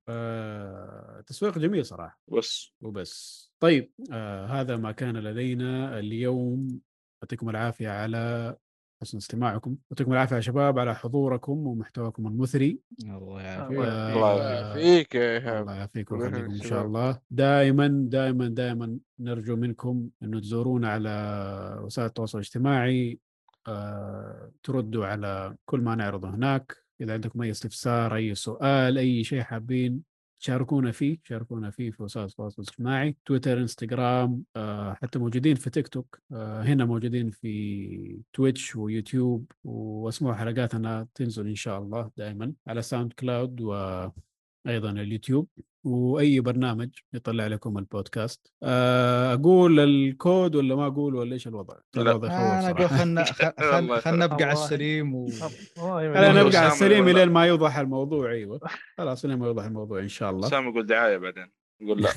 [1.27, 2.21] تسويق جميل صراحة.
[2.29, 2.73] بس.
[2.81, 3.45] وبس.
[3.61, 6.81] طيب آه هذا ما كان لدينا اليوم.
[7.23, 8.57] يعطيكم العافية على
[9.03, 9.77] حسن استماعكم.
[9.91, 12.79] يعطيكم العافية يا شباب على حضوركم ومحتواكم المثري.
[13.03, 13.79] الله يعافيك.
[13.79, 14.17] يعافيك.
[14.17, 16.87] الله آه، فيك يا ايهاب الله يعافيكم الله ويخليكم إن شاء شباب.
[16.87, 17.19] الله.
[17.31, 23.19] دائما دائما دائما نرجو منكم إنه تزورونا على وسائل التواصل الاجتماعي
[23.67, 26.77] آه، تردوا على كل ما نعرضه هناك.
[27.01, 30.14] إذا عندكم أي استفسار أي سؤال أي شيء حابين
[30.45, 35.89] شاركونا فيه شاركونا فيه في وسائل التواصل الاجتماعي تويتر انستغرام آه، حتى موجودين في تيك
[35.89, 42.83] توك آه، هنا موجودين في تويتش ويوتيوب واسمعوا حلقاتنا تنزل إن شاء الله دائما على
[42.83, 45.49] ساوند كلاود وأيضا اليوتيوب.
[45.85, 48.53] وأي برنامج يطلع لكم البودكاست.
[48.63, 52.89] آه، أقول الكود ولا ما أقول ولا إيش الوضع؟ الوضع أنا أقول.
[52.89, 53.25] خلنا
[54.05, 54.53] خلنا نبقى على.
[54.53, 55.29] السليم و...
[55.77, 57.09] خلينا نبقى على السليم.
[57.09, 58.61] لين ما يوضح الموضوع أيوه.
[58.99, 60.49] خلاص لين ما يوضح الموضوع إن شاء الله.
[60.49, 61.47] سام يقول دعاية بعدين.
[61.81, 62.11] يقول لا.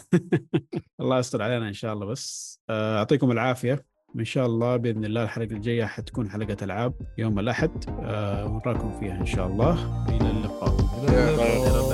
[1.02, 2.60] الله يستر علينا إن شاء الله بس.
[2.70, 3.86] آه، يعطيكم العافية.
[4.20, 7.72] إن شاء الله بإذن الله الحلقة الجاية حتكون حلقة ألعاب يوم الأحد.
[7.90, 10.06] آه، ونراكم فيها إن شاء الله.
[10.10, 11.87] إلى اللقاء.